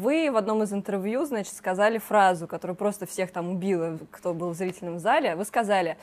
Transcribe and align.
Вы 0.00 0.30
в 0.30 0.36
одном 0.36 0.62
из 0.62 0.72
интервью, 0.72 1.24
значит, 1.24 1.54
сказали 1.54 1.98
фразу, 1.98 2.46
которая 2.46 2.76
просто 2.76 3.06
всех 3.06 3.32
там 3.32 3.48
убила, 3.48 3.98
кто 4.10 4.34
был 4.34 4.50
в 4.50 4.54
зрительном 4.54 4.98
зале. 4.98 5.34
Вы 5.34 5.44
сказали, 5.44 5.96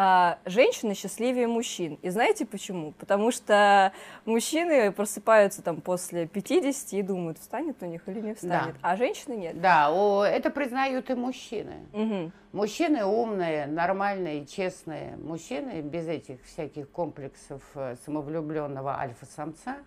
а, 0.00 0.38
женщины 0.44 0.94
счастливее 0.94 1.48
мужчин. 1.48 1.98
И 2.02 2.10
знаете 2.10 2.46
почему? 2.46 2.92
Потому 2.92 3.32
что 3.32 3.92
мужчины 4.26 4.92
просыпаются 4.92 5.60
там 5.60 5.80
после 5.80 6.28
50 6.28 6.92
и 6.92 7.02
думают, 7.02 7.38
встанет 7.38 7.82
у 7.82 7.86
них 7.86 8.08
или 8.08 8.20
не 8.20 8.34
встанет, 8.34 8.74
да. 8.74 8.78
а 8.80 8.96
женщины 8.96 9.34
нет. 9.34 9.60
Да, 9.60 9.90
о, 9.90 10.22
это 10.22 10.50
признают 10.50 11.10
и 11.10 11.14
мужчины. 11.14 11.88
Угу. 11.92 12.30
Мужчины 12.52 13.04
умные, 13.04 13.66
нормальные, 13.66 14.46
честные. 14.46 15.16
Мужчины 15.16 15.80
без 15.80 16.06
этих 16.06 16.44
всяких 16.44 16.88
комплексов 16.90 17.62
э, 17.74 17.96
самовлюбленного 18.04 19.00
альфа-самца, 19.00 19.78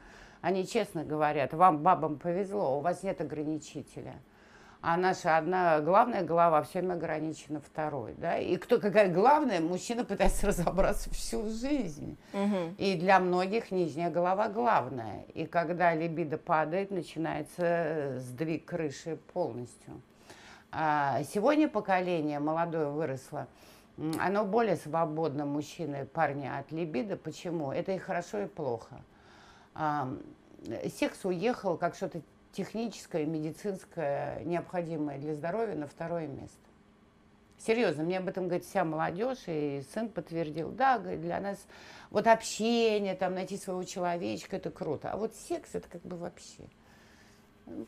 они 0.42 0.68
честно 0.68 1.06
говорят, 1.06 1.54
вам, 1.54 1.78
бабам, 1.84 2.20
повезло, 2.20 2.78
у 2.78 2.82
вас 2.82 3.02
нет 3.04 3.22
ограничителя 3.22 4.16
а 4.82 4.98
наша 4.98 5.38
одна 5.38 5.80
главная 5.80 6.24
голова 6.24 6.64
все 6.64 6.80
время 6.80 6.94
ограничена 6.94 7.62
второй, 7.62 8.14
да, 8.18 8.38
и 8.38 8.58
кто 8.58 8.80
какая 8.80 9.14
главная, 9.14 9.62
мужчина 9.62 10.04
пытается 10.04 10.48
разобраться 10.48 11.12
всю 11.12 11.48
жизнь, 11.50 12.18
угу. 12.34 12.74
и 12.78 12.96
для 12.96 13.20
многих 13.20 13.72
нижняя 13.72 14.10
голова 14.10 14.50
главная, 14.50 15.24
и 15.34 15.46
когда 15.46 15.94
либидо 15.94 16.38
падает, 16.38 16.90
начинается 16.90 18.16
сдвиг 18.18 18.66
крыши 18.66 19.18
полностью. 19.34 20.02
А 20.72 21.22
сегодня 21.24 21.68
поколение 21.68 22.40
молодое 22.40 22.90
выросло, 22.90 23.48
оно 24.20 24.46
более 24.46 24.78
свободно, 24.78 25.46
мужчины, 25.46 26.06
парни 26.06 26.48
от 26.48 26.72
либидо. 26.72 27.18
Почему? 27.18 27.72
Это 27.72 27.92
и 27.92 27.98
хорошо, 27.98 28.40
и 28.44 28.48
плохо. 28.48 29.02
А, 29.76 30.10
секс 30.98 31.24
уехал 31.26 31.78
как 31.78 31.96
что-то 31.96 32.22
техническое, 32.52 33.26
медицинское, 33.26 34.44
необходимое 34.44 35.18
для 35.20 35.34
здоровья 35.36 35.76
на 35.76 35.88
второе 35.88 36.28
место. 36.28 36.58
Серьезно, 37.58 38.04
мне 38.04 38.18
об 38.18 38.28
этом 38.28 38.46
говорит 38.46 38.66
вся 38.66 38.84
молодежь, 38.84 39.44
и 39.46 39.84
сын 39.94 40.10
подтвердил, 40.10 40.72
да, 40.72 40.98
говорит, 40.98 41.22
для 41.22 41.40
нас 41.40 41.60
вот 42.10 42.26
общение, 42.26 43.14
там, 43.14 43.36
найти 43.36 43.56
своего 43.58 43.84
человечка, 43.84 44.56
это 44.56 44.72
круто, 44.72 45.12
а 45.12 45.18
вот 45.18 45.36
секс, 45.36 45.76
это 45.76 45.88
как 45.88 46.02
бы 46.02 46.18
вообще. 46.18 46.64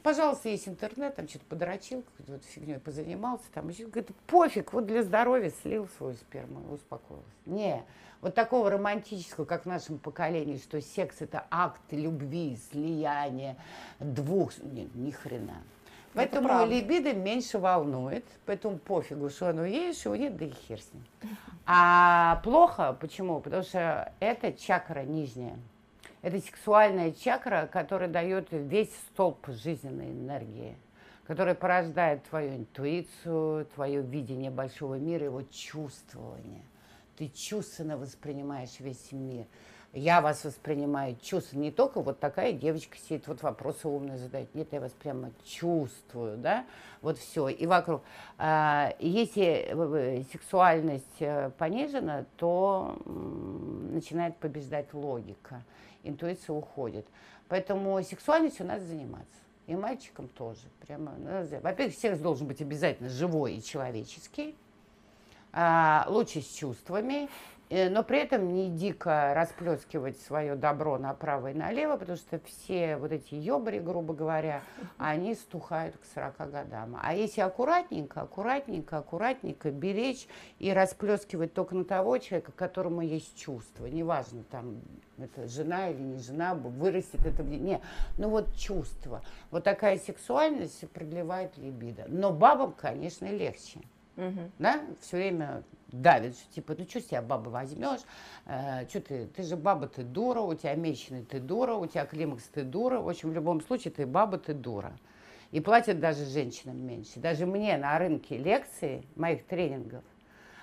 Пожалуйста, 0.03 0.49
есть 0.49 0.67
интернет, 0.67 1.15
там 1.15 1.27
что-то 1.27 1.45
подрочил, 1.45 2.03
какой-то 2.03 2.33
вот 2.33 2.43
фигней 2.45 2.79
позанимался, 2.79 3.45
там 3.51 3.69
еще, 3.69 3.87
говорит, 3.87 4.15
пофиг, 4.27 4.73
вот 4.73 4.85
для 4.85 5.01
здоровья 5.01 5.51
слил 5.63 5.89
свою 5.97 6.13
сперму 6.13 6.61
и 6.69 6.73
успокоился. 6.75 7.25
Не, 7.47 7.83
вот 8.23 8.35
такого 8.35 8.69
романтического, 8.69 9.43
как 9.43 9.63
в 9.63 9.65
нашем 9.65 9.97
поколении, 9.97 10.57
что 10.57 10.81
секс 10.81 11.17
это 11.19 11.45
акт 11.51 11.81
любви, 11.91 12.57
слияния 12.71 13.57
двух, 13.99 14.57
нет, 14.59 14.95
ни 14.95 15.11
хрена. 15.11 15.61
Поэтому 16.13 16.65
либидо 16.65 17.13
меньше 17.13 17.59
волнует, 17.59 18.23
поэтому 18.45 18.77
пофигу, 18.77 19.29
что 19.29 19.49
оно 19.49 19.65
есть, 19.65 19.99
что 19.99 20.15
нет, 20.15 20.37
да 20.37 20.45
и 20.45 20.51
хер 20.51 20.79
с 20.79 20.93
ним. 20.93 21.03
А 21.65 22.41
плохо, 22.43 22.95
почему? 22.99 23.39
Потому 23.39 23.63
что 23.63 24.11
это 24.19 24.51
чакра 24.51 25.01
нижняя. 25.01 25.57
Это 26.21 26.39
сексуальная 26.39 27.11
чакра, 27.11 27.69
которая 27.71 28.09
дает 28.09 28.47
весь 28.51 28.93
столб 29.11 29.47
жизненной 29.47 30.11
энергии, 30.11 30.77
которая 31.25 31.55
порождает 31.55 32.23
твою 32.23 32.57
интуицию, 32.57 33.65
твое 33.75 34.01
видение 34.01 34.51
большого 34.51 34.95
мира, 34.95 35.25
его 35.25 35.41
чувствование. 35.43 36.63
Ты 37.17 37.29
чувственно 37.29 37.97
воспринимаешь 37.97 38.79
весь 38.79 39.11
мир. 39.11 39.45
Я 39.95 40.21
вас 40.21 40.43
воспринимаю 40.43 41.15
чувственно. 41.21 41.61
Не 41.61 41.71
только 41.71 42.01
вот 42.01 42.19
такая 42.19 42.51
девочка 42.51 42.97
сидит, 42.97 43.27
вот 43.27 43.43
вопросы 43.43 43.87
умные 43.87 44.17
задает. 44.17 44.53
Нет, 44.55 44.69
я 44.71 44.81
вас 44.81 44.91
прямо 44.91 45.31
чувствую, 45.45 46.37
да? 46.37 46.65
Вот 47.01 47.19
все. 47.19 47.47
И 47.49 47.67
вокруг. 47.67 48.01
А, 48.39 48.95
если 48.97 49.67
э, 49.69 50.23
сексуальность 50.31 51.05
э, 51.19 51.51
понижена, 51.59 52.25
то 52.37 52.97
начинает 53.05 54.35
побеждать 54.37 54.91
логика 54.95 55.63
интуиция 56.01 56.55
уходит. 56.55 57.05
Поэтому 57.47 58.01
сексуальностью 58.03 58.65
надо 58.65 58.83
заниматься. 58.85 59.27
И 59.67 59.75
мальчикам 59.75 60.27
тоже. 60.27 60.61
Прямо, 60.85 61.13
ну, 61.17 61.59
во-первых, 61.61 61.95
секс 61.95 62.19
должен 62.19 62.47
быть 62.47 62.61
обязательно 62.61 63.09
живой 63.09 63.55
и 63.55 63.63
человеческий. 63.63 64.55
А, 65.53 66.05
лучше 66.07 66.41
с 66.41 66.51
чувствами. 66.51 67.29
Э, 67.69 67.89
но 67.89 68.03
при 68.03 68.19
этом 68.19 68.53
не 68.53 68.69
дико 68.69 69.33
расплескивать 69.33 70.19
свое 70.19 70.55
добро 70.55 70.97
направо 70.97 71.51
и 71.51 71.53
налево, 71.53 71.97
потому 71.97 72.17
что 72.17 72.39
все 72.45 72.97
вот 72.97 73.11
эти 73.11 73.35
ёбари, 73.35 73.79
грубо 73.79 74.13
говоря, 74.13 74.61
они 74.97 75.33
стухают 75.33 75.95
к 75.97 76.05
40 76.13 76.51
годам. 76.51 76.97
А 77.01 77.15
если 77.15 77.41
аккуратненько, 77.41 78.21
аккуратненько, 78.21 78.97
аккуратненько 78.97 79.71
беречь 79.71 80.27
и 80.59 80.71
расплескивать 80.71 81.53
только 81.53 81.73
на 81.73 81.85
того 81.85 82.17
человека, 82.17 82.51
которому 82.51 83.01
есть 83.01 83.35
чувство, 83.37 83.85
неважно, 83.85 84.43
там, 84.51 84.81
это 85.17 85.47
жена 85.47 85.89
или 85.89 86.01
не 86.01 86.19
жена, 86.19 86.53
вырастет 86.53 87.25
это, 87.25 87.43
не, 87.43 87.79
ну 88.17 88.29
вот 88.29 88.53
чувство. 88.55 89.23
Вот 89.49 89.63
такая 89.63 89.97
сексуальность 89.97 90.87
продлевает 90.91 91.57
либидо. 91.57 92.05
Но 92.07 92.31
бабам, 92.31 92.73
конечно, 92.73 93.25
легче. 93.25 93.79
Угу. 94.17 94.51
Да, 94.59 94.81
все 95.01 95.17
время 95.17 95.63
давит, 95.87 96.35
что 96.35 96.53
типа, 96.53 96.75
ну 96.77 96.85
что 96.87 96.99
с 97.01 97.05
тебя 97.05 97.21
баба 97.21 97.49
возьмешь, 97.49 98.01
э, 98.45 98.87
что 98.89 99.01
ты, 99.01 99.27
ты 99.27 99.43
же 99.43 99.55
баба, 99.55 99.87
ты 99.87 100.03
дура, 100.03 100.41
у 100.41 100.53
тебя 100.53 100.75
месячный, 100.75 101.23
ты 101.23 101.39
дура, 101.39 101.75
у 101.75 101.85
тебя 101.85 102.05
климакс, 102.05 102.43
ты 102.45 102.63
дура. 102.63 102.99
В 102.99 103.09
общем, 103.09 103.29
в 103.29 103.33
любом 103.33 103.61
случае, 103.61 103.91
ты 103.91 104.05
баба, 104.05 104.37
ты 104.37 104.53
дура. 104.53 104.93
И 105.51 105.59
платят 105.59 105.99
даже 105.99 106.25
женщинам 106.25 106.77
меньше. 106.77 107.19
Даже 107.19 107.45
мне 107.45 107.77
на 107.77 107.97
рынке 107.99 108.37
лекции 108.37 109.03
моих 109.15 109.45
тренингов, 109.45 110.03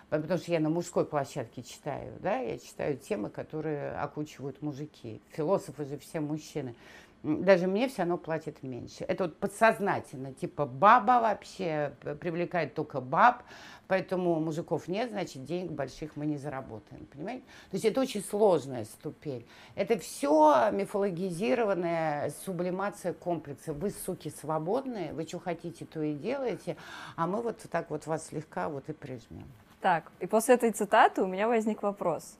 потому 0.08 0.38
что 0.38 0.50
я 0.50 0.58
на 0.58 0.68
мужской 0.68 1.04
площадке 1.04 1.62
читаю, 1.62 2.12
да, 2.20 2.38
я 2.38 2.58
читаю 2.58 2.96
темы, 2.96 3.30
которые 3.30 3.92
окучивают 3.92 4.62
мужики. 4.62 5.22
Философы 5.30 5.84
же 5.84 5.96
все 5.98 6.18
мужчины 6.18 6.74
даже 7.22 7.66
мне 7.66 7.88
все 7.88 8.02
равно 8.02 8.16
платит 8.16 8.62
меньше. 8.62 9.04
Это 9.04 9.24
вот 9.24 9.36
подсознательно, 9.36 10.32
типа 10.32 10.66
баба 10.66 11.20
вообще 11.20 11.92
привлекает 12.20 12.74
только 12.74 13.00
баб, 13.00 13.42
поэтому 13.88 14.40
мужиков 14.40 14.88
нет, 14.88 15.10
значит 15.10 15.44
денег 15.44 15.72
больших 15.72 16.16
мы 16.16 16.26
не 16.26 16.38
заработаем, 16.38 17.06
понимаете? 17.06 17.42
То 17.70 17.74
есть 17.74 17.84
это 17.84 18.00
очень 18.00 18.22
сложная 18.22 18.84
ступень. 18.84 19.46
Это 19.74 19.98
все 19.98 20.70
мифологизированная 20.70 22.30
сублимация 22.44 23.12
комплекса. 23.12 23.72
Вы, 23.72 23.90
суки, 23.90 24.30
свободные, 24.30 25.12
вы 25.12 25.26
что 25.26 25.40
хотите, 25.40 25.84
то 25.84 26.00
и 26.00 26.14
делаете, 26.14 26.76
а 27.16 27.26
мы 27.26 27.42
вот 27.42 27.58
так 27.70 27.90
вот 27.90 28.06
вас 28.06 28.26
слегка 28.28 28.68
вот 28.68 28.88
и 28.88 28.92
прижмем. 28.92 29.46
Так, 29.80 30.10
и 30.20 30.26
после 30.26 30.54
этой 30.54 30.70
цитаты 30.72 31.22
у 31.22 31.26
меня 31.26 31.48
возник 31.48 31.82
вопрос. 31.82 32.38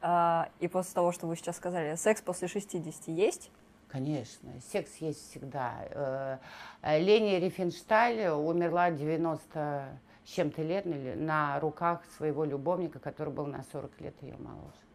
А, 0.00 0.50
и 0.60 0.68
после 0.68 0.94
того, 0.94 1.12
что 1.12 1.26
вы 1.26 1.36
сейчас 1.36 1.56
сказали, 1.56 1.96
секс 1.96 2.20
после 2.20 2.48
60 2.48 3.08
есть? 3.08 3.50
Конечно, 3.88 4.50
секс 4.72 4.96
есть 4.96 5.30
всегда. 5.30 6.40
Э, 6.82 6.98
Лени 7.00 7.36
Рифеншталь 7.36 8.28
умерла 8.28 8.90
90 8.90 10.00
с 10.24 10.28
чем-то 10.28 10.62
лет 10.62 10.84
на 10.86 11.60
руках 11.60 12.02
своего 12.16 12.44
любовника, 12.44 12.98
который 12.98 13.32
был 13.32 13.46
на 13.46 13.62
40 13.72 14.00
лет 14.00 14.14
ее 14.22 14.36
моложе. 14.38 14.86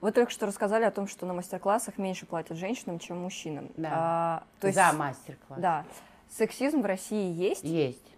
Вы 0.00 0.12
только 0.12 0.32
что 0.32 0.46
рассказали 0.46 0.84
о 0.84 0.90
том, 0.90 1.06
что 1.06 1.26
на 1.26 1.34
мастер-классах 1.34 1.98
меньше 1.98 2.24
платят 2.24 2.56
женщинам, 2.56 2.98
чем 2.98 3.18
мужчинам. 3.18 3.70
Да. 3.76 3.90
А, 3.92 4.42
то 4.58 4.68
есть, 4.68 4.76
За 4.76 4.92
мастер-класс. 4.94 5.60
Да. 5.60 5.84
Сексизм 6.30 6.80
в 6.80 6.86
России 6.86 7.30
есть? 7.32 7.64
Есть. 7.64 8.16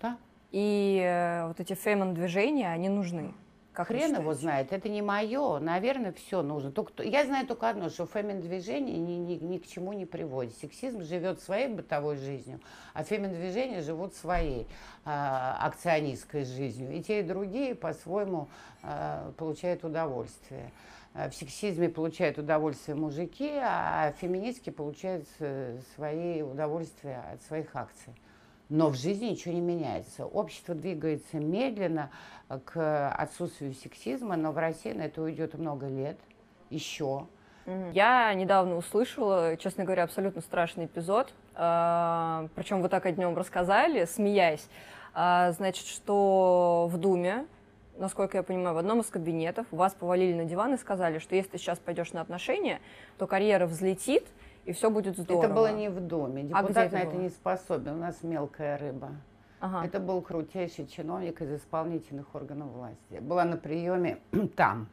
Да. 0.00 0.16
И 0.52 1.00
э, 1.04 1.48
вот 1.48 1.58
эти 1.58 1.74
фемин-движения, 1.74 2.68
они 2.70 2.88
нужны. 2.88 3.34
Как 3.72 3.88
Хрен 3.88 4.14
его 4.16 4.34
знает, 4.34 4.70
это 4.70 4.90
не 4.90 5.00
мое. 5.00 5.58
Наверное, 5.58 6.12
все 6.12 6.42
нужно. 6.42 6.70
Только, 6.70 7.02
я 7.04 7.24
знаю 7.24 7.46
только 7.46 7.70
одно, 7.70 7.88
что 7.88 8.04
фемин-движение 8.04 8.98
ни, 8.98 9.12
ни, 9.12 9.34
ни 9.42 9.58
к 9.58 9.66
чему 9.66 9.94
не 9.94 10.04
приводит. 10.04 10.54
Сексизм 10.58 11.02
живет 11.02 11.40
своей 11.40 11.68
бытовой 11.68 12.16
жизнью, 12.16 12.60
а 12.92 13.02
фемин-движение 13.02 13.80
живут 13.80 14.14
своей 14.14 14.62
э, 14.62 14.66
акционистской 15.06 16.44
жизнью. 16.44 16.92
И 16.92 17.02
те, 17.02 17.20
и 17.20 17.22
другие 17.22 17.74
по-своему 17.74 18.48
э, 18.82 19.32
получают 19.38 19.84
удовольствие. 19.84 20.70
А, 21.14 21.30
в 21.30 21.34
сексизме 21.34 21.88
получают 21.88 22.36
удовольствие 22.36 22.94
мужики, 22.94 23.52
а 23.54 24.12
феминистки 24.20 24.68
получают 24.68 25.26
э, 25.38 25.78
свои 25.94 26.42
удовольствия 26.42 27.22
от 27.32 27.42
своих 27.42 27.74
акций 27.74 28.12
но 28.72 28.88
в 28.88 28.94
жизни 28.96 29.26
ничего 29.26 29.52
не 29.52 29.60
меняется. 29.60 30.24
Общество 30.24 30.74
двигается 30.74 31.36
медленно 31.36 32.10
к 32.64 33.10
отсутствию 33.10 33.74
сексизма, 33.74 34.34
но 34.36 34.50
в 34.50 34.56
России 34.56 34.92
на 34.92 35.02
это 35.02 35.20
уйдет 35.20 35.52
много 35.58 35.88
лет 35.88 36.18
еще. 36.70 37.26
Я 37.92 38.32
недавно 38.32 38.76
услышала, 38.76 39.58
честно 39.58 39.84
говоря, 39.84 40.04
абсолютно 40.04 40.40
страшный 40.40 40.86
эпизод. 40.86 41.32
А, 41.54 42.48
Причем 42.54 42.80
вы 42.80 42.88
так 42.88 43.04
о 43.04 43.10
нем 43.10 43.36
рассказали, 43.36 44.06
смеясь. 44.06 44.66
А, 45.12 45.52
значит, 45.52 45.86
что 45.86 46.88
в 46.90 46.96
Думе 46.96 47.46
насколько 47.98 48.38
я 48.38 48.42
понимаю, 48.42 48.74
в 48.74 48.78
одном 48.78 49.00
из 49.00 49.06
кабинетов 49.06 49.66
вас 49.70 49.92
повалили 49.92 50.32
на 50.32 50.44
диван 50.46 50.74
и 50.74 50.78
сказали, 50.78 51.18
что 51.18 51.36
если 51.36 51.50
ты 51.50 51.58
сейчас 51.58 51.78
пойдешь 51.78 52.12
на 52.12 52.22
отношения, 52.22 52.80
то 53.18 53.26
карьера 53.26 53.66
взлетит, 53.66 54.26
и 54.64 54.72
все 54.72 54.90
будет 54.90 55.16
здорово. 55.18 55.44
Это 55.44 55.54
было 55.54 55.72
не 55.72 55.88
в 55.88 56.00
доме. 56.00 56.48
А 56.52 56.62
Депутат 56.62 56.86
это 56.86 56.94
на 56.96 57.00
это 57.00 57.10
было? 57.12 57.20
не 57.20 57.28
способен. 57.30 57.94
У 57.94 57.98
нас 57.98 58.22
мелкая 58.22 58.78
рыба. 58.78 59.10
Ага. 59.60 59.84
Это 59.86 60.00
был 60.00 60.20
крутейший 60.22 60.86
чиновник 60.86 61.40
из 61.40 61.52
исполнительных 61.52 62.34
органов 62.34 62.68
власти. 62.72 63.18
Была 63.20 63.44
на 63.44 63.56
приеме 63.56 64.18
там, 64.56 64.88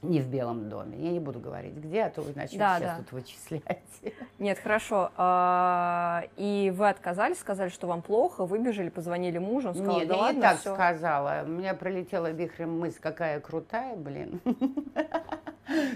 не 0.00 0.20
в 0.20 0.28
Белом 0.28 0.68
доме. 0.68 0.96
Я 0.98 1.10
не 1.10 1.20
буду 1.20 1.40
говорить, 1.40 1.74
где, 1.74 2.04
а 2.04 2.10
то 2.10 2.22
вы 2.22 2.32
начнете 2.34 2.58
Да, 2.58 2.78
сейчас 2.78 2.96
да. 2.96 3.02
тут 3.02 3.12
вычислять. 3.12 3.82
Нет, 4.38 4.58
хорошо. 4.58 5.10
А, 5.16 6.22
и 6.36 6.72
вы 6.74 6.88
отказались, 6.88 7.38
сказали, 7.38 7.68
что 7.68 7.86
вам 7.86 8.00
плохо, 8.02 8.46
выбежали, 8.46 8.88
позвонили 8.90 9.38
мужу, 9.38 9.68
он 9.70 9.74
сказал, 9.74 9.98
Нет, 9.98 10.08
да 10.08 10.14
я 10.14 10.20
ладно, 10.20 10.36
не 10.36 10.42
так 10.42 10.58
всё». 10.60 10.74
сказала. 10.74 11.42
У 11.44 11.48
меня 11.48 11.74
пролетела 11.74 12.30
вихрем 12.30 12.78
мысль, 12.78 12.98
какая 13.00 13.40
крутая, 13.40 13.96
блин. 13.96 14.40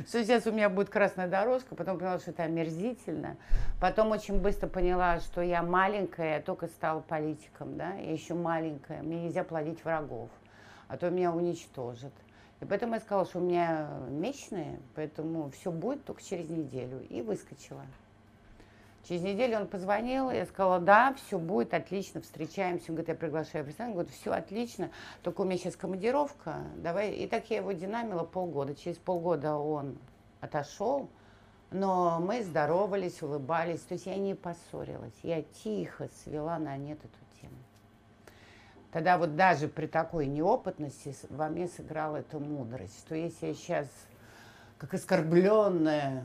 Что 0.07 0.23
сейчас 0.23 0.47
у 0.47 0.53
меня 0.53 0.69
будет 0.69 0.91
красная 0.91 1.29
дорожка, 1.29 1.75
потом 1.75 1.99
поняла, 1.99 2.19
что 2.19 2.31
это 2.31 2.43
омерзительно. 2.43 3.39
Потом 3.81 4.11
очень 4.11 4.39
быстро 4.39 4.69
поняла, 4.69 5.19
что 5.21 5.41
я 5.41 5.63
маленькая, 5.63 6.35
я 6.37 6.41
только 6.43 6.67
стала 6.67 7.01
политиком, 7.01 7.79
да, 7.79 7.95
я 7.95 8.13
еще 8.13 8.35
маленькая, 8.35 9.03
мне 9.03 9.25
нельзя 9.25 9.45
плодить 9.45 9.83
врагов, 9.83 10.29
а 10.89 10.99
то 10.99 11.09
меня 11.09 11.33
уничтожат. 11.33 12.13
И 12.61 12.67
поэтому 12.67 12.95
я 12.95 13.01
сказала, 13.01 13.25
что 13.25 13.39
у 13.39 13.43
меня 13.43 13.89
месячные, 14.11 14.79
поэтому 14.95 15.51
все 15.51 15.73
будет 15.73 16.05
только 16.05 16.23
через 16.23 16.49
неделю. 16.49 17.05
И 17.09 17.23
выскочила. 17.23 17.83
Через 19.09 19.23
неделю 19.23 19.57
он 19.59 19.67
позвонил, 19.67 20.31
я 20.31 20.47
сказала, 20.47 20.79
да, 20.79 21.15
все 21.15 21.39
будет 21.39 21.75
отлично, 21.75 22.21
встречаемся. 22.21 22.87
Он 22.89 22.95
говорит, 22.95 23.09
я 23.09 23.15
приглашаю 23.17 23.67
ресторан. 23.67 23.93
Говорит, 23.93 24.13
все 24.13 24.33
отлично, 24.33 24.91
только 25.23 25.41
у 25.41 25.45
меня 25.45 25.59
сейчас 25.59 25.75
командировка, 25.75 26.59
давай. 26.77 27.13
И 27.13 27.27
так 27.27 27.51
я 27.51 27.57
его 27.59 27.73
динамила 27.73 28.23
полгода. 28.23 28.77
Через 28.77 28.99
полгода 28.99 29.57
он 29.57 29.99
отошел, 30.41 31.09
но 31.73 32.21
мы 32.21 32.45
здоровались, 32.45 33.23
улыбались. 33.23 33.81
То 33.81 33.95
есть 33.95 34.07
я 34.07 34.17
не 34.17 34.35
поссорилась, 34.35 35.15
я 35.25 35.43
тихо 35.43 36.09
свела 36.23 36.59
на 36.61 36.77
нет 36.77 36.99
эту 36.99 37.41
тему. 37.41 37.57
Тогда 38.93 39.19
вот 39.19 39.35
даже 39.35 39.67
при 39.67 39.87
такой 39.87 40.27
неопытности 40.27 41.17
во 41.29 41.49
мне 41.49 41.67
сыграла 41.67 42.19
эта 42.19 42.39
мудрость, 42.39 42.99
что 43.01 43.17
если 43.17 43.49
я 43.49 43.55
сейчас 43.55 43.89
как 44.79 44.95
оскорбленная, 44.95 46.25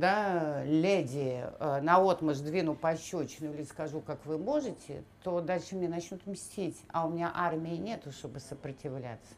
да, 0.00 0.62
леди, 0.64 1.42
э, 1.58 1.80
наотмашь 1.80 2.38
двину 2.38 2.74
пощечину 2.74 3.54
или 3.54 3.64
скажу, 3.64 4.00
как 4.00 4.24
вы 4.26 4.36
можете, 4.36 5.02
то 5.22 5.40
дальше 5.40 5.74
мне 5.74 5.88
начнут 5.88 6.26
мстить, 6.26 6.76
а 6.88 7.06
у 7.06 7.10
меня 7.10 7.32
армии 7.34 7.76
нету, 7.76 8.12
чтобы 8.12 8.40
сопротивляться. 8.40 9.34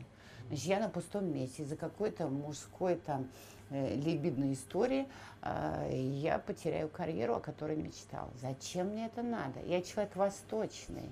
Значит, 0.48 0.64
я 0.64 0.80
на 0.80 0.88
пустом 0.88 1.32
месте 1.32 1.62
из-за 1.62 1.76
какой-то 1.76 2.26
мужской 2.26 2.96
там 2.96 3.28
э, 3.70 3.94
либидной 3.94 4.54
истории 4.54 5.06
э, 5.42 5.90
я 5.92 6.40
потеряю 6.40 6.88
карьеру, 6.88 7.36
о 7.36 7.40
которой 7.40 7.76
мечтал. 7.76 8.28
Зачем 8.40 8.88
мне 8.88 9.06
это 9.06 9.22
надо? 9.22 9.60
Я 9.64 9.80
человек 9.80 10.16
восточный. 10.16 11.08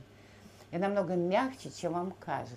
Я 0.72 0.80
намного 0.80 1.14
мягче, 1.14 1.70
чем 1.70 1.92
вам 1.92 2.10
кажется. 2.18 2.56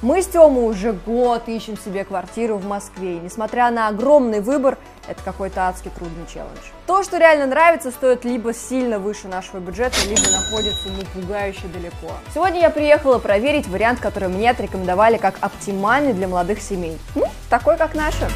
Мы 0.00 0.22
с 0.22 0.28
Тёмой 0.28 0.70
уже 0.70 0.92
год 0.92 1.48
ищем 1.48 1.76
себе 1.76 2.04
квартиру 2.04 2.56
в 2.56 2.64
Москве, 2.64 3.16
и 3.16 3.20
несмотря 3.20 3.68
на 3.72 3.88
огромный 3.88 4.40
выбор, 4.40 4.78
это 5.08 5.20
какой-то 5.24 5.66
адски 5.66 5.90
трудный 5.92 6.24
челлендж. 6.32 6.70
То, 6.86 7.02
что 7.02 7.18
реально 7.18 7.46
нравится, 7.46 7.90
стоит 7.90 8.24
либо 8.24 8.54
сильно 8.54 9.00
выше 9.00 9.26
нашего 9.26 9.58
бюджета, 9.58 9.96
либо 10.06 10.30
находится 10.30 10.88
ну 10.90 11.02
пугающе 11.20 11.66
далеко. 11.72 12.14
Сегодня 12.32 12.60
я 12.60 12.70
приехала 12.70 13.18
проверить 13.18 13.66
вариант, 13.66 13.98
который 13.98 14.28
мне 14.28 14.50
отрекомендовали 14.50 15.16
как 15.16 15.34
оптимальный 15.40 16.12
для 16.12 16.28
молодых 16.28 16.60
семей. 16.60 16.96
Ну, 17.16 17.24
такой 17.50 17.76
как 17.76 17.96
наша. 17.96 18.28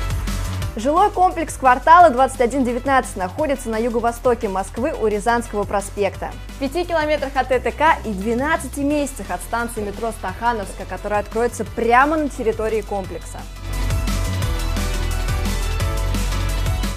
Жилой 0.74 1.10
комплекс 1.10 1.54
квартала 1.58 2.08
2119 2.08 3.16
находится 3.16 3.68
на 3.68 3.76
юго-востоке 3.76 4.48
Москвы 4.48 4.94
у 4.98 5.06
Рязанского 5.06 5.64
проспекта. 5.64 6.30
В 6.56 6.60
5 6.60 6.88
километрах 6.88 7.36
от 7.36 7.52
ЭТК 7.52 7.98
и 8.06 8.10
12 8.10 8.78
месяцах 8.78 9.30
от 9.30 9.42
станции 9.42 9.82
метро 9.82 10.12
Стахановская, 10.12 10.86
которая 10.86 11.20
откроется 11.20 11.66
прямо 11.66 12.16
на 12.16 12.30
территории 12.30 12.80
комплекса. 12.80 13.38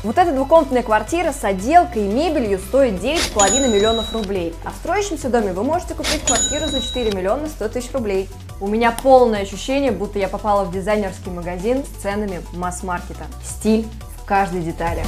Вот 0.04 0.18
эта 0.20 0.32
двухкомнатная 0.32 0.84
квартира 0.84 1.34
с 1.34 1.44
отделкой 1.44 2.06
и 2.06 2.08
мебелью 2.08 2.60
стоит 2.60 2.94
9,5 2.94 3.68
миллионов 3.68 4.14
рублей. 4.14 4.56
А 4.64 4.72
в 4.72 4.76
строящемся 4.76 5.28
доме 5.28 5.52
вы 5.52 5.64
можете 5.64 5.96
купить 5.96 6.24
квартиру 6.26 6.68
за 6.68 6.80
4 6.80 7.12
миллиона 7.12 7.48
100 7.48 7.68
тысяч 7.70 7.92
рублей. 7.92 8.30
У 8.62 8.68
меня 8.68 8.92
полное 8.94 9.42
ощущение, 9.42 9.92
будто 9.92 10.18
я 10.18 10.30
попала 10.30 10.64
в 10.64 10.72
дизайнерский 10.72 11.30
магазин 11.30 11.84
с 11.84 12.02
ценами 12.02 12.42
масс-маркета. 12.54 13.26
Стиль 13.44 13.86
в 14.18 14.24
каждой 14.24 14.62
детали. 14.62 15.04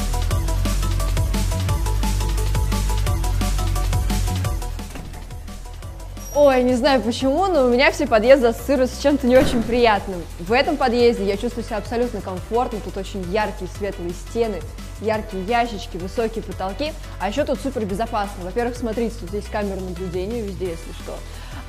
Ой, 6.35 6.61
не 6.61 6.75
знаю 6.75 7.01
почему, 7.01 7.47
но 7.47 7.65
у 7.65 7.69
меня 7.69 7.89
все 7.91 8.05
подъезды 8.05 8.47
ассоциируются 8.47 8.97
с 8.97 9.01
чем-то 9.01 9.25
не 9.25 9.37
очень 9.37 9.63
приятным. 9.63 10.21
В 10.39 10.51
этом 10.51 10.75
подъезде 10.75 11.25
я 11.25 11.37
чувствую 11.37 11.63
себя 11.63 11.77
абсолютно 11.77 12.19
комфортно, 12.19 12.79
тут 12.81 12.97
очень 12.97 13.23
яркие 13.31 13.69
светлые 13.77 14.11
стены, 14.11 14.59
яркие 15.01 15.45
ящички, 15.45 15.95
высокие 15.97 16.43
потолки, 16.43 16.91
а 17.19 17.29
еще 17.29 17.45
тут 17.45 17.59
супер 17.61 17.85
безопасно. 17.85 18.43
Во-первых, 18.43 18.75
смотрите, 18.75 19.15
тут 19.19 19.33
есть 19.33 19.49
камера 19.49 19.79
наблюдения 19.79 20.41
везде, 20.41 20.71
если 20.71 20.91
что. 21.01 21.17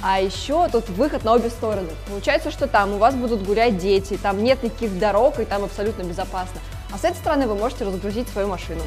А 0.01 0.21
еще 0.21 0.69
тут 0.69 0.89
выход 0.91 1.25
на 1.25 1.35
обе 1.35 1.51
стороны. 1.51 1.91
Получается, 2.07 2.51
что 2.53 2.69
там 2.69 2.95
у 2.95 2.99
вас 2.99 3.15
будут 3.15 3.45
гулять 3.45 3.79
дети, 3.79 4.17
там 4.17 4.43
нет 4.45 4.63
никаких 4.63 4.97
дорог, 4.99 5.41
и 5.41 5.45
там 5.45 5.65
абсолютно 5.65 6.03
безопасно. 6.03 6.61
А 6.93 6.99
с 6.99 7.05
этой 7.05 7.17
стороны 7.17 7.49
вы 7.49 7.57
можете 7.57 7.85
разгрузить 7.85 8.29
свою 8.29 8.49
машину. 8.49 8.83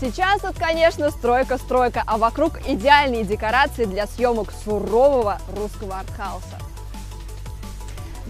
Сейчас 0.00 0.40
тут, 0.40 0.56
конечно, 0.56 1.10
стройка-стройка, 1.10 2.04
а 2.06 2.16
вокруг 2.16 2.60
идеальные 2.66 3.24
декорации 3.24 3.84
для 3.84 4.06
съемок 4.06 4.52
сурового 4.64 5.38
русского 5.56 5.98
артхауса. 5.98 6.67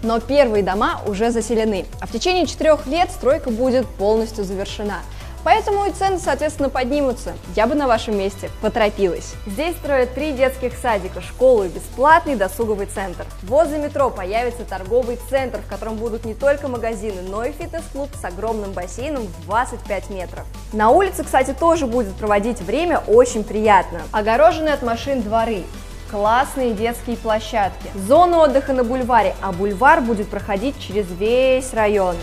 Но 0.03 0.19
первые 0.19 0.63
дома 0.63 1.01
уже 1.05 1.31
заселены, 1.31 1.85
а 1.99 2.07
в 2.07 2.11
течение 2.11 2.45
четырех 2.45 2.87
лет 2.87 3.11
стройка 3.11 3.49
будет 3.49 3.87
полностью 3.87 4.43
завершена. 4.43 5.01
Поэтому 5.43 5.85
и 5.85 5.91
цены, 5.91 6.19
соответственно, 6.19 6.69
поднимутся. 6.69 7.33
Я 7.55 7.65
бы 7.65 7.75
на 7.75 7.87
вашем 7.87 8.17
месте 8.17 8.49
поторопилась. 8.61 9.35
Здесь 9.47 9.75
строят 9.77 10.13
три 10.13 10.33
детских 10.33 10.73
садика, 10.73 11.21
школу 11.21 11.63
и 11.63 11.69
бесплатный 11.69 12.35
досуговый 12.35 12.87
центр. 12.87 13.25
Возле 13.43 13.77
метро 13.77 14.09
появится 14.09 14.65
торговый 14.65 15.17
центр, 15.29 15.59
в 15.61 15.69
котором 15.69 15.95
будут 15.95 16.25
не 16.25 16.33
только 16.33 16.67
магазины, 16.67 17.21
но 17.21 17.45
и 17.45 17.51
фитнес-клуб 17.51 18.09
с 18.19 18.25
огромным 18.25 18.73
бассейном 18.73 19.23
в 19.23 19.45
25 19.45 20.09
метров. 20.09 20.45
На 20.73 20.89
улице, 20.89 21.23
кстати, 21.23 21.55
тоже 21.57 21.87
будет 21.87 22.13
проводить 22.15 22.59
время 22.59 23.01
очень 23.07 23.43
приятно. 23.43 24.01
Огороженные 24.11 24.73
от 24.73 24.81
машин 24.81 25.21
дворы, 25.21 25.63
классные 26.09 26.73
детские 26.73 27.17
площадки, 27.17 27.89
зона 27.95 28.39
отдыха 28.39 28.73
на 28.73 28.83
бульваре, 28.83 29.35
а 29.41 29.51
бульвар 29.51 30.01
будет 30.01 30.29
проходить 30.29 30.79
через 30.79 31.05
весь 31.11 31.73
район. 31.73 32.15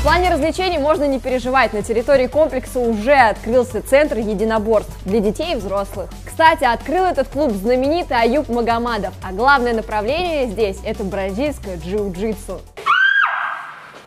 В 0.00 0.02
плане 0.02 0.30
развлечений 0.30 0.78
можно 0.78 1.04
не 1.04 1.20
переживать, 1.20 1.74
на 1.74 1.82
территории 1.82 2.26
комплекса 2.26 2.78
уже 2.78 3.12
открылся 3.12 3.82
центр 3.82 4.16
единоборств 4.16 4.92
для 5.04 5.20
детей 5.20 5.52
и 5.52 5.56
взрослых. 5.56 6.08
Кстати, 6.24 6.64
открыл 6.64 7.04
этот 7.04 7.28
клуб 7.28 7.52
знаменитый 7.52 8.18
Аюб 8.18 8.48
Магомадов, 8.48 9.12
а 9.22 9.32
главное 9.32 9.74
направление 9.74 10.46
здесь– 10.46 10.78
это 10.84 11.04
бразильское 11.04 11.76
джиу-джитсу. 11.76 12.60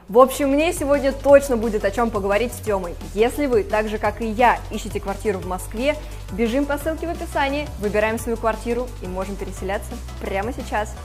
В 0.10 0.20
общем, 0.20 0.50
мне 0.50 0.74
сегодня 0.74 1.12
точно 1.12 1.58
будет 1.58 1.86
о 1.86 1.92
чем 1.92 2.10
поговорить 2.10 2.54
с 2.54 2.58
Темой. 2.58 2.94
Если 3.14 3.46
вы, 3.46 3.64
так 3.64 3.88
же 3.88 3.98
как 3.98 4.22
и 4.22 4.28
я, 4.28 4.58
ищете 4.70 5.00
квартиру 5.00 5.40
в 5.40 5.48
Москве, 5.48 5.96
бежим 6.34 6.66
по 6.66 6.78
ссылке 6.78 7.08
в 7.08 7.12
описании, 7.12 7.68
выбираем 7.80 8.18
свою 8.18 8.38
квартиру 8.38 8.88
и 9.04 9.08
можем 9.08 9.36
переселяться 9.36 9.94
прямо 10.22 10.52
сейчас. 10.52 10.96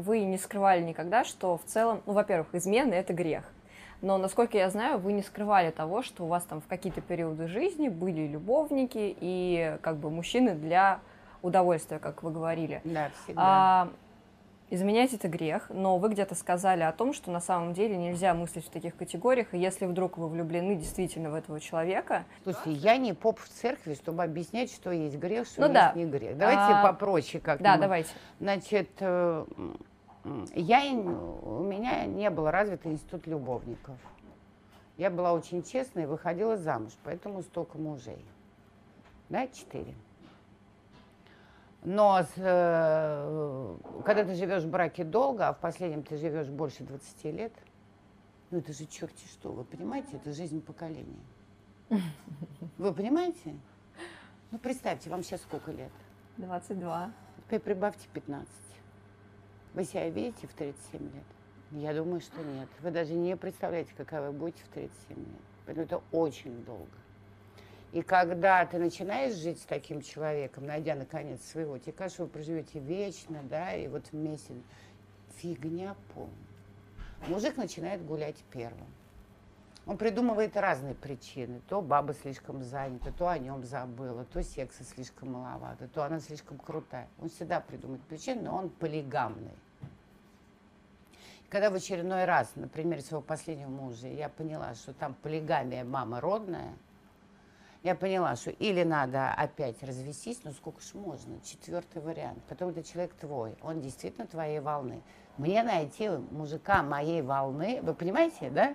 Вы 0.00 0.20
не 0.20 0.36
скрывали 0.36 0.82
никогда, 0.82 1.24
что 1.24 1.56
в 1.56 1.64
целом, 1.64 2.02
ну, 2.06 2.12
во-первых, 2.12 2.48
измена– 2.52 2.92
это 2.94 3.12
грех. 3.12 3.44
Но, 4.02 4.18
насколько 4.18 4.58
я 4.58 4.68
знаю, 4.68 4.98
вы 4.98 5.12
не 5.12 5.22
скрывали 5.22 5.70
того, 5.70 6.02
что 6.02 6.24
у 6.24 6.26
вас 6.26 6.42
там 6.44 6.60
в 6.60 6.66
какие-то 6.66 7.00
периоды 7.00 7.48
жизни 7.48 7.88
были 7.88 8.26
любовники 8.26 9.16
и 9.18 9.78
как 9.80 9.96
бы 9.96 10.10
мужчины 10.10 10.54
для 10.54 10.98
удовольствия, 11.40 11.98
как 11.98 12.22
вы 12.22 12.30
говорили. 12.30 12.82
Да, 12.84 13.10
всегда. 13.22 13.42
А, 13.42 13.88
Изменять 14.70 15.12
это 15.12 15.28
грех, 15.28 15.68
но 15.68 15.98
вы 15.98 16.08
где-то 16.08 16.34
сказали 16.34 16.82
о 16.82 16.92
том, 16.92 17.12
что 17.12 17.30
на 17.30 17.40
самом 17.40 17.74
деле 17.74 17.96
нельзя 17.96 18.32
мыслить 18.32 18.64
в 18.64 18.70
таких 18.70 18.96
категориях, 18.96 19.52
и 19.52 19.58
если 19.58 19.84
вдруг 19.84 20.16
вы 20.16 20.26
влюблены 20.28 20.74
действительно 20.76 21.30
в 21.30 21.34
этого 21.34 21.60
человека... 21.60 22.24
Слушайте, 22.44 22.72
я 22.72 22.96
не 22.96 23.12
поп 23.12 23.38
в 23.38 23.48
церкви, 23.48 23.94
чтобы 23.94 24.22
объяснять, 24.22 24.72
что 24.72 24.90
есть 24.90 25.16
грех, 25.16 25.46
что 25.46 25.60
ну, 25.60 25.66
есть 25.66 25.74
да. 25.74 25.92
не 25.94 26.06
грех. 26.06 26.38
Давайте 26.38 26.62
а... 26.62 26.82
попроще 26.82 27.42
как 27.42 27.60
Да, 27.60 27.76
давайте. 27.76 28.08
Значит, 28.40 28.88
э, 29.00 29.44
я, 30.54 30.82
у 30.92 31.62
меня 31.62 32.06
не 32.06 32.30
был 32.30 32.50
развит 32.50 32.86
институт 32.86 33.26
любовников. 33.26 33.96
Я 34.96 35.10
была 35.10 35.32
очень 35.32 35.62
честная 35.62 36.04
и 36.04 36.06
выходила 36.06 36.56
замуж, 36.56 36.92
поэтому 37.04 37.42
столько 37.42 37.76
мужей. 37.76 38.24
Да, 39.28 39.46
четыре. 39.48 39.94
Но 41.84 42.24
э, 42.36 43.76
когда 44.06 44.24
ты 44.24 44.34
живешь 44.34 44.62
в 44.62 44.70
браке 44.70 45.04
долго, 45.04 45.48
а 45.48 45.52
в 45.52 45.60
последнем 45.60 46.02
ты 46.02 46.16
живешь 46.16 46.48
больше 46.48 46.82
20 46.82 47.24
лет, 47.24 47.52
ну 48.50 48.58
это 48.58 48.72
же 48.72 48.86
черти 48.86 49.26
что, 49.26 49.52
вы 49.52 49.64
понимаете, 49.64 50.16
это 50.16 50.32
жизнь 50.32 50.62
поколения. 50.62 51.20
Вы 52.78 52.92
понимаете? 52.94 53.54
Ну 54.50 54.58
представьте, 54.58 55.10
вам 55.10 55.22
сейчас 55.22 55.42
сколько 55.42 55.72
лет? 55.72 55.92
22. 56.38 57.12
Теперь 57.44 57.60
прибавьте 57.60 58.08
15. 58.14 58.48
Вы 59.74 59.84
себя 59.84 60.08
видите 60.08 60.46
в 60.46 60.54
37 60.54 61.02
лет? 61.02 61.24
Я 61.72 61.92
думаю, 61.92 62.20
что 62.20 62.42
нет. 62.42 62.68
Вы 62.80 62.92
даже 62.92 63.12
не 63.12 63.36
представляете, 63.36 63.92
какая 63.96 64.30
вы 64.30 64.32
будете 64.32 64.64
в 64.64 64.68
37 64.68 65.18
лет. 65.18 65.26
Поэтому 65.66 65.84
это 65.84 66.02
очень 66.12 66.64
долго. 66.64 67.03
И 67.94 68.02
когда 68.02 68.66
ты 68.66 68.78
начинаешь 68.78 69.34
жить 69.34 69.60
с 69.60 69.66
таким 69.66 70.02
человеком, 70.02 70.66
найдя 70.66 70.96
наконец 70.96 71.44
своего, 71.44 71.78
тебе 71.78 71.92
кажется, 71.92 72.24
вы 72.24 72.28
проживете 72.28 72.80
вечно, 72.80 73.40
да, 73.44 73.72
и 73.72 73.86
вот 73.86 74.10
вместе. 74.10 74.52
Фигня 75.36 75.94
полная. 76.12 76.34
Мужик 77.28 77.56
начинает 77.56 78.04
гулять 78.04 78.34
первым. 78.50 78.88
Он 79.86 79.96
придумывает 79.96 80.56
разные 80.56 80.96
причины. 80.96 81.60
То 81.68 81.80
баба 81.80 82.14
слишком 82.14 82.64
занята, 82.64 83.12
то 83.12 83.28
о 83.28 83.38
нем 83.38 83.62
забыла, 83.62 84.24
то 84.24 84.42
секса 84.42 84.82
слишком 84.82 85.30
маловато, 85.30 85.86
то 85.86 86.02
она 86.02 86.18
слишком 86.18 86.58
крутая. 86.58 87.06
Он 87.20 87.28
всегда 87.28 87.60
придумает 87.60 88.02
причины, 88.02 88.42
но 88.42 88.56
он 88.56 88.70
полигамный. 88.70 89.54
Когда 91.48 91.70
в 91.70 91.74
очередной 91.74 92.24
раз, 92.24 92.50
например, 92.56 93.02
своего 93.02 93.22
последнего 93.22 93.68
мужа, 93.68 94.08
я 94.08 94.28
поняла, 94.28 94.74
что 94.74 94.92
там 94.92 95.14
полигамия 95.14 95.84
мама 95.84 96.20
родная– 96.20 96.72
я 97.84 97.94
поняла, 97.94 98.34
что 98.34 98.50
или 98.50 98.82
надо 98.82 99.30
опять 99.34 99.82
развестись, 99.82 100.40
ну 100.42 100.52
сколько 100.52 100.80
ж 100.80 100.94
можно, 100.94 101.38
четвертый 101.42 102.00
вариант. 102.00 102.42
Потом 102.48 102.70
это 102.70 102.82
человек 102.82 103.12
твой, 103.14 103.56
он 103.60 103.82
действительно 103.82 104.26
твоей 104.26 104.60
волны. 104.60 105.02
Мне 105.36 105.62
найти 105.62 106.08
мужика 106.08 106.82
моей 106.82 107.20
волны, 107.20 107.80
вы 107.82 107.94
понимаете, 107.94 108.48
да? 108.48 108.74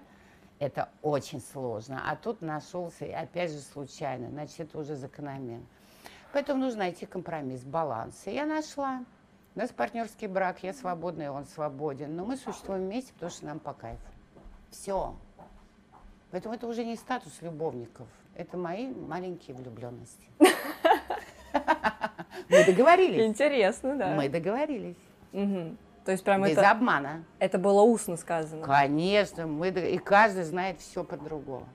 Это 0.60 0.90
очень 1.02 1.42
сложно. 1.42 2.04
А 2.08 2.16
тут 2.16 2.42
нашелся, 2.42 3.06
опять 3.20 3.52
же 3.52 3.60
случайно, 3.60 4.30
значит, 4.30 4.60
это 4.60 4.78
уже 4.78 4.96
закономерно. 4.96 5.66
Поэтому 6.32 6.62
нужно 6.62 6.80
найти 6.80 7.08
компромисс, 7.08 7.64
баланс. 7.64 8.28
И 8.28 8.32
я 8.32 8.46
нашла. 8.46 9.04
У 9.56 9.60
нас 9.60 9.72
партнерский 9.72 10.28
брак, 10.28 10.62
я 10.62 10.74
свободный, 10.74 11.30
он 11.30 11.46
свободен. 11.46 12.16
Но 12.16 12.26
мы 12.26 12.38
существуем 12.38 12.84
вместе, 12.84 13.12
потому 13.14 13.32
что 13.32 13.46
нам 13.48 13.60
по 13.60 13.74
кайфу. 13.74 14.04
Все. 14.70 15.16
Поэтому 16.30 16.54
это 16.54 16.68
уже 16.68 16.86
не 16.86 16.96
статус 16.96 17.42
любовников. 17.42 18.08
Это 18.40 18.56
мои 18.56 18.88
маленькие 18.88 19.54
влюбленности. 19.54 20.26
Мы 22.50 22.66
договорились. 22.66 23.26
Интересно, 23.26 23.98
да. 23.98 24.16
Мы 24.16 24.30
договорились. 24.30 24.96
То 25.34 26.12
есть 26.14 26.24
прямо 26.24 26.48
Без 26.48 26.58
это... 26.58 26.72
обмана. 26.72 27.26
Это 27.40 27.58
было 27.58 27.82
устно 27.82 28.16
сказано. 28.16 28.66
Конечно, 28.66 29.46
мы 29.46 29.68
и 29.68 29.98
каждый 29.98 30.46
знает 30.46 30.80
все 30.80 31.04
по-другому. 31.04 31.68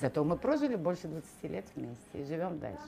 Зато 0.00 0.24
мы 0.24 0.38
прожили 0.38 0.76
больше 0.76 1.06
20 1.06 1.42
лет 1.42 1.66
вместе 1.76 1.98
и 2.14 2.24
живем 2.24 2.58
дальше. 2.58 2.80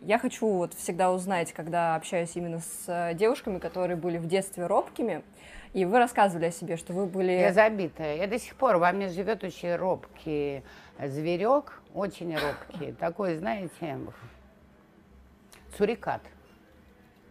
Я 0.00 0.18
хочу 0.18 0.48
вот 0.48 0.72
всегда 0.72 1.12
узнать, 1.12 1.52
когда 1.52 1.96
общаюсь 1.96 2.34
именно 2.34 2.60
с 2.60 2.84
э, 2.88 3.12
девушками, 3.14 3.58
которые 3.58 3.96
были 3.96 4.16
в 4.16 4.26
детстве 4.26 4.66
робкими, 4.66 5.22
и 5.72 5.84
вы 5.84 5.98
рассказывали 5.98 6.46
о 6.46 6.50
себе, 6.50 6.76
что 6.76 6.92
вы 6.92 7.06
были... 7.06 7.32
Я 7.32 7.52
забитая. 7.52 8.16
Я 8.16 8.26
до 8.26 8.38
сих 8.38 8.56
пор, 8.56 8.76
во 8.78 8.90
мне 8.92 9.08
живет 9.08 9.44
очень 9.44 9.74
робкий 9.76 10.62
зверек, 10.98 11.80
очень 11.94 12.36
робкий. 12.36 12.92
Такой, 12.98 13.36
знаете, 13.36 13.98
цурикат. 15.76 16.22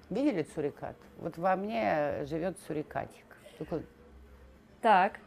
Видели 0.10 0.43
цурикат? 0.43 0.96
Вот 1.17 1.38
во 1.38 1.55
мне 1.55 2.25
живет 2.25 2.58
цурикатик. 2.65 3.25
Такой... 3.58 3.86
Так. 4.81 5.19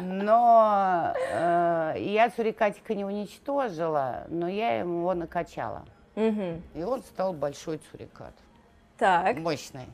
Но 0.00 1.12
э, 1.32 1.94
я 1.98 2.30
цурикатика 2.30 2.94
не 2.94 3.04
уничтожила, 3.04 4.24
но 4.28 4.48
я 4.48 4.78
его 4.78 5.14
накачала. 5.14 5.84
Угу. 6.14 6.62
И 6.74 6.82
он 6.82 7.02
стал 7.02 7.32
большой 7.32 7.80
цурикат. 7.90 8.34
Так. 8.98 9.38
Мощный. 9.38 9.86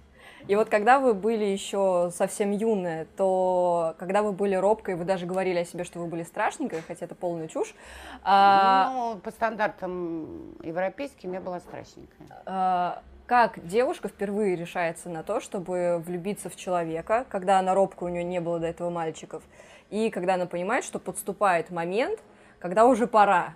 И 0.48 0.54
вот 0.54 0.68
когда 0.68 1.00
вы 1.00 1.14
были 1.14 1.44
еще 1.44 2.10
совсем 2.14 2.52
юные, 2.52 3.06
то 3.16 3.94
когда 3.98 4.22
вы 4.22 4.32
были 4.32 4.54
робкой, 4.54 4.94
вы 4.94 5.04
даже 5.04 5.26
говорили 5.26 5.58
о 5.58 5.64
себе, 5.64 5.84
что 5.84 5.98
вы 5.98 6.06
были 6.06 6.22
страшненькой, 6.22 6.82
хотя 6.86 7.06
это 7.06 7.14
полная 7.14 7.48
чушь. 7.48 7.74
А, 8.22 8.92
ну, 8.92 9.18
по 9.18 9.30
стандартам 9.30 10.54
европейским 10.62 11.32
я 11.32 11.40
была 11.40 11.58
страшненькая. 11.60 12.28
А, 12.46 13.02
как 13.26 13.66
девушка 13.66 14.08
впервые 14.08 14.54
решается 14.54 15.08
на 15.08 15.24
то, 15.24 15.40
чтобы 15.40 16.00
влюбиться 16.06 16.48
в 16.48 16.54
человека, 16.54 17.26
когда 17.28 17.58
она 17.58 17.74
робкая, 17.74 18.08
у 18.08 18.12
нее 18.12 18.22
не 18.22 18.40
было 18.40 18.60
до 18.60 18.68
этого 18.68 18.88
мальчиков, 18.88 19.42
и 19.90 20.10
когда 20.10 20.34
она 20.34 20.46
понимает, 20.46 20.84
что 20.84 21.00
подступает 21.00 21.70
момент, 21.70 22.20
когда 22.60 22.86
уже 22.86 23.08
пора, 23.08 23.54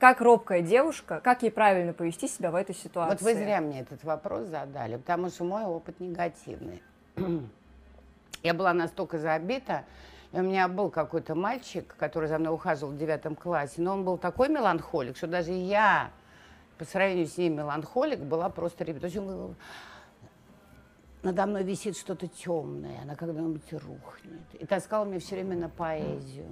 как 0.00 0.22
робкая 0.22 0.62
девушка, 0.62 1.20
как 1.22 1.42
ей 1.42 1.50
правильно 1.50 1.92
повести 1.92 2.26
себя 2.26 2.50
в 2.50 2.54
этой 2.54 2.74
ситуации? 2.74 3.12
Вот 3.12 3.22
вы 3.22 3.34
зря 3.34 3.60
мне 3.60 3.80
этот 3.80 4.02
вопрос 4.02 4.46
задали, 4.46 4.96
потому 4.96 5.28
что 5.28 5.44
мой 5.44 5.64
опыт 5.64 6.00
негативный. 6.00 6.82
Я 8.42 8.54
была 8.54 8.72
настолько 8.72 9.18
забита, 9.18 9.84
и 10.32 10.38
у 10.38 10.42
меня 10.42 10.68
был 10.68 10.88
какой-то 10.88 11.34
мальчик, 11.34 11.94
который 11.98 12.30
за 12.30 12.38
мной 12.38 12.54
ухаживал 12.54 12.92
в 12.92 12.96
девятом 12.96 13.36
классе, 13.36 13.82
но 13.82 13.92
он 13.92 14.04
был 14.04 14.16
такой 14.16 14.48
меланхолик, 14.48 15.18
что 15.18 15.26
даже 15.26 15.52
я, 15.52 16.10
по 16.78 16.86
сравнению 16.86 17.26
с 17.26 17.36
ним 17.36 17.56
меланхолик, 17.56 18.20
была 18.20 18.48
просто 18.48 18.84
ребенок. 18.84 19.02
То 19.02 19.06
есть 19.08 19.18
он 19.18 19.54
надо 21.22 21.44
мной 21.44 21.62
висит 21.62 21.98
что-то 21.98 22.26
темное, 22.26 23.02
она 23.02 23.16
когда-нибудь 23.16 23.70
рухнет. 23.72 24.54
И 24.58 24.64
таскал 24.64 25.04
меня 25.04 25.20
все 25.20 25.34
время 25.34 25.56
на 25.58 25.68
поэзию 25.68 26.46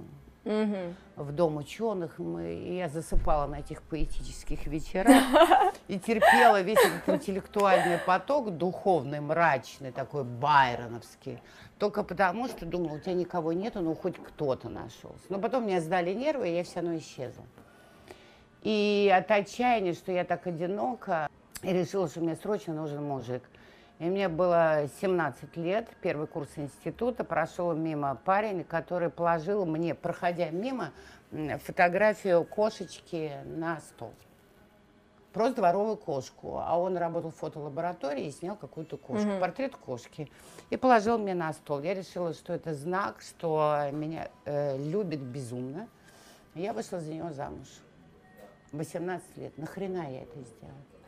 угу. 0.45 0.93
в 1.15 1.31
Дом 1.31 1.57
ученых. 1.57 2.19
Мы, 2.19 2.53
и 2.53 2.77
я 2.77 2.89
засыпала 2.89 3.47
на 3.47 3.59
этих 3.59 3.81
поэтических 3.83 4.67
вечерах 4.67 5.15
и 5.87 5.99
терпела 5.99 6.61
весь 6.61 6.79
этот 6.79 7.15
интеллектуальный 7.15 7.97
поток, 7.97 8.51
духовный, 8.51 9.19
мрачный, 9.19 9.91
такой 9.91 10.23
байроновский. 10.23 11.39
Только 11.77 12.03
потому, 12.03 12.47
что 12.47 12.65
думала, 12.65 12.95
у 12.95 12.99
тебя 12.99 13.13
никого 13.13 13.53
нету, 13.53 13.81
ну 13.81 13.95
хоть 13.95 14.17
кто-то 14.17 14.69
нашелся. 14.69 15.23
Но 15.29 15.39
потом 15.39 15.63
мне 15.63 15.81
сдали 15.81 16.13
нервы, 16.13 16.49
и 16.49 16.55
я 16.55 16.63
все 16.63 16.81
равно 16.81 16.97
исчезла. 16.97 17.43
И 18.61 19.13
от 19.15 19.31
отчаяния, 19.31 19.93
что 19.93 20.11
я 20.11 20.25
так 20.25 20.45
одинока, 20.45 21.29
решила, 21.61 22.09
что 22.09 22.19
мне 22.19 22.35
срочно 22.35 22.73
нужен 22.73 23.03
мужик– 23.03 23.43
и 23.99 24.05
мне 24.05 24.29
было 24.29 24.87
17 25.01 25.57
лет, 25.57 25.89
первый 26.01 26.25
курс 26.25 26.49
института, 26.55 27.25
прошел 27.25 27.73
мимо 27.73 28.15
парень, 28.15 28.63
который 28.63 29.09
положил 29.09 29.65
мне, 29.65 29.93
проходя 29.93 30.49
мимо, 30.51 30.91
фотографию 31.65 32.45
кошечки 32.45 33.33
на 33.43 33.81
стол. 33.81 34.13
Просто 35.33 35.57
дворовую 35.57 35.97
кошку. 35.97 36.59
А 36.59 36.79
он 36.79 36.97
работал 36.97 37.29
в 37.29 37.35
фотолаборатории 37.35 38.25
и 38.25 38.31
снял 38.31 38.55
какую-то 38.55 38.97
кошку, 38.97 39.27
mm-hmm. 39.27 39.39
портрет 39.39 39.75
кошки. 39.75 40.31
И 40.71 40.77
положил 40.77 41.19
мне 41.19 41.35
на 41.35 41.53
стол. 41.53 41.81
Я 41.81 41.93
решила, 41.93 42.33
что 42.33 42.53
это 42.53 42.73
знак, 42.73 43.21
что 43.21 43.89
меня 43.91 44.29
э, 44.45 44.77
любит 44.77 45.21
безумно. 45.21 45.87
Я 46.55 46.73
вышла 46.73 46.99
за 46.99 47.13
него 47.13 47.31
замуж. 47.31 47.67
18 48.71 49.37
лет. 49.37 49.57
Нахрена 49.57 50.11
я 50.11 50.23
это 50.23 50.39
сделала? 50.39 50.98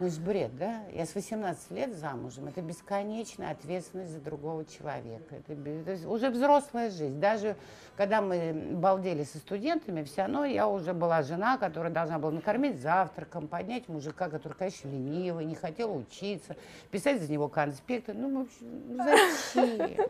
Ну, 0.00 0.06
это 0.06 0.20
бред, 0.20 0.56
да? 0.56 0.82
Я 0.92 1.04
с 1.04 1.14
18 1.14 1.70
лет 1.72 1.94
замужем. 1.94 2.48
Это 2.48 2.62
бесконечная 2.62 3.50
ответственность 3.50 4.12
за 4.12 4.20
другого 4.20 4.64
человека. 4.64 5.36
Это, 5.36 5.52
это 5.52 6.08
уже 6.08 6.30
взрослая 6.30 6.90
жизнь. 6.90 7.20
Даже 7.20 7.54
когда 7.96 8.22
мы 8.22 8.70
балдели 8.72 9.24
со 9.24 9.36
студентами, 9.38 10.02
все 10.04 10.22
равно 10.22 10.46
я 10.46 10.68
уже 10.68 10.94
была 10.94 11.22
жена, 11.22 11.58
которая 11.58 11.92
должна 11.92 12.18
была 12.18 12.32
накормить 12.32 12.80
завтраком, 12.80 13.46
поднять 13.46 13.88
мужика, 13.88 14.30
который, 14.30 14.54
конечно, 14.54 14.88
ленивый, 14.88 15.44
не 15.44 15.54
хотел 15.54 15.94
учиться, 15.94 16.56
писать 16.90 17.20
за 17.20 17.30
него 17.30 17.48
конспекты. 17.48 18.14
Ну, 18.14 18.38
в 18.38 18.42
общем, 18.42 18.82
ну 18.88 19.04
зачем? 19.04 20.06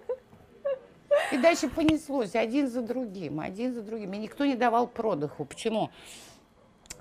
И 1.32 1.38
дальше 1.38 1.68
понеслось 1.68 2.36
один 2.36 2.68
за 2.68 2.82
другим, 2.82 3.40
один 3.40 3.74
за 3.74 3.82
другим. 3.82 4.12
И 4.12 4.18
никто 4.18 4.44
не 4.46 4.54
давал 4.54 4.86
продыху. 4.86 5.44
Почему? 5.44 5.90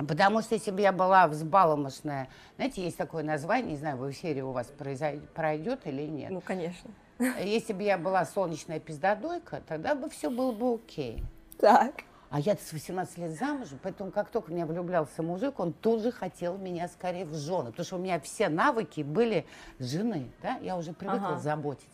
Потому 0.07 0.41
что 0.41 0.55
если 0.55 0.71
бы 0.71 0.79
я 0.79 0.93
была 0.93 1.27
взбаломошная, 1.27 2.29
знаете, 2.55 2.81
есть 2.83 2.97
такое 2.97 3.21
название, 3.21 3.71
не 3.71 3.77
знаю, 3.77 3.97
в 3.97 4.09
эфире 4.11 4.43
у 4.43 4.51
вас 4.51 4.67
произойдет, 4.67 5.29
пройдет 5.31 5.85
или 5.85 6.03
нет. 6.03 6.31
Ну, 6.31 6.39
конечно. 6.39 6.89
Если 7.43 7.73
бы 7.73 7.83
я 7.83 7.97
была 7.97 8.25
солнечная 8.25 8.79
пиздодойка, 8.79 9.61
тогда 9.67 9.95
бы 9.95 10.09
все 10.09 10.29
было 10.29 10.53
бы 10.53 10.75
окей. 10.75 11.21
Так. 11.59 12.03
А 12.29 12.39
я 12.39 12.55
с 12.55 12.71
18 12.71 13.17
лет 13.17 13.31
замужем, 13.37 13.79
поэтому 13.81 14.11
как 14.11 14.29
только 14.29 14.53
меня 14.53 14.65
влюблялся 14.65 15.21
мужик, 15.21 15.59
он 15.59 15.73
тут 15.73 16.01
же 16.01 16.11
хотел 16.11 16.57
меня 16.57 16.87
скорее 16.87 17.25
в 17.25 17.33
жены. 17.35 17.71
Потому 17.71 17.85
что 17.85 17.95
у 17.97 17.99
меня 17.99 18.19
все 18.21 18.47
навыки 18.47 19.01
были 19.01 19.45
жены, 19.79 20.31
да, 20.41 20.59
я 20.61 20.77
уже 20.77 20.93
привыкла 20.93 21.29
ага. 21.29 21.39
заботиться. 21.39 21.87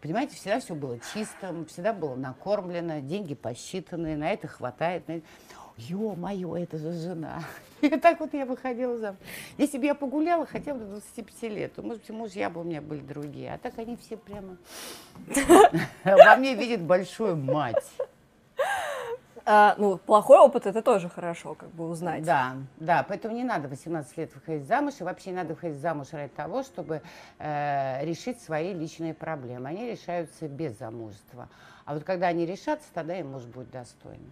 Понимаете, 0.00 0.36
всегда 0.36 0.60
все 0.60 0.74
было 0.76 1.00
чистым, 1.12 1.66
всегда 1.66 1.92
было 1.92 2.14
накормлено, 2.14 3.00
деньги 3.00 3.34
посчитаны, 3.34 4.16
на 4.16 4.30
это 4.30 4.46
хватает. 4.46 5.04
Ё-моё, 5.78 6.56
это 6.56 6.76
же 6.76 6.92
жена. 6.92 7.40
И 7.80 7.88
так 7.88 8.18
вот 8.18 8.34
я 8.34 8.44
выходила 8.44 8.98
замуж. 8.98 9.18
Если 9.56 9.78
бы 9.78 9.84
я 9.84 9.94
погуляла 9.94 10.44
хотя 10.44 10.74
бы 10.74 10.80
до 10.80 10.86
25 10.86 11.42
лет, 11.52 11.74
то, 11.74 11.82
может 11.82 12.00
быть, 12.00 12.10
мужья 12.10 12.50
бы 12.50 12.60
у 12.60 12.64
меня 12.64 12.82
были 12.82 13.00
другие. 13.00 13.54
А 13.54 13.58
так 13.58 13.78
они 13.78 13.96
все 13.96 14.16
прямо 14.16 14.56
во 16.04 16.36
мне 16.36 16.54
видят 16.54 16.80
большую 16.82 17.36
мать. 17.36 17.84
А, 19.50 19.76
ну, 19.78 19.96
плохой 19.96 20.38
опыт 20.38 20.66
это 20.66 20.82
тоже 20.82 21.08
хорошо, 21.08 21.54
как 21.54 21.70
бы 21.70 21.88
узнать. 21.88 22.22
Да, 22.22 22.56
да, 22.76 23.02
поэтому 23.08 23.34
не 23.34 23.44
надо 23.44 23.66
18 23.68 24.18
лет 24.18 24.34
выходить 24.34 24.66
замуж, 24.66 24.94
и 25.00 25.04
вообще 25.04 25.30
не 25.30 25.36
надо 25.36 25.54
выходить 25.54 25.78
замуж 25.78 26.08
ради 26.12 26.28
того, 26.34 26.62
чтобы 26.62 27.00
э, 27.38 28.04
решить 28.04 28.42
свои 28.42 28.74
личные 28.74 29.14
проблемы. 29.14 29.68
Они 29.70 29.90
решаются 29.90 30.48
без 30.48 30.78
замужества. 30.78 31.48
А 31.86 31.94
вот 31.94 32.04
когда 32.04 32.26
они 32.26 32.44
решатся, 32.44 32.88
тогда 32.92 33.18
им 33.18 33.30
муж 33.30 33.44
будет 33.44 33.70
достойным. 33.70 34.30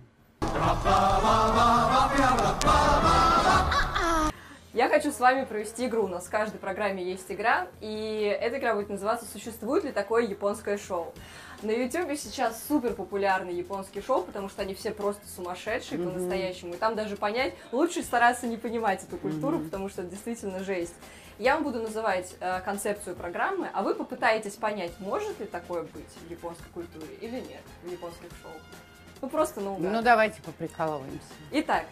Я 4.76 4.90
хочу 4.90 5.10
с 5.10 5.18
вами 5.20 5.44
провести 5.44 5.86
игру. 5.86 6.04
У 6.04 6.08
нас 6.08 6.26
в 6.26 6.30
каждой 6.30 6.58
программе 6.58 7.02
есть 7.02 7.32
игра, 7.32 7.66
и 7.80 8.38
эта 8.40 8.58
игра 8.58 8.74
будет 8.74 8.90
называться 8.90 9.26
«Существует 9.26 9.84
ли 9.84 9.92
такое 9.92 10.24
японское 10.24 10.76
шоу?». 10.76 11.14
На 11.62 11.70
YouTube 11.70 12.14
сейчас 12.18 12.62
супер 12.68 12.92
популярные 12.92 13.56
японские 13.56 14.02
шоу, 14.02 14.22
потому 14.22 14.50
что 14.50 14.60
они 14.60 14.74
все 14.74 14.90
просто 14.90 15.26
сумасшедшие 15.34 15.98
mm-hmm. 15.98 16.12
по-настоящему. 16.12 16.74
И 16.74 16.76
там 16.76 16.94
даже 16.94 17.16
понять, 17.16 17.54
лучше 17.72 18.02
стараться 18.02 18.46
не 18.46 18.58
понимать 18.58 19.02
эту 19.02 19.16
культуру, 19.16 19.56
mm-hmm. 19.56 19.64
потому 19.64 19.88
что 19.88 20.02
это 20.02 20.10
действительно 20.10 20.62
жесть. 20.62 20.94
Я 21.38 21.54
вам 21.54 21.64
буду 21.64 21.80
называть 21.80 22.34
э, 22.40 22.60
концепцию 22.60 23.16
программы, 23.16 23.70
а 23.72 23.82
вы 23.82 23.94
попытаетесь 23.94 24.56
понять, 24.56 24.92
может 25.00 25.40
ли 25.40 25.46
такое 25.46 25.84
быть 25.84 26.12
в 26.26 26.30
японской 26.30 26.68
культуре 26.74 27.14
или 27.22 27.40
нет, 27.40 27.62
в 27.82 27.90
японских 27.90 28.28
шоу. 28.42 28.52
Ну 29.26 29.30
просто 29.30 29.60
наугад. 29.60 29.92
Ну 29.92 30.02
давайте 30.02 30.40
поприкалываемся. 30.40 31.18
Итак, 31.50 31.84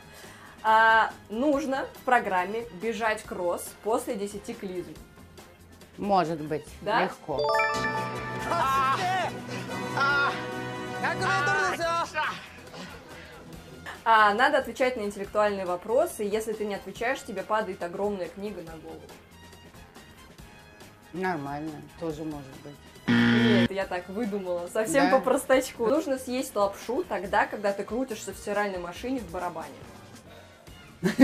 а, 0.63 1.11
нужно 1.29 1.85
в 1.95 2.05
программе 2.05 2.65
бежать 2.81 3.25
кросс 3.25 3.75
после 3.83 4.15
10 4.15 4.57
клизм. 4.57 4.95
Может 5.99 6.41
быть, 6.41 6.65
да? 6.81 7.03
легко. 7.03 7.53
А, 14.05 14.33
надо 14.35 14.59
отвечать 14.59 14.97
на 14.97 15.01
интеллектуальные 15.01 15.67
вопросы. 15.67 16.23
Если 16.23 16.53
ты 16.53 16.65
не 16.65 16.77
отвечаешь, 16.77 17.21
тебе 17.21 17.43
падает 17.43 17.83
огромная 17.83 18.29
книга 18.29 18.63
на 18.63 18.77
голову. 18.77 19.03
Нормально, 21.13 21.83
тоже 21.99 22.23
может 22.23 22.55
быть. 22.63 22.77
Нет, 23.35 23.71
я 23.71 23.87
так 23.87 24.09
выдумала, 24.09 24.69
совсем 24.73 25.11
да? 25.11 25.17
по 25.17 25.21
простачку. 25.23 25.87
Нужно 25.87 26.19
съесть 26.19 26.55
лапшу 26.55 27.05
тогда, 27.05 27.47
когда 27.47 27.73
ты 27.73 27.85
крутишься 27.85 28.33
в 28.33 28.37
стиральной 28.37 28.79
машине 28.79 29.21
в 29.21 29.31
барабане. 29.31 29.75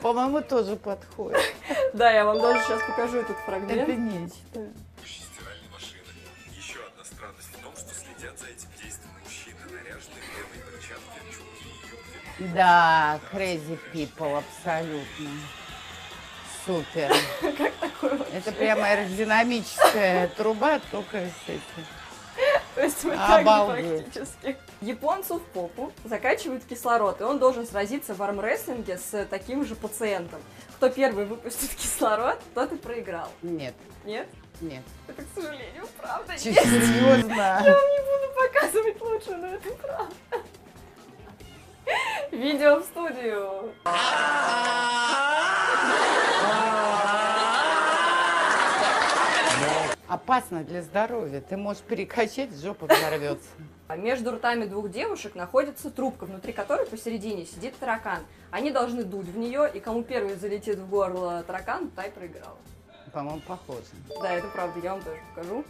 По-моему, 0.00 0.40
тоже 0.42 0.76
подходит. 0.76 1.38
Да, 1.92 2.10
я 2.10 2.24
вам 2.24 2.40
даже 2.40 2.62
сейчас 2.64 2.82
покажу 2.82 3.18
этот 3.18 3.36
фрагмент. 3.38 3.82
Это 3.82 3.96
нечто. 3.96 4.60
Еще 6.56 6.78
одна 6.86 7.04
странность 7.04 7.48
в 7.52 7.62
том, 7.62 7.72
что 7.76 7.92
следят 7.94 8.38
за 8.38 8.46
этим 8.46 8.68
действием 8.80 9.10
мужчины, 9.24 9.58
наряженные 9.72 10.22
в 10.22 10.30
белые 10.36 10.62
перчатки, 10.70 11.18
чулки 11.34 11.64
и 11.64 12.42
юбки. 12.44 12.54
Да, 12.54 13.20
crazy 13.32 13.78
people, 13.92 14.38
абсолютно. 14.38 15.30
Супер. 16.70 17.12
Как 17.58 17.72
такое 17.74 18.16
вообще? 18.16 18.36
Это 18.36 18.52
прямо 18.52 18.86
аэродинамическая 18.86 20.28
труба, 20.28 20.80
только 20.92 21.18
с 21.18 21.48
этим. 21.48 21.86
То 22.76 22.82
есть 22.82 23.02
вот 23.02 23.16
так 23.16 23.44
практически. 23.44 24.56
Японцу 24.80 25.38
в 25.38 25.42
попу 25.46 25.92
закачивают 26.04 26.64
кислород, 26.64 27.20
и 27.20 27.24
он 27.24 27.40
должен 27.40 27.66
сразиться 27.66 28.14
в 28.14 28.22
армрестлинге 28.22 28.98
с 28.98 29.26
таким 29.26 29.64
же 29.66 29.74
пациентом. 29.74 30.40
Кто 30.76 30.88
первый 30.88 31.26
выпустит 31.26 31.74
кислород, 31.74 32.38
тот 32.54 32.72
и 32.72 32.76
проиграл. 32.76 33.28
Нет. 33.42 33.74
Нет? 34.04 34.28
Нет. 34.60 34.82
Это, 35.08 35.22
к 35.22 35.26
сожалению, 35.34 35.88
правда. 35.98 36.34
Че, 36.34 36.54
серьезно? 36.54 37.34
Я 37.34 37.74
вам 37.74 37.90
не 37.90 37.98
буду 37.98 38.48
показывать 38.52 39.00
лучше, 39.00 39.36
но 39.36 39.46
это 39.48 39.70
правда. 39.74 40.14
Видео 42.30 42.76
в 42.76 42.84
студию. 42.84 43.72
Опасно 50.10 50.64
для 50.64 50.82
здоровья. 50.82 51.40
Ты 51.40 51.56
можешь 51.56 51.84
перекачать, 51.84 52.52
жопа 52.60 52.86
взорвется. 52.86 53.46
Между 53.96 54.32
ртами 54.32 54.64
двух 54.64 54.90
девушек 54.90 55.36
находится 55.36 55.88
трубка, 55.88 56.24
внутри 56.24 56.52
которой 56.52 56.84
посередине 56.84 57.46
сидит 57.46 57.76
таракан. 57.78 58.18
Они 58.50 58.72
должны 58.72 59.04
дуть 59.04 59.28
в 59.28 59.38
нее, 59.38 59.70
и 59.72 59.78
кому 59.78 60.02
первый 60.02 60.34
залетит 60.34 60.80
в 60.80 60.88
горло 60.88 61.44
таракан, 61.44 61.90
та 61.90 62.06
и 62.06 62.10
проиграла. 62.10 62.58
По-моему, 63.12 63.40
похоже. 63.46 63.84
Да, 64.20 64.32
это 64.32 64.48
правда, 64.48 64.80
я 64.82 64.94
вам 64.94 65.02
тоже 65.02 65.20
покажу. 65.32 65.64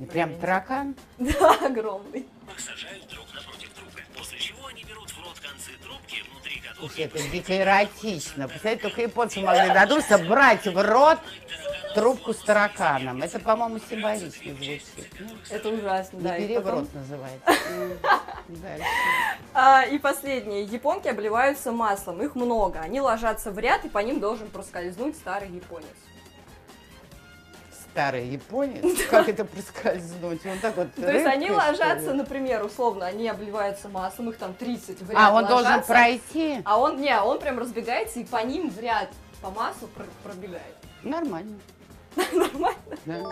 И 0.00 0.04
прям 0.04 0.36
таракан? 0.40 0.96
Да, 1.18 1.54
огромный. 1.64 2.26
Сажают 2.58 3.06
друг 3.06 3.26
напротив 3.32 3.70
трубы, 3.72 4.00
после 4.18 4.38
чего 4.40 4.66
они 4.66 4.82
берут 4.82 5.10
в 5.10 5.22
рот 5.22 5.38
концы 5.38 5.70
трубки, 5.80 6.24
внутри 6.28 6.60
которых... 6.60 6.98
Это 6.98 7.30
дико 7.30 7.56
эротично. 7.56 8.48
Представляете, 8.48 8.82
только 8.82 9.02
японцы 9.02 9.40
могли 9.40 9.72
додуматься 9.72 10.18
брать 10.18 10.66
в 10.66 10.82
рот 10.82 11.20
трубку 11.96 12.32
с 12.32 12.38
тараканом. 12.38 13.22
Это, 13.22 13.38
по-моему, 13.38 13.78
символично 13.78 14.54
звучит. 14.54 14.84
Это 15.50 15.68
ужасно, 15.68 16.20
да. 16.20 16.38
Не 16.38 16.48
переворот 16.48 16.94
называется. 16.94 17.40
А, 19.54 19.82
и 19.82 19.98
последнее. 19.98 20.62
Японки 20.62 21.08
обливаются 21.08 21.72
маслом. 21.72 22.22
Их 22.22 22.36
много. 22.36 22.78
Они 22.78 23.00
ложатся 23.00 23.50
в 23.50 23.58
ряд, 23.58 23.84
и 23.84 23.88
по 23.88 23.98
ним 23.98 24.20
должен 24.20 24.48
проскользнуть 24.48 25.16
старый 25.16 25.48
японец 25.48 25.86
старый 27.96 28.28
японец, 28.28 29.06
как 29.10 29.26
это 29.26 29.46
проскользнуть? 29.46 30.44
Он 30.44 30.58
так 30.58 30.76
вот 30.76 30.92
То 30.94 31.10
есть 31.10 31.24
они 31.24 31.50
ложатся, 31.50 32.12
например, 32.12 32.62
условно, 32.62 33.06
они 33.06 33.26
обливаются 33.26 33.88
маслом, 33.88 34.28
их 34.28 34.36
там 34.36 34.52
30 34.52 35.00
в 35.00 35.10
ряд 35.10 35.18
А, 35.18 35.32
он 35.32 35.46
должен 35.46 35.82
пройти? 35.82 36.60
А 36.66 36.78
он, 36.78 37.00
не, 37.00 37.18
он 37.18 37.38
прям 37.38 37.58
разбегается 37.58 38.20
и 38.20 38.24
по 38.24 38.44
ним 38.44 38.68
в 38.68 38.78
ряд 38.80 39.08
по 39.40 39.48
маслу 39.48 39.88
пробегает. 40.22 40.76
Нормально. 41.02 41.56
Нормально? 42.16 42.96
Да. 43.04 43.22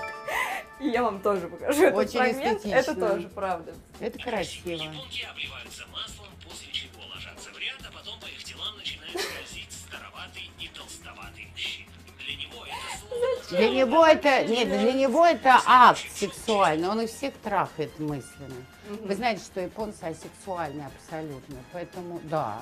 И 0.81 0.89
я 0.89 1.03
вам 1.03 1.21
тоже 1.21 1.49
покажу 1.49 1.85
этот 1.85 1.99
Очень 1.99 2.19
фрагмент. 2.19 2.59
эстетично. 2.59 2.77
Это 2.77 2.95
тоже 2.95 3.29
правда. 3.29 3.75
Это 4.01 4.19
красиво. 4.19 4.71
Японки 4.71 5.27
обливаются 5.31 5.85
маслом, 5.93 6.27
после 6.45 6.73
чего 6.73 7.03
ложатся 7.13 7.51
в 7.51 7.59
ряд, 7.59 7.79
а 7.89 7.93
потом 7.93 8.19
по 8.21 8.27
их 8.27 8.43
телам 8.45 8.77
начинает 8.77 9.13
скользить 9.13 9.73
староватый 9.73 10.51
и 10.59 10.69
толстоватый 10.69 11.47
мужчина. 11.51 11.91
Для 12.19 12.37
него 12.37 12.65
это 12.67 12.99
слово... 12.99 13.59
Для 13.59 13.71
него 13.71 14.07
это, 14.07 14.45
нет, 14.45 14.69
для 14.69 14.93
него 14.93 15.25
это 15.27 15.61
акт 15.65 16.05
сексуальный, 16.13 16.89
он 16.89 17.01
их 17.03 17.11
всех 17.11 17.35
трахает 17.43 17.99
мысленно. 17.99 18.67
Вы 18.89 19.15
знаете, 19.15 19.43
что 19.43 19.61
японцы 19.61 20.03
асексуальны 20.05 20.83
абсолютно, 20.83 21.57
поэтому, 21.73 22.21
да, 22.25 22.61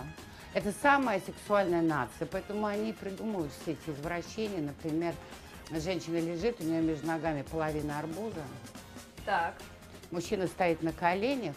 это 0.55 0.73
самая 0.83 1.21
сексуальная 1.21 1.83
нация, 1.83 2.27
поэтому 2.31 2.67
они 2.67 2.93
придумывают 2.93 3.53
все 3.63 3.73
эти 3.73 3.91
извращения, 3.91 4.61
например, 4.61 5.15
Женщина 5.81 6.19
лежит, 6.19 6.61
у 6.61 6.65
нее 6.65 6.83
между 6.83 7.07
ногами 7.07 7.43
половина 7.43 7.99
арбуза. 7.99 8.43
Так. 9.25 9.55
Мужчина 10.11 10.47
стоит 10.47 10.83
на 10.83 10.93
коленях, 10.93 11.57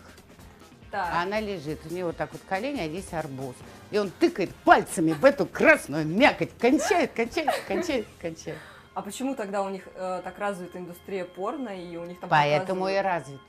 так. 0.89 1.09
а 1.11 1.23
она 1.23 1.41
лежит. 1.41 1.79
У 1.85 1.93
нее 1.93 2.05
вот 2.05 2.15
так 2.15 2.31
вот 2.31 2.41
колени, 2.47 2.79
а 2.79 2.87
здесь 2.87 3.11
арбуз. 3.11 3.55
И 3.91 3.97
он 3.97 4.09
тыкает 4.09 4.55
пальцами 4.55 5.11
в 5.11 5.25
эту 5.25 5.45
красную 5.45 6.05
мякоть. 6.05 6.51
Кончает, 6.57 7.11
кончает, 7.11 7.53
кончает, 7.67 8.07
кончает. 8.21 8.57
А 8.93 9.01
почему 9.01 9.35
тогда 9.35 9.61
у 9.61 9.69
них 9.69 9.83
э, 9.93 10.21
так 10.23 10.39
развита 10.39 10.77
индустрия 10.77 11.25
порно, 11.25 11.69
и 11.69 11.97
у 11.97 12.05
них 12.05 12.17
там 12.21 12.29
Поэтому 12.29 12.85
показывают... 12.85 12.99
и 12.99 13.01
развита. 13.01 13.43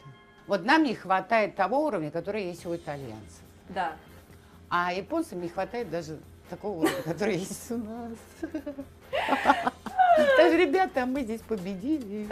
Вот 0.49 0.65
нам 0.65 0.83
не 0.83 0.95
хватает 0.97 1.55
того 1.55 1.85
уровня, 1.85 2.11
который 2.11 2.47
есть 2.47 2.67
у 2.67 2.75
итальянцев. 2.75 3.43
Да. 3.69 3.93
А 4.69 4.93
японцам 4.93 5.41
не 5.41 5.49
хватает 5.49 5.89
даже 5.91 6.19
такого 6.51 6.81
уровня, 6.81 7.03
который 7.03 7.37
есть 7.37 7.71
у 7.71 7.77
нас. 7.77 8.13
Даже, 10.17 10.57
ребята, 10.57 11.07
мы 11.07 11.23
здесь 11.23 11.41
победили. 11.43 12.29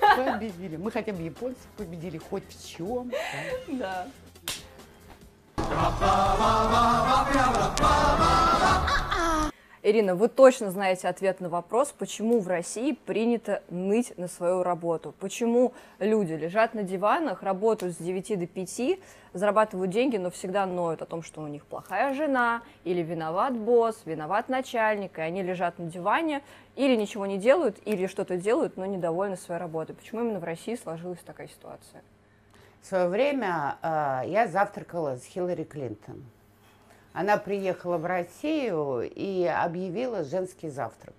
Победили. 0.00 0.76
Мы 0.76 0.90
хотя 0.90 1.12
бы 1.12 1.22
японцев 1.22 1.66
победили 1.76 2.18
хоть 2.18 2.44
в 2.48 2.68
чем. 2.68 3.12
Да. 3.68 4.06
да. 5.58 5.76
Ирина, 9.88 10.16
вы 10.16 10.26
точно 10.26 10.72
знаете 10.72 11.06
ответ 11.06 11.38
на 11.38 11.48
вопрос, 11.48 11.94
почему 11.96 12.40
в 12.40 12.48
России 12.48 12.90
принято 12.90 13.62
ныть 13.70 14.18
на 14.18 14.26
свою 14.26 14.64
работу. 14.64 15.14
Почему 15.20 15.74
люди 16.00 16.32
лежат 16.32 16.74
на 16.74 16.82
диванах, 16.82 17.44
работают 17.44 17.94
с 17.94 17.98
9 17.98 18.36
до 18.36 18.48
5, 18.48 18.98
зарабатывают 19.32 19.92
деньги, 19.92 20.16
но 20.16 20.32
всегда 20.32 20.66
ноют 20.66 21.02
о 21.02 21.06
том, 21.06 21.22
что 21.22 21.40
у 21.40 21.46
них 21.46 21.64
плохая 21.64 22.14
жена, 22.14 22.62
или 22.82 23.00
виноват 23.00 23.56
босс, 23.56 24.02
виноват 24.06 24.48
начальник, 24.48 25.20
и 25.20 25.20
они 25.20 25.44
лежат 25.44 25.78
на 25.78 25.84
диване, 25.84 26.42
или 26.74 26.96
ничего 26.96 27.24
не 27.24 27.38
делают, 27.38 27.76
или 27.84 28.08
что-то 28.08 28.36
делают, 28.36 28.76
но 28.76 28.86
недовольны 28.86 29.36
своей 29.36 29.60
работой. 29.60 29.94
Почему 29.94 30.22
именно 30.22 30.40
в 30.40 30.44
России 30.44 30.74
сложилась 30.74 31.20
такая 31.24 31.46
ситуация? 31.46 32.02
В 32.82 32.86
свое 32.86 33.06
время 33.06 33.76
э, 33.80 34.22
я 34.26 34.48
завтракала 34.48 35.14
с 35.14 35.24
Хиллари 35.26 35.62
Клинтон. 35.62 36.24
Она 37.16 37.38
приехала 37.38 37.96
в 37.96 38.04
Россию 38.04 39.10
и 39.10 39.46
объявила 39.46 40.22
женский 40.22 40.68
завтрак. 40.68 41.14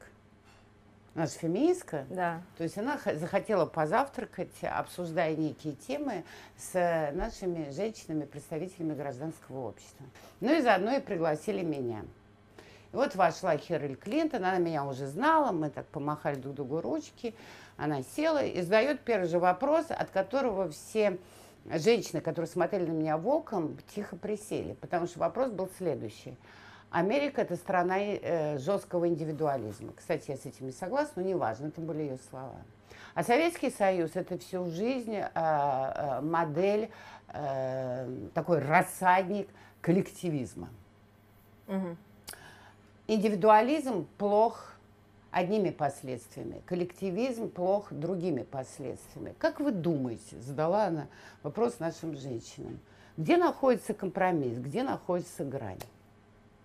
Она 1.16 1.26
же 1.26 1.32
феминистка. 1.32 2.06
Да. 2.12 2.44
То 2.56 2.66
есть 2.66 2.78
она 2.78 3.00
захотела 3.16 3.66
позавтракать, 3.66 4.54
обсуждая 4.62 5.36
некие 5.36 5.74
темы 5.74 6.24
с 6.56 7.12
нашими 7.14 7.72
женщинами, 7.72 8.26
представителями 8.26 8.94
гражданского 8.94 9.70
общества. 9.70 10.06
Ну 10.40 10.56
и 10.56 10.62
заодно 10.62 10.98
и 10.98 11.00
пригласили 11.00 11.64
меня. 11.64 12.06
И 12.94 12.96
вот 12.96 13.16
вошла 13.16 13.58
Херриль 13.58 13.96
Клинтон, 13.96 14.46
она 14.46 14.60
меня 14.60 14.86
уже 14.86 15.08
знала, 15.08 15.52
мы 15.52 15.72
так 15.72 15.88
помахали 15.88 16.36
друг 16.36 16.54
другу 16.54 16.80
ручки. 16.80 17.34
Она 17.76 18.04
села 18.04 18.44
и 18.44 18.62
задает 18.62 19.00
первый 19.00 19.28
же 19.28 19.40
вопрос, 19.40 19.88
от 19.90 20.12
которого 20.12 20.70
все 20.70 21.18
женщины, 21.70 22.22
которые 22.22 22.50
смотрели 22.50 22.86
на 22.86 22.94
меня 22.94 23.18
волком, 23.18 23.78
тихо 23.94 24.16
присели, 24.16 24.74
потому 24.74 25.08
что 25.08 25.20
вопрос 25.20 25.52
был 25.52 25.70
следующий. 25.78 26.36
Америка– 26.90 27.42
это 27.44 27.56
страна 27.58 27.98
э, 28.00 28.58
жесткого 28.60 29.08
индивидуализма. 29.08 29.92
Кстати, 29.94 30.32
я 30.32 30.38
с 30.38 30.46
этим 30.46 30.68
не 30.68 30.72
согласна, 30.72 31.22
но 31.22 31.30
неважно, 31.30 31.68
это 31.68 31.82
были 31.82 32.04
ее 32.04 32.18
слова. 32.30 32.56
А 33.14 33.24
Советский 33.24 33.70
Союз– 33.72 34.12
это 34.14 34.38
всю 34.38 34.70
жизнь 34.70 35.16
э, 35.16 35.30
э, 35.34 36.22
модель, 36.22 36.90
э, 37.34 38.28
такой 38.34 38.60
рассадник 38.60 39.50
коллективизма. 39.82 40.70
Угу. 41.68 41.98
Индивидуализм 43.08 44.08
плох 44.18 44.77
одними 45.32 45.70
последствиями, 45.70 46.62
коллективизм 46.66 47.50
плох 47.50 47.92
другими 47.92 48.44
последствиями. 48.44 49.36
Как 49.38 49.60
вы 49.60 49.72
думаете, 49.72 50.40
задала 50.40 50.86
она 50.86 51.08
вопрос 51.44 51.80
нашим 51.80 52.16
женщинам, 52.16 52.80
где 53.18 53.38
находится 53.38 53.94
компромисс, 53.94 54.58
где 54.58 54.84
находится 54.84 55.44
грань? 55.44 55.80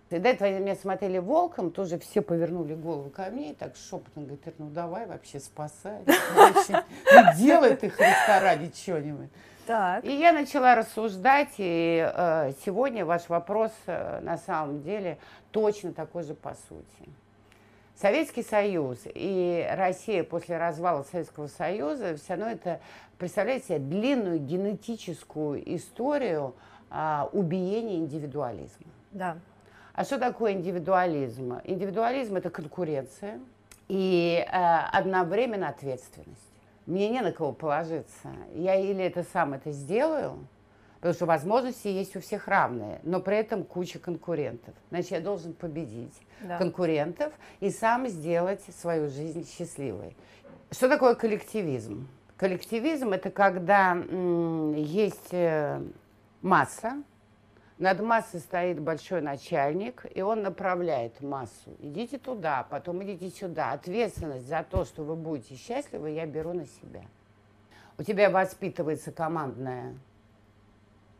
И 0.09 0.19
до 0.19 0.29
этого 0.29 0.47
меня 0.59 0.75
смотрели 0.75 1.17
волком, 1.17 1.71
тоже 1.71 1.97
все 1.97 2.21
повернули 2.21 2.75
голову 2.75 3.09
ко 3.09 3.31
мне 3.31 3.51
и 3.51 3.55
так 3.55 3.75
шепотом 3.75 4.25
говорят, 4.25 4.53
ну 4.59 4.69
давай 4.69 5.07
вообще 5.07 5.39
спасай, 5.39 6.03
ну 6.05 7.21
делай 7.37 7.75
ты 7.75 7.89
Христа 7.89 8.39
ради 8.39 8.71
что-нибудь. 8.75 9.29
Так. 9.65 10.03
И 10.03 10.13
я 10.13 10.33
начала 10.33 10.75
рассуждать, 10.75 11.53
и 11.57 12.11
э, 12.13 12.51
сегодня 12.65 13.05
ваш 13.05 13.29
вопрос 13.29 13.71
э, 13.85 14.19
на 14.19 14.37
самом 14.37 14.83
деле 14.83 15.17
точно 15.51 15.93
такой 15.93 16.23
же 16.23 16.33
по 16.33 16.53
сути. 16.67 17.09
Советский 18.03 18.43
Союз 18.43 18.99
и 19.05 19.65
Россия 19.71 20.25
после 20.25 20.57
развала 20.57 21.03
Советского 21.03 21.47
Союза 21.47 22.17
все 22.17 22.33
равно 22.33 22.47
это 22.47 22.81
представляет 23.17 23.63
себе 23.63 23.79
длинную 23.79 24.39
генетическую 24.39 25.73
историю 25.77 26.53
а, 26.89 27.29
убиения 27.31 27.95
индивидуализма. 27.95 28.87
Да. 29.11 29.37
А 29.93 30.03
что 30.03 30.19
такое 30.19 30.51
индивидуализм? 30.51 31.61
Индивидуализм 31.63 32.35
это 32.35 32.49
конкуренция 32.49 33.39
и 33.87 34.45
а, 34.51 34.89
одновременно 34.91 35.69
ответственность. 35.69 36.51
Мне 36.85 37.07
не 37.07 37.21
на 37.21 37.31
кого 37.31 37.53
положиться. 37.53 38.33
Я 38.53 38.75
или 38.75 39.01
это 39.01 39.23
сам 39.31 39.53
это 39.53 39.71
сделаю, 39.71 40.45
Потому 41.03 41.15
что 41.15 41.25
возможности 41.25 41.89
есть 41.89 42.15
у 42.15 42.21
всех 42.21 42.47
равные, 42.47 43.01
но 43.03 43.19
при 43.19 43.35
этом 43.35 43.65
куча 43.65 43.99
конкурентов. 43.99 44.73
Значит, 44.89 45.11
я 45.11 45.19
должен 45.19 45.51
победить 45.51 46.13
да. 46.39 46.57
конкурентов 46.57 47.33
и 47.59 47.71
сам 47.71 48.07
сделать 48.07 48.61
свою 48.79 49.09
жизнь 49.09 49.45
счастливой. 49.45 50.15
Что 50.71 50.87
такое 50.87 51.15
коллективизм? 51.15 52.07
Коллективизм 52.37 53.09
это 53.09 53.31
когда 53.31 53.95
есть 54.77 55.33
э, 55.33 55.81
масса, 56.41 57.03
над 57.79 57.99
массой 57.99 58.39
стоит 58.39 58.79
большой 58.79 59.19
начальник, 59.19 60.05
и 60.15 60.21
он 60.21 60.41
направляет 60.41 61.19
массу. 61.19 61.75
Идите 61.79 62.17
туда, 62.17 62.65
потом 62.69 63.03
идите 63.03 63.29
сюда. 63.29 63.73
Ответственность 63.73 64.47
за 64.47 64.63
то, 64.63 64.85
что 64.85 65.03
вы 65.03 65.17
будете 65.17 65.55
счастливы, 65.55 66.11
я 66.11 66.25
беру 66.25 66.53
на 66.53 66.65
себя. 66.65 67.01
У 67.97 68.03
тебя 68.03 68.29
воспитывается 68.29 69.11
командная 69.11 69.97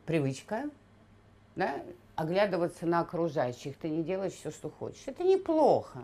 привычка, 0.06 0.70
да, 1.56 1.82
оглядываться 2.16 2.86
на 2.86 3.02
окружающих. 3.02 3.78
Ты 3.78 3.90
не 3.90 4.04
делаешь 4.04 4.34
все, 4.34 4.52
что 4.52 4.70
хочешь. 4.70 5.04
Это 5.06 5.24
неплохо. 5.24 6.04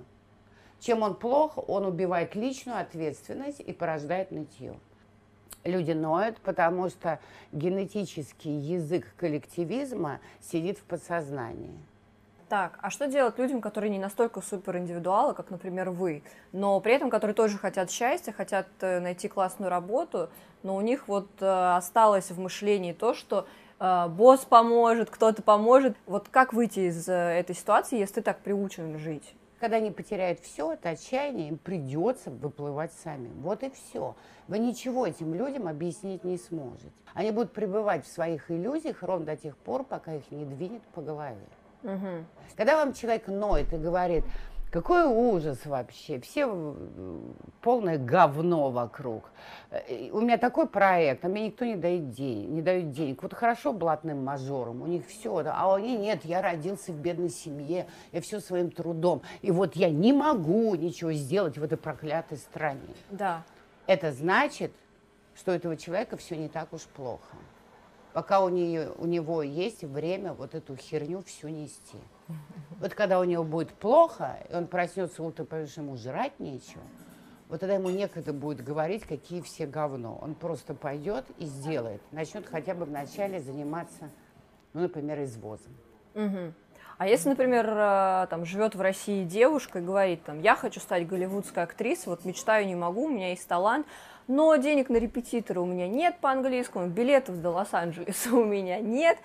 Чем 0.80 1.02
он 1.02 1.16
плохо, 1.16 1.60
он 1.60 1.86
убивает 1.86 2.36
личную 2.36 2.80
ответственность 2.80 3.60
и 3.60 3.74
порождает 3.74 4.32
нытье. 4.32 4.80
Люди 5.66 5.92
ноют, 5.92 6.38
потому 6.38 6.90
что 6.90 7.20
генетический 7.52 8.58
язык 8.58 9.06
коллективизма 9.18 10.22
сидит 10.40 10.78
в 10.78 10.84
подсознании. 10.84 11.78
Так, 12.48 12.80
а 12.82 12.90
что 12.90 13.08
делать 13.08 13.38
людям, 13.38 13.62
которые 13.62 13.92
не 13.92 14.00
настолько 14.00 14.42
супер 14.42 14.78
индивидуалы, 14.78 15.36
как, 15.36 15.52
например, 15.52 15.92
вы, 15.92 16.24
но 16.52 16.80
при 16.80 16.94
этом, 16.94 17.12
которые 17.12 17.36
тоже 17.36 17.60
хотят 17.60 17.92
счастья, 17.92 18.32
хотят 18.32 18.68
э, 18.80 19.00
найти 19.00 19.28
классную 19.28 19.70
работу, 19.70 20.32
но 20.64 20.76
у 20.76 20.82
них 20.82 21.08
вот 21.08 21.30
э, 21.42 21.76
осталось 21.76 22.32
в 22.32 22.40
мышлении 22.40 22.92
то, 22.92 23.14
что 23.14 23.48
босс 23.80 24.46
поможет, 24.46 25.10
кто-то 25.10 25.42
поможет. 25.42 25.96
Вот 26.06 26.28
как 26.30 26.54
выйти 26.54 26.90
из 26.90 27.08
э, 27.08 27.14
этой 27.14 27.56
ситуации, 27.56 28.00
если 28.00 28.16
ты 28.16 28.22
так 28.22 28.40
приучен 28.40 28.98
жить? 28.98 29.36
Когда 29.60 29.78
они 29.78 29.92
потеряют 29.92 30.40
все, 30.40 30.74
это 30.74 30.90
отчаяние, 30.90 31.50
им 31.50 31.58
придется 31.58 32.30
выплывать 32.30 32.94
сами. 32.94 33.30
Вот 33.42 33.64
и 33.64 33.70
все. 33.70 34.16
Вы 34.48 34.60
ничего 34.60 35.06
этим 35.06 35.34
людям 35.34 35.68
объяснить 35.68 36.24
не 36.24 36.38
сможете. 36.38 36.92
Они 37.14 37.32
будут 37.32 37.52
пребывать 37.52 38.06
в 38.06 38.12
своих 38.12 38.50
иллюзиях 38.50 39.04
ровно 39.04 39.26
до 39.26 39.36
тех 39.36 39.58
пор, 39.58 39.84
пока 39.84 40.14
их 40.14 40.32
не 40.32 40.46
двинет 40.46 40.82
по 40.94 41.02
голове. 41.02 41.46
Угу. 41.84 42.26
Когда 42.56 42.78
вам 42.78 42.94
человек 42.94 43.28
ноет 43.28 43.74
и 43.74 43.78
говорит, 43.78 44.24
какой 44.72 45.04
ужас 45.06 45.66
вообще. 45.66 46.20
Все 46.20 46.76
полное 47.62 47.98
говно 47.98 48.70
вокруг. 48.70 49.30
Э, 49.72 50.10
у 50.12 50.22
меня 50.22 50.38
такой 50.38 50.68
проект, 50.68 51.26
а 51.26 51.28
мне 51.28 51.48
никто 51.48 51.66
не 51.66 51.76
дает 51.76 52.12
денег. 52.12 52.50
Не 52.50 52.62
дает 52.62 52.92
денег. 52.92 53.24
Вот 53.24 53.34
хорошо 53.34 53.74
блатным 53.74 54.24
мажором, 54.24 54.82
у 54.82 54.88
них 54.88 55.08
все. 55.08 55.44
А 55.48 55.74
у 55.74 55.78
них 55.78 56.00
нет, 56.00 56.26
я 56.26 56.42
родился 56.42 56.92
в 56.92 56.98
бедной 56.98 57.30
семье, 57.30 57.88
я 58.12 58.22
все 58.22 58.40
своим 58.40 58.72
трудом. 58.72 59.22
И 59.42 59.52
вот 59.52 59.76
я 59.76 59.90
не 59.90 60.14
могу 60.14 60.76
ничего 60.76 61.14
сделать 61.14 61.58
в 61.58 61.64
этой 61.64 61.78
проклятой 61.78 62.38
стране. 62.38 62.80
Да. 63.10 63.44
Это 63.88 64.12
значит, 64.12 64.72
что 65.36 65.52
у 65.52 65.56
этого 65.56 65.76
человека 65.78 66.18
все 66.18 66.36
не 66.36 66.48
так 66.48 66.72
уж 66.74 66.82
плохо. 66.84 67.36
Пока 68.14 68.42
у, 68.42 68.50
нее, 68.50 68.92
у 68.98 69.06
него 69.06 69.44
есть 69.44 69.84
время 69.84 70.34
вот 70.34 70.56
эту 70.56 70.76
херню 70.76 71.22
всю 71.24 71.50
нести. 71.50 71.98
Вот 72.80 72.94
когда 72.94 73.20
у 73.20 73.24
него 73.24 73.44
будет 73.44 73.72
плохо, 73.74 74.38
и 74.50 74.56
он 74.56 74.68
проснется 74.68 75.22
утром, 75.24 75.46
потому 75.46 75.68
что 75.68 75.82
ему 75.82 75.98
жрать 75.98 76.40
нечего, 76.40 76.82
вот 77.50 77.60
тогда 77.60 77.76
ему 77.76 77.90
некогда 77.90 78.32
будет 78.32 78.64
говорить, 78.64 79.04
какие 79.04 79.42
все 79.42 79.66
говно. 79.66 80.18
Он 80.22 80.36
просто 80.36 80.76
пойдет 80.76 81.26
и 81.40 81.46
сделает. 81.46 82.02
Начнет 82.12 82.48
хотя 82.48 82.76
бы 82.76 82.86
вначале 82.86 83.40
заниматься, 83.40 84.10
ну, 84.74 84.82
например, 84.82 85.24
извозом. 85.24 85.74
Угу. 86.14 86.54
А 87.00 87.08
если, 87.08 87.30
например, 87.30 87.66
э, 87.66 88.28
там 88.30 88.44
живет 88.44 88.76
в 88.76 88.82
России 88.82 89.24
девушка 89.24 89.80
и 89.80 89.82
говорит, 89.82 90.22
там, 90.26 90.42
я 90.42 90.58
хочу 90.58 90.82
стать 90.82 91.08
голливудской 91.08 91.64
актрисой, 91.64 92.08
вот 92.08 92.26
мечтаю, 92.26 92.68
не 92.68 92.76
могу, 92.76 93.06
у 93.06 93.10
меня 93.10 93.30
есть 93.30 93.48
талант, 93.48 93.88
но 94.28 94.54
денег 94.58 94.90
на 94.90 94.98
репетитора 94.98 95.62
у 95.62 95.66
меня 95.66 95.88
нет 95.88 96.18
по 96.20 96.30
английскому, 96.30 96.88
билетов 96.88 97.42
до 97.42 97.52
Лос-Анджелеса 97.52 98.32
у 98.36 98.44
меня 98.44 98.80
нет. 98.80 99.18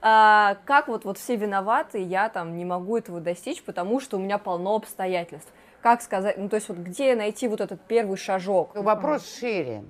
А, 0.00 0.56
как 0.64 0.88
вот, 0.88 1.04
вот 1.04 1.18
все 1.18 1.36
виноваты, 1.36 2.02
я 2.02 2.28
там 2.30 2.56
не 2.56 2.64
могу 2.64 2.96
этого 2.96 3.20
достичь, 3.20 3.62
потому 3.62 4.00
что 4.00 4.16
у 4.16 4.20
меня 4.20 4.38
полно 4.38 4.74
обстоятельств. 4.74 5.52
Как 5.82 6.02
сказать, 6.02 6.36
ну 6.36 6.48
то 6.48 6.56
есть 6.56 6.68
вот 6.68 6.78
где 6.78 7.14
найти 7.14 7.46
вот 7.46 7.60
этот 7.60 7.80
первый 7.82 8.16
шажок? 8.16 8.74
Вопрос 8.74 9.38
шире. 9.38 9.84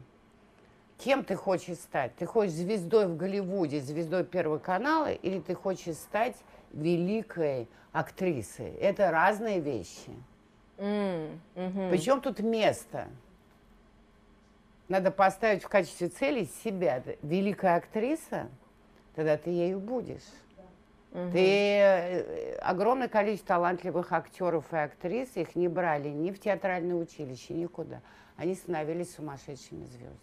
Кем 0.99 1.25
ты 1.25 1.37
хочешь 1.37 1.79
стать? 1.79 2.15
Ты 2.17 2.27
хочешь 2.27 2.53
звездой 2.53 3.07
в 3.07 3.17
Голливуде, 3.17 3.81
звездой 3.81 4.25
Первого 4.25 4.59
канала, 4.59 5.11
или 5.11 5.41
ты 5.41 5.55
хочешь 5.55 5.97
стать 5.97 6.37
великой 6.73 7.69
актрисой? 7.93 8.71
Это 8.73 9.11
разные 9.11 9.61
вещи. 9.61 10.11
Mm, 10.79 11.39
mm-hmm. 11.57 11.91
Причем 11.91 12.21
тут 12.21 12.41
место? 12.41 13.09
Надо 14.89 15.11
поставить 15.11 15.63
в 15.63 15.69
качестве 15.69 16.09
цели 16.09 16.49
себя. 16.65 17.03
Великая 17.23 17.77
актриса, 17.77 18.49
тогда 19.15 19.37
ты 19.37 19.51
ею 19.51 19.79
будешь. 19.79 20.27
Угу. 21.13 21.31
Ты 21.33 21.39
э, 21.39 22.57
огромное 22.59 23.09
количество 23.09 23.49
талантливых 23.57 24.13
актеров 24.13 24.65
и 24.73 24.77
актрис 24.77 25.29
их 25.37 25.57
не 25.57 25.69
брали 25.69 26.09
ни 26.09 26.31
в 26.31 26.39
театральное 26.41 26.95
училище, 26.95 27.55
никуда. 27.55 28.01
Они 28.37 28.55
становились 28.55 29.15
сумасшедшими 29.15 29.85
звездами. 29.85 30.19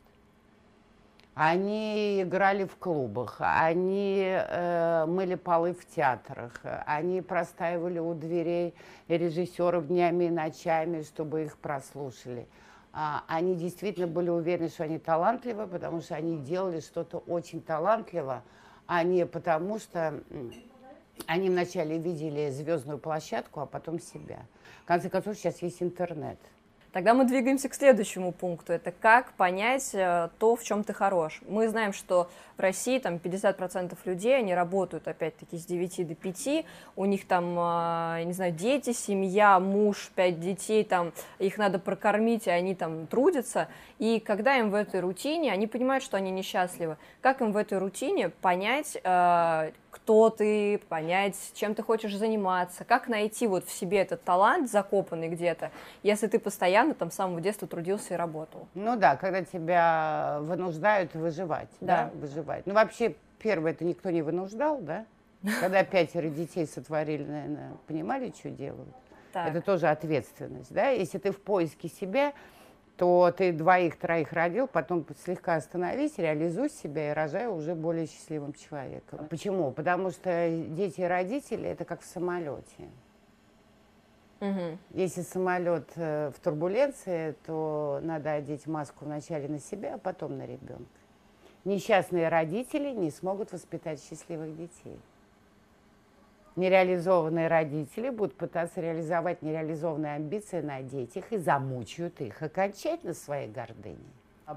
Они 1.39 2.23
играли 2.23 2.63
в 2.63 2.77
клубах, 2.77 3.35
они 3.37 4.23
э, 4.25 5.05
мыли 5.05 5.35
полы 5.35 5.75
в 5.75 5.85
театрах, 5.85 6.59
они 6.87 7.21
простаивали 7.21 7.99
у 7.99 8.15
дверей 8.15 8.73
режиссеров 9.07 9.85
днями 9.85 10.23
и 10.23 10.29
ночами, 10.31 11.03
чтобы 11.03 11.43
их 11.43 11.59
прослушали. 11.59 12.47
А, 12.91 13.23
они 13.27 13.53
действительно 13.55 14.07
были 14.07 14.29
уверены, 14.29 14.69
что 14.69 14.85
они 14.85 14.97
талантливы, 14.97 15.67
потому 15.67 16.01
что 16.01 16.15
они 16.15 16.39
делали 16.39 16.79
что-то 16.79 17.19
очень 17.19 17.61
талантливо, 17.61 18.41
а 18.87 19.03
не 19.03 19.27
потому 19.27 19.77
что 19.77 20.19
они 21.27 21.51
вначале 21.51 21.99
видели 21.99 22.49
звездную 22.49 22.97
площадку, 22.97 23.59
а 23.59 23.67
потом 23.67 23.99
себя. 23.99 24.39
В 24.81 24.87
конце 24.87 25.07
концов, 25.07 25.37
сейчас 25.37 25.61
есть 25.61 25.83
интернет– 25.83 26.39
Тогда 26.97 27.13
мы 27.13 27.25
двигаемся 27.25 27.69
к 27.69 27.75
следующему 27.75 28.31
пункту. 28.31 28.73
Это 28.73 28.91
как 28.91 29.33
понять 29.33 29.91
э, 29.93 30.29
то, 30.39 30.55
в 30.55 30.63
чем 30.63 30.83
ты 30.83 30.93
хорош. 30.93 31.41
Мы 31.47 31.69
знаем, 31.69 31.93
что 31.93 32.27
в 32.57 32.59
России 32.59 32.97
там 32.97 33.17
50% 33.17 33.95
людей, 34.05 34.35
они 34.35 34.55
работают 34.55 35.07
опять-таки 35.07 35.59
с 35.59 35.65
9 35.67 36.07
до 36.07 36.15
5, 36.15 36.65
у 36.95 37.05
них 37.05 37.27
там, 37.27 37.55
э, 37.55 38.23
не 38.23 38.33
знаю, 38.33 38.51
дети, 38.51 38.93
семья, 38.93 39.59
муж, 39.59 40.09
5 40.15 40.39
детей, 40.39 40.83
там 40.83 41.13
их 41.37 41.59
надо 41.59 41.77
прокормить, 41.77 42.47
и 42.47 42.49
они 42.49 42.73
там 42.73 43.05
трудятся. 43.05 43.67
И 43.99 44.19
когда 44.19 44.57
им 44.57 44.71
в 44.71 44.73
этой 44.73 44.99
рутине, 44.99 45.53
они 45.53 45.67
понимают, 45.67 46.03
что 46.03 46.17
они 46.17 46.31
несчастливы. 46.31 46.97
Как 47.21 47.41
им 47.41 47.51
в 47.51 47.57
этой 47.57 47.77
рутине 47.77 48.29
понять, 48.29 48.97
э, 49.03 49.71
кто 49.91 50.29
ты, 50.29 50.79
понять, 50.89 51.35
чем 51.53 51.75
ты 51.75 51.83
хочешь 51.83 52.15
заниматься, 52.15 52.83
как 52.83 53.07
найти 53.07 53.47
вот 53.47 53.65
в 53.65 53.71
себе 53.71 53.99
этот 53.99 54.23
талант, 54.23 54.69
закопанный 54.69 55.29
где-то, 55.29 55.71
если 56.03 56.27
ты 56.27 56.39
постоянно 56.39 56.93
там 56.93 57.11
с 57.11 57.15
самого 57.15 57.41
детства 57.41 57.67
трудился 57.67 58.13
и 58.13 58.17
работал. 58.17 58.67
Ну 58.73 58.95
да, 58.95 59.15
когда 59.15 59.43
тебя 59.43 60.39
вынуждают 60.41 61.13
выживать, 61.15 61.69
да, 61.81 62.11
да 62.13 62.19
выживать. 62.19 62.65
Ну 62.65 62.73
вообще, 62.73 63.15
первое, 63.39 63.71
это 63.71 63.85
никто 63.85 64.09
не 64.09 64.21
вынуждал, 64.21 64.79
да? 64.79 65.05
Когда 65.61 65.83
пятеро 65.83 66.29
детей 66.29 66.65
сотворили, 66.65 67.23
наверное, 67.23 67.71
понимали, 67.85 68.33
что 68.37 68.49
делают? 68.49 68.95
Так. 69.33 69.49
Это 69.49 69.61
тоже 69.61 69.87
ответственность, 69.87 70.73
да? 70.73 70.89
Если 70.89 71.17
ты 71.19 71.31
в 71.31 71.39
поиске 71.39 71.89
себя, 71.89 72.33
то 72.97 73.31
ты 73.31 73.53
двоих-троих 73.53 74.33
родил, 74.33 74.67
потом 74.67 75.05
слегка 75.23 75.55
остановись, 75.55 76.17
реализуй 76.17 76.69
себя 76.69 77.11
и 77.11 77.13
рожай 77.13 77.47
уже 77.47 77.75
более 77.75 78.07
счастливым 78.07 78.53
человеком. 78.53 79.27
Почему? 79.29 79.71
Потому 79.71 80.09
что 80.09 80.49
дети 80.69 81.01
и 81.01 81.03
родители– 81.03 81.69
это 81.69 81.85
как 81.85 82.01
в 82.01 82.05
самолете. 82.05 82.89
Угу. 84.39 84.77
Если 84.91 85.21
самолет 85.21 85.89
э, 85.95 86.31
в 86.35 86.39
турбуленции, 86.39 87.35
то 87.45 87.99
надо 88.03 88.33
одеть 88.33 88.67
маску 88.67 89.05
вначале 89.05 89.47
на 89.47 89.59
себя, 89.59 89.95
а 89.95 89.97
потом 89.97 90.37
на 90.37 90.45
ребенка. 90.45 90.85
Несчастные 91.65 92.29
родители 92.29 92.91
не 92.91 93.11
смогут 93.11 93.51
воспитать 93.51 94.03
счастливых 94.03 94.55
детей 94.55 94.99
нереализованные 96.57 97.47
родители 97.47 98.09
будут 98.09 98.35
пытаться 98.35 98.81
реализовать 98.81 99.41
нереализованные 99.41 100.15
амбиции 100.15 100.61
на 100.61 100.81
детях 100.81 101.31
и 101.31 101.37
замучают 101.37 102.19
их 102.19 102.41
окончательно 102.41 103.13
своей 103.13 103.47
гордыней. 103.47 103.97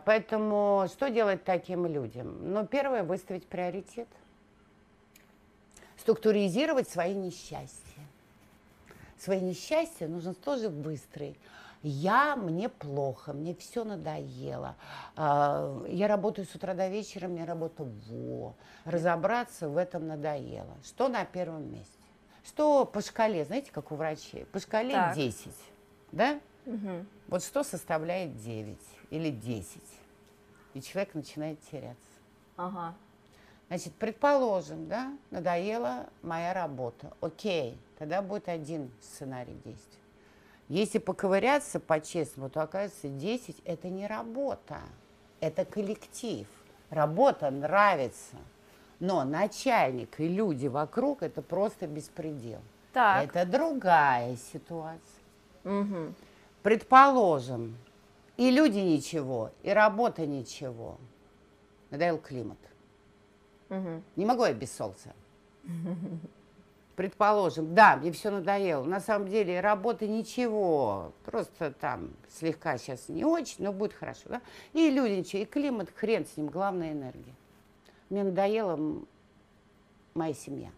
Поэтому 0.05 0.87
что 0.89 1.11
делать 1.11 1.45
таким 1.45 1.87
людям? 1.87 2.53
Ну, 2.53 2.67
первое, 2.67 3.03
выставить 3.03 3.47
приоритет. 3.47 4.09
Структуризировать 5.97 6.89
свои 6.89 7.15
несчастья. 7.15 8.03
Свои 9.19 9.41
несчастья 9.41 10.09
нужно 10.09 10.33
тоже 10.33 10.69
выстроить. 10.69 11.37
Я, 11.83 12.37
мне 12.37 12.69
плохо, 12.69 13.33
мне 13.33 13.55
все 13.55 13.85
надоело. 13.85 14.77
А, 15.17 15.83
я 15.89 16.09
работаю 16.09 16.47
с 16.47 16.55
утра 16.55 16.75
до 16.75 16.89
вечера, 16.89 17.27
мне 17.27 17.45
работа 17.45 17.85
во. 17.85 18.55
Разобраться 18.85 19.69
в 19.69 19.79
этом 19.79 20.07
надоело. 20.07 20.77
Что 20.85 21.09
на 21.09 21.25
первом 21.25 21.73
месте? 21.73 21.97
Что 22.45 22.85
по 22.85 23.01
шкале, 23.01 23.45
знаете, 23.45 23.71
как 23.73 23.93
у 23.93 23.95
врачей? 23.95 24.45
По 24.47 24.61
шкале 24.61 24.93
так. 24.93 25.15
10, 25.15 25.55
да? 26.13 26.41
Угу. 26.67 27.07
Вот 27.29 27.43
что 27.43 27.63
составляет 27.63 28.37
9 28.37 28.79
или 29.11 29.31
10? 29.31 29.83
И 30.75 30.83
человек 30.83 31.15
начинает 31.15 31.61
теряться. 31.71 31.97
Ага. 32.57 32.95
Значит, 33.69 33.95
предположим, 33.95 34.89
да, 34.89 35.17
надоела 35.31 36.07
моя 36.23 36.53
работа. 36.53 37.13
Окей, 37.21 37.79
тогда 37.99 38.21
будет 38.21 38.49
один 38.49 38.91
сценарий 39.01 39.55
действий. 39.65 40.00
Если 40.71 40.99
поковыряться 40.99 41.81
по-честному, 41.81 42.49
то 42.49 42.63
оказывается 42.63 43.09
10– 43.09 43.61
это 43.65 43.89
не 43.89 44.07
работа, 44.07 44.79
это 45.41 45.65
коллектив. 45.65 46.47
Работа 46.91 47.51
нравится, 47.51 48.37
но 49.01 49.25
начальник 49.25 50.21
и 50.21 50.29
люди 50.29 50.69
вокруг– 50.69 51.23
это 51.25 51.43
просто 51.43 51.89
беспредел. 51.89 52.61
Так. 52.93 53.25
Это 53.35 53.51
другая 53.51 54.37
ситуация. 54.53 55.01
Угу. 55.65 56.15
Предположим, 56.63 57.77
и 58.37 58.53
люди 58.53 58.79
ничего, 58.79 59.51
и 59.65 59.71
работа 59.71 60.25
ничего. 60.25 60.99
Надоел 61.91 62.19
климат. 62.19 62.59
Угу. 63.71 64.03
Не 64.15 64.25
могу 64.25 64.45
я 64.45 64.53
без 64.53 64.73
солнца 64.73 65.13
предположим, 67.01 67.75
да, 67.75 67.97
мне 67.97 68.13
все 68.13 68.31
надоело, 68.31 68.85
на 68.85 69.01
самом 69.01 69.27
деле 69.27 69.61
работа 69.61 70.07
ничего, 70.07 71.15
просто 71.25 71.73
там 71.73 72.11
слегка 72.29 72.77
сейчас 72.77 73.09
не 73.09 73.25
очень, 73.25 73.65
но 73.65 73.73
будет 73.73 73.95
хорошо, 73.95 74.25
да? 74.27 74.43
И 74.75 74.91
люди 74.91 75.15
ничего, 75.15 75.41
и 75.41 75.47
климат, 75.47 75.89
хрен 75.97 76.27
с 76.27 76.37
ним, 76.37 76.49
главная 76.49 76.93
энергия. 76.93 77.33
Мне 78.11 78.23
надоела 78.23 78.79
моя 80.13 80.35
семья. 80.35 80.69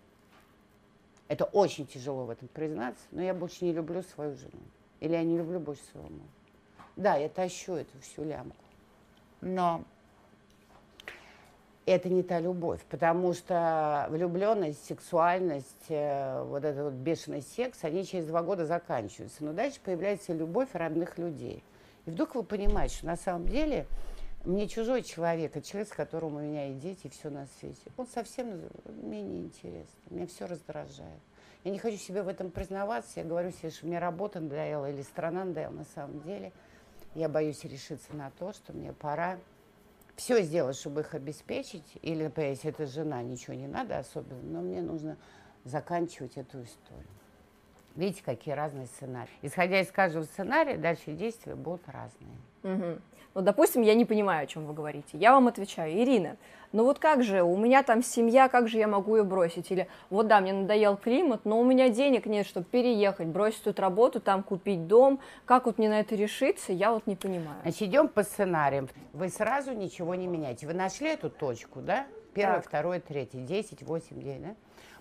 Это 1.27 1.45
очень 1.45 1.89
тяжело 1.89 2.25
в 2.27 2.31
этом 2.31 2.47
признаться, 2.47 3.03
но 3.11 3.21
я 3.21 3.35
больше 3.35 3.65
не 3.65 3.73
люблю 3.73 4.01
свою 4.03 4.37
жену. 4.37 4.63
Или 5.01 5.15
я 5.15 5.25
не 5.25 5.37
люблю 5.37 5.59
больше 5.59 5.83
своего 5.91 6.09
мужа. 6.09 6.31
Да, 6.95 7.17
я 7.17 7.29
тащу 7.29 7.73
эту 7.73 7.99
всю 7.99 8.23
лямку. 8.23 8.65
Но 9.41 9.83
это 11.87 12.09
не 12.09 12.23
та 12.23 12.41
любовь, 12.41 12.81
потому 12.89 13.35
что 13.35 14.07
влюбленность, 14.11 14.85
сексуальность, 14.85 15.87
э, 15.89 16.43
вот 16.45 16.65
этот 16.65 16.85
вот 16.85 16.93
бешеный 16.95 17.43
секс, 17.43 17.79
они 17.83 18.05
через 18.05 18.27
два 18.27 18.43
года 18.43 18.67
заканчиваются. 18.67 19.45
Но 19.45 19.53
дальше 19.53 19.81
появляется 19.83 20.33
любовь 20.33 20.69
родных 20.75 21.19
людей. 21.19 21.65
И 22.07 22.11
вдруг 22.11 22.35
вы 22.35 22.45
понимаете, 22.45 22.97
что 22.97 23.07
на 23.07 23.17
самом 23.17 23.49
деле 23.49 23.87
мне 24.45 24.69
чужой 24.69 25.03
человек, 25.03 25.57
а 25.57 25.61
человек, 25.61 25.89
с 25.89 25.93
которым 25.93 26.37
у 26.37 26.41
меня 26.41 26.69
и 26.69 26.75
дети, 26.75 27.07
и 27.07 27.09
все 27.09 27.31
на 27.31 27.47
свете, 27.59 27.81
он 27.97 28.07
совсем 28.07 28.61
менее 29.03 29.43
интересный, 29.43 29.87
меня 30.11 30.27
все 30.27 30.47
раздражает. 30.47 31.21
Я 31.65 31.71
не 31.71 31.79
хочу 31.79 31.97
себе 31.97 32.23
в 32.23 32.29
этом 32.29 32.51
признаваться, 32.51 33.21
я 33.21 33.25
говорю 33.25 33.53
себе, 33.53 33.71
что 33.71 33.87
мне 33.87 34.01
работа 34.01 34.41
надоела 34.41 34.91
или 34.91 35.03
страна 35.03 35.45
надоела 35.45 35.71
на 35.71 35.85
самом 35.95 36.21
деле. 36.23 36.53
Я 37.15 37.29
боюсь 37.29 37.63
решиться 37.65 38.17
на 38.17 38.31
то, 38.39 38.53
что 38.53 38.73
мне 38.73 38.93
пора 38.93 39.39
все 40.17 40.43
сделать, 40.43 40.77
чтобы 40.77 41.01
их 41.01 41.15
обеспечить, 41.15 41.99
или, 42.03 42.25
например, 42.25 42.51
если 42.51 42.71
это 42.71 42.87
жена, 42.87 43.23
ничего 43.23 43.55
не 43.55 43.67
надо 43.67 43.99
особенно, 43.99 44.43
но 44.43 44.61
мне 44.61 44.83
нужно 44.83 45.17
заканчивать 45.65 46.37
эту 46.37 46.63
историю. 46.63 47.07
Видите, 47.95 48.23
какие 48.25 48.55
разные 48.55 48.87
сценарии. 48.87 49.31
Исходя 49.43 49.81
из 49.81 49.91
каждого 49.91 50.25
сценария, 50.25 50.77
дальше 50.77 51.13
действия 51.13 51.55
будут 51.55 51.89
разные. 51.89 52.37
Угу. 52.63 52.99
Ну, 53.35 53.41
допустим, 53.41 53.83
я 53.83 53.95
не 53.95 54.05
понимаю, 54.05 54.45
о 54.45 54.47
чем 54.47 54.67
вы 54.67 54.75
говорите. 54.75 55.17
Я 55.17 55.33
вам 55.33 55.49
отвечаю, 55.49 55.93
Ирина, 55.93 56.37
ну 56.73 56.85
вот 56.85 56.99
как 56.99 57.23
же, 57.23 57.43
у 57.43 57.57
меня 57.57 57.83
там 57.83 58.03
семья, 58.03 58.49
как 58.49 58.69
же 58.69 58.79
я 58.79 58.89
могу 58.89 59.17
ее 59.17 59.25
бросить? 59.25 59.71
Или 59.71 59.89
вот 60.11 60.27
да, 60.27 60.41
мне 60.41 60.53
надоел 60.53 60.97
климат, 60.97 61.45
но 61.45 61.61
у 61.61 61.65
меня 61.65 61.89
денег 61.89 62.27
нет, 62.27 62.47
чтобы 62.47 62.67
переехать, 62.67 63.29
бросить 63.29 63.63
тут 63.63 63.79
работу, 63.79 64.21
там 64.21 64.43
купить 64.43 64.87
дом. 64.87 65.21
Как 65.45 65.67
вот 65.67 65.79
мне 65.79 65.89
на 65.89 66.01
это 66.01 66.15
решиться, 66.15 66.73
я 66.73 66.93
вот 66.93 67.07
не 67.07 67.17
понимаю. 67.17 67.59
Значит, 67.63 67.83
идем 67.83 68.09
по 68.09 68.23
сценариям. 68.23 68.89
Вы 69.13 69.29
сразу 69.29 69.73
ничего 69.73 70.15
не 70.15 70.27
меняете. 70.27 70.67
Вы 70.67 70.75
нашли 70.75 71.09
эту 71.09 71.31
точку, 71.31 71.81
да? 71.81 72.07
Первое, 72.35 72.57
так. 72.57 72.67
второе, 72.67 73.01
третье, 73.01 73.41
10, 73.41 73.83
8, 73.83 74.21
9, 74.21 74.43
да? 74.43 74.55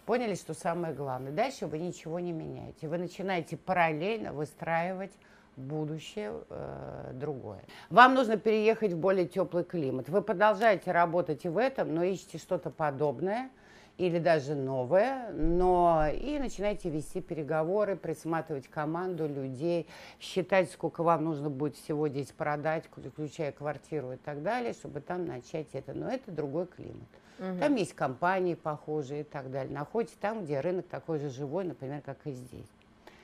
Поняли, 0.05 0.35
что 0.35 0.53
самое 0.53 0.93
главное. 0.93 1.31
Дальше 1.31 1.67
вы 1.67 1.79
ничего 1.79 2.19
не 2.19 2.33
меняете. 2.33 2.87
Вы 2.87 2.97
начинаете 2.97 3.55
параллельно 3.55 4.33
выстраивать 4.33 5.11
будущее 5.55 6.33
э, 6.49 7.11
другое. 7.13 7.61
Вам 7.89 8.13
нужно 8.13 8.37
переехать 8.37 8.93
в 8.93 8.97
более 8.97 9.27
теплый 9.27 9.63
климат. 9.63 10.09
Вы 10.09 10.21
продолжаете 10.21 10.91
работать 10.91 11.45
и 11.45 11.49
в 11.49 11.57
этом, 11.57 11.93
но 11.93 12.03
ищете 12.03 12.37
что-то 12.37 12.69
подобное 12.69 13.49
или 13.97 14.17
даже 14.17 14.55
новое, 14.55 15.31
но 15.31 16.07
и 16.11 16.39
начинаете 16.39 16.89
вести 16.89 17.21
переговоры, 17.21 17.95
присматривать 17.95 18.67
команду 18.67 19.27
людей, 19.27 19.87
считать, 20.19 20.71
сколько 20.71 21.03
вам 21.03 21.25
нужно 21.25 21.49
будет 21.49 21.75
всего 21.75 22.07
здесь 22.07 22.31
продать, 22.31 22.85
включая 23.13 23.51
квартиру 23.51 24.13
и 24.13 24.17
так 24.17 24.41
далее, 24.41 24.73
чтобы 24.73 25.01
там 25.01 25.25
начать 25.25 25.67
это. 25.73 25.93
Но 25.93 26.09
это 26.09 26.31
другой 26.31 26.65
климат. 26.65 27.07
Угу. 27.37 27.59
Там 27.59 27.75
есть 27.75 27.93
компании 27.93 28.55
похожие 28.55 29.21
и 29.21 29.23
так 29.23 29.51
далее. 29.51 29.73
Находите 29.73 30.15
там, 30.19 30.45
где 30.45 30.59
рынок 30.59 30.87
такой 30.87 31.19
же 31.19 31.29
живой, 31.29 31.63
например, 31.65 32.01
как 32.01 32.17
и 32.25 32.31
здесь. 32.31 32.69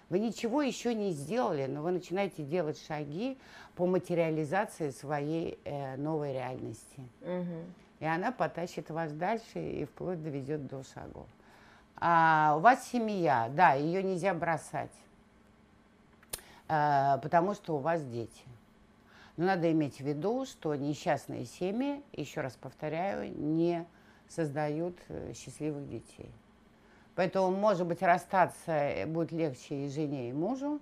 Вы 0.10 0.20
ничего 0.20 0.62
еще 0.62 0.94
не 0.96 1.12
сделали, 1.12 1.66
но 1.66 1.82
вы 1.82 1.92
начинаете 1.92 2.44
делать 2.44 2.82
шаги 2.88 3.38
по 3.76 3.86
материализации 3.86 4.92
своей 4.92 5.60
э, 5.66 5.98
новой 5.98 6.34
реальности. 6.34 7.02
Угу. 7.22 7.66
И 8.00 8.06
она 8.06 8.32
потащит 8.32 8.90
вас 8.90 9.12
дальше 9.12 9.60
и 9.60 9.86
вплоть 9.86 10.24
доведет 10.24 10.66
до 10.68 10.84
шагов. 10.84 11.28
А 11.98 12.56
у 12.58 12.62
вас 12.62 12.88
семья, 12.88 13.50
да, 13.54 13.74
ее 13.74 14.02
нельзя 14.02 14.34
бросать, 14.34 14.94
э, 16.70 17.18
потому 17.22 17.54
что 17.54 17.76
у 17.76 17.80
вас 17.80 18.04
дети. 18.06 18.44
Но 19.36 19.46
надо 19.46 19.72
иметь 19.72 19.98
в 19.98 20.02
виду, 20.02 20.46
что 20.46 20.74
несчастные 20.76 21.46
семьи, 21.46 22.02
еще 22.14 22.42
раз 22.42 22.54
повторяю, 22.54 23.32
не 23.38 23.86
создают 24.30 24.98
э, 25.10 25.34
счастливых 25.36 25.88
детей. 25.90 26.32
Поэтому, 27.18 27.50
может 27.50 27.88
быть, 27.88 28.04
расстаться 28.04 28.72
э, 28.72 29.08
будет 29.08 29.32
легче 29.32 29.88
и 29.88 29.90
жене, 29.90 30.30
и 30.30 30.34
мужу, 30.34 30.80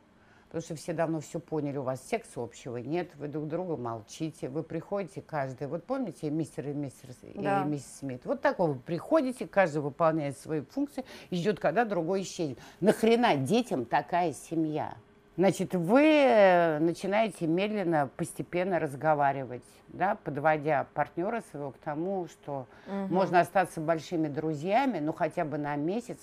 потому 0.47 0.61
что 0.61 0.75
все 0.75 0.91
давно 0.91 1.21
все 1.21 1.39
поняли, 1.39 1.77
у 1.77 1.83
вас 1.83 2.05
секса 2.05 2.43
общего 2.43 2.75
нет, 2.75 3.09
вы 3.15 3.29
друг 3.29 3.47
друга 3.47 3.77
молчите, 3.77 4.49
вы 4.49 4.61
приходите 4.61 5.21
каждый, 5.21 5.67
вот 5.67 5.85
помните 5.85 6.29
мистер 6.29 6.67
и 6.67 6.73
мистер 6.73 7.11
да. 7.35 7.61
или 7.61 7.69
миссис 7.69 7.99
Смит, 7.99 8.25
вот 8.25 8.41
так 8.41 8.59
вы 8.59 8.75
приходите, 8.75 9.47
каждый 9.47 9.81
выполняет 9.81 10.37
свои 10.37 10.59
функции 10.59 11.05
и 11.29 11.37
ждет, 11.37 11.61
когда 11.61 11.85
другой 11.85 12.23
исчезнет. 12.23 12.59
Нахрена 12.81 13.37
детям 13.37 13.85
такая 13.85 14.33
семья? 14.33 14.97
Значит, 15.37 15.75
вы 15.75 16.01
э, 16.03 16.79
начинаете 16.79 17.45
медленно, 17.45 18.09
постепенно 18.15 18.79
разговаривать, 18.79 19.63
да, 19.89 20.17
подводя 20.23 20.87
партнера 20.93 21.43
своего 21.51 21.71
к 21.71 21.77
тому, 21.77 22.27
что 22.27 22.67
угу. 22.87 23.13
можно 23.13 23.41
остаться 23.41 23.81
большими 23.81 24.29
друзьями, 24.29 24.99
ну 24.99 25.11
хотя 25.11 25.43
бы 25.43 25.57
на 25.57 25.75
месяц 25.75 26.19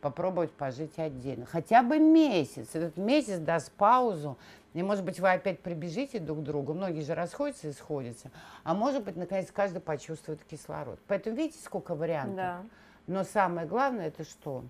попробовать 0.00 0.52
пожить 0.52 0.98
отдельно. 0.98 1.46
Хотя 1.46 1.82
бы 1.82 1.98
месяц. 1.98 2.68
Этот 2.74 2.98
месяц 2.98 3.38
даст 3.38 3.72
паузу. 3.72 4.36
И, 4.74 4.82
может 4.82 5.02
быть, 5.04 5.18
вы 5.18 5.32
опять 5.32 5.60
прибежите 5.60 6.18
друг 6.18 6.40
к 6.40 6.42
другу. 6.42 6.74
Многие 6.74 7.00
же 7.00 7.14
расходятся 7.14 7.68
и 7.68 7.72
сходятся. 7.72 8.30
А 8.64 8.74
может 8.74 9.02
быть, 9.02 9.16
наконец, 9.16 9.50
каждый 9.50 9.80
почувствует 9.80 10.44
кислород. 10.44 10.98
Поэтому 11.06 11.36
видите, 11.36 11.58
сколько 11.62 11.94
вариантов. 11.94 12.36
Да. 12.36 12.62
Но 13.06 13.24
самое 13.24 13.66
главное, 13.66 14.08
это 14.08 14.24
что? 14.24 14.64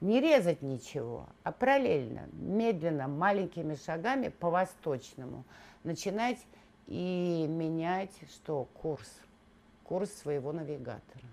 Не 0.00 0.20
резать 0.20 0.62
ничего, 0.62 1.26
а 1.42 1.52
параллельно, 1.52 2.28
медленно, 2.32 3.08
маленькими 3.08 3.74
шагами 3.74 4.28
по-восточному 4.28 5.44
начинать 5.84 6.38
и 6.86 7.46
менять 7.48 8.12
что? 8.32 8.68
Курс. 8.80 9.08
Курс 9.84 10.12
своего 10.12 10.52
навигатора. 10.52 11.24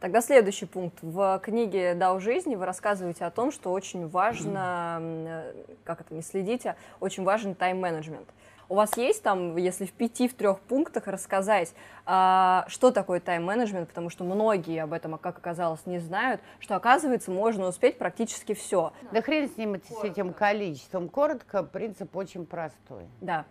Тогда 0.00 0.20
следующий 0.20 0.66
пункт. 0.66 0.98
В 1.00 1.40
книге 1.44 1.94
«Дау 1.94 2.18
жизни» 2.18 2.56
вы 2.56 2.66
рассказываете 2.66 3.24
о 3.24 3.30
том, 3.30 3.52
что 3.52 3.70
очень 3.70 4.08
важно, 4.08 4.98
э, 5.00 5.54
как 5.84 6.00
это, 6.00 6.12
не 6.12 6.22
следите, 6.22 6.74
очень 6.98 7.22
важен 7.22 7.54
тайм-менеджмент. 7.54 8.28
У 8.72 8.74
вас 8.74 8.96
есть 8.96 9.22
там, 9.22 9.58
если 9.58 9.84
в 9.84 9.92
пяти, 9.92 10.28
в 10.28 10.32
трех 10.32 10.58
пунктах 10.60 11.06
рассказать, 11.06 11.74
а, 12.06 12.64
что 12.68 12.90
такое 12.90 13.20
тайм-менеджмент, 13.20 13.86
потому 13.86 14.08
что 14.08 14.24
многие 14.24 14.82
об 14.82 14.94
этом, 14.94 15.18
как 15.18 15.36
оказалось, 15.36 15.84
не 15.84 15.98
знают, 15.98 16.40
что, 16.58 16.74
оказывается, 16.74 17.30
можно 17.30 17.66
успеть 17.66 17.98
практически 17.98 18.54
все. 18.54 18.94
Да 19.12 19.20
хрен 19.20 19.50
с 19.50 19.58
ним, 19.58 19.76
с 19.76 20.02
этим 20.02 20.32
количеством. 20.32 21.10
Коротко, 21.10 21.62
принцип 21.64 22.16
очень 22.16 22.46
простой. 22.46 23.08
Да. 23.20 23.44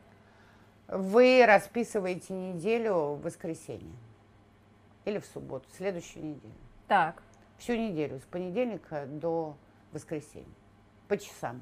Вы 0.88 1.46
расписываете 1.46 2.34
неделю 2.34 3.14
в 3.14 3.22
воскресенье 3.22 3.94
или 5.06 5.20
в 5.20 5.26
субботу, 5.28 5.68
следующую 5.78 6.26
неделю. 6.26 6.56
Так. 6.88 7.22
Всю 7.60 7.76
неделю, 7.76 8.20
с 8.22 8.24
понедельника 8.24 9.06
до 9.06 9.56
воскресенья, 9.92 10.48
по 11.08 11.16
часам. 11.16 11.62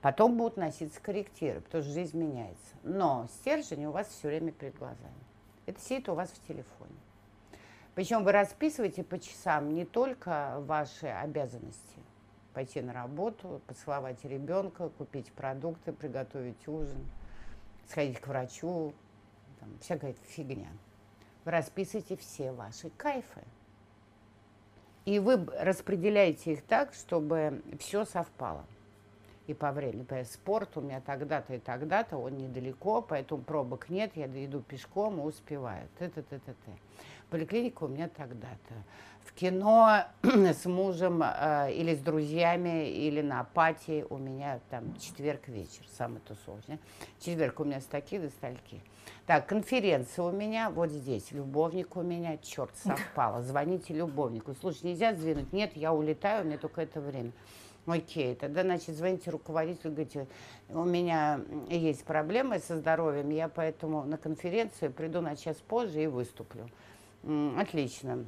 Потом 0.00 0.38
будут 0.38 0.56
носиться 0.56 1.00
корректиры, 1.00 1.60
потому 1.60 1.84
что 1.84 1.92
жизнь 1.92 2.16
меняется. 2.16 2.74
Но 2.82 3.28
стержень 3.40 3.84
у 3.84 3.90
вас 3.90 4.08
все 4.08 4.28
время 4.28 4.50
перед 4.50 4.76
глазами. 4.78 5.12
Это 5.66 5.78
сидит 5.80 6.08
у 6.08 6.14
вас 6.14 6.30
в 6.30 6.46
телефоне. 6.46 6.94
Причем 7.94 8.24
вы 8.24 8.32
расписываете 8.32 9.04
по 9.04 9.18
часам 9.18 9.74
не 9.74 9.84
только 9.84 10.56
ваши 10.60 11.06
обязанности. 11.06 11.98
Пойти 12.54 12.80
на 12.80 12.94
работу, 12.94 13.60
поцеловать 13.66 14.24
ребенка, 14.24 14.88
купить 14.88 15.30
продукты, 15.32 15.92
приготовить 15.92 16.66
ужин, 16.66 17.06
сходить 17.88 18.20
к 18.20 18.26
врачу, 18.26 18.94
там, 19.60 19.68
всякая 19.80 20.14
фигня. 20.28 20.68
Вы 21.44 21.50
расписываете 21.50 22.16
все 22.16 22.52
ваши 22.52 22.90
кайфы. 22.90 23.42
И 25.04 25.18
вы 25.18 25.44
распределяете 25.58 26.54
их 26.54 26.62
так, 26.62 26.94
чтобы 26.94 27.62
все 27.78 28.04
совпало 28.04 28.64
и 29.50 29.54
по 29.54 29.72
времени. 29.72 30.00
Например, 30.00 30.24
спорт 30.24 30.76
у 30.76 30.80
меня 30.80 31.00
тогда-то 31.00 31.54
и 31.54 31.58
тогда-то, 31.58 32.16
он 32.16 32.36
недалеко, 32.36 33.02
поэтому 33.02 33.42
пробок 33.42 33.88
нет, 33.88 34.12
я 34.14 34.26
иду 34.26 34.60
пешком 34.60 35.20
и 35.20 35.22
успеваю. 35.22 35.88
Т-т-т-т-т. 35.98 36.72
Поликлиника 37.30 37.84
у 37.84 37.88
меня 37.88 38.08
тогда-то. 38.08 38.74
В 39.24 39.32
кино 39.32 40.04
с 40.22 40.64
мужем 40.66 41.22
э, 41.22 41.72
или 41.72 41.94
с 41.94 41.98
друзьями, 41.98 42.88
или 42.88 43.20
на 43.20 43.40
апатии 43.40 44.04
у 44.08 44.18
меня 44.18 44.60
там 44.70 44.96
четверг 44.98 45.48
вечер, 45.48 45.84
самый 45.96 46.20
тусовочный. 46.20 46.78
Четверг 47.20 47.60
у 47.60 47.64
меня 47.64 47.80
с 47.80 47.86
таких 47.86 48.22
до 48.22 48.30
стальки. 48.30 48.82
Так, 49.26 49.46
конференция 49.46 50.24
у 50.24 50.32
меня 50.32 50.70
вот 50.70 50.90
здесь, 50.90 51.30
любовник 51.30 51.96
у 51.96 52.02
меня, 52.02 52.36
черт, 52.38 52.72
совпало. 52.82 53.42
Звоните 53.42 53.94
любовнику. 53.94 54.54
Слушай, 54.60 54.86
нельзя 54.86 55.14
сдвинуть? 55.14 55.52
Нет, 55.52 55.76
я 55.76 55.92
улетаю, 55.92 56.46
мне 56.46 56.58
только 56.58 56.82
это 56.82 57.00
время. 57.00 57.32
Окей, 57.90 58.34
тогда, 58.34 58.62
значит, 58.62 58.96
звоните 58.96 59.30
руководителю, 59.30 59.92
говорите, 59.92 60.26
у 60.68 60.84
меня 60.84 61.40
есть 61.68 62.04
проблемы 62.04 62.58
со 62.58 62.76
здоровьем, 62.76 63.30
я 63.30 63.48
поэтому 63.48 64.04
на 64.04 64.16
конференцию 64.16 64.92
приду 64.92 65.20
на 65.20 65.36
час 65.36 65.56
позже 65.56 66.04
и 66.04 66.06
выступлю. 66.06 66.68
Отлично. 67.56 68.24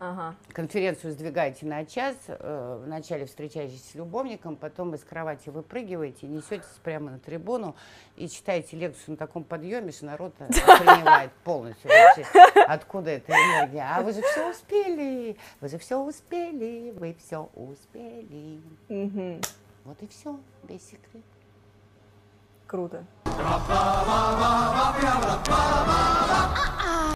Ага. 0.00 0.34
Конференцию 0.52 1.12
сдвигаете 1.12 1.66
на 1.66 1.84
час, 1.84 2.16
э, 2.26 2.82
вначале 2.84 3.26
встречаетесь 3.26 3.90
с 3.90 3.94
любовником, 3.94 4.56
потом 4.56 4.94
из 4.94 5.04
кровати 5.04 5.50
выпрыгиваете, 5.50 6.26
несетесь 6.26 6.66
прямо 6.82 7.12
на 7.12 7.18
трибуну 7.18 7.76
и 8.16 8.28
читаете 8.28 8.76
лекцию 8.76 9.12
на 9.12 9.16
таком 9.16 9.44
подъеме, 9.44 9.92
что 9.92 10.06
народ 10.06 10.34
принимает 10.34 11.30
полностью 11.44 11.90
вообще, 11.90 12.26
откуда 12.66 13.10
эта 13.10 13.32
энергия. 13.32 13.88
А 13.88 14.02
вы 14.02 14.12
же 14.12 14.22
все 14.22 14.50
успели, 14.50 15.36
вы 15.60 15.68
же 15.68 15.78
все 15.78 15.98
успели, 15.98 16.92
вы 16.96 17.14
все 17.24 17.48
успели. 17.54 18.60
Угу. 18.88 19.40
Вот 19.84 20.02
и 20.02 20.08
все, 20.08 20.38
весь 20.64 20.86
секрет. 20.86 21.22
Круто. 22.66 23.04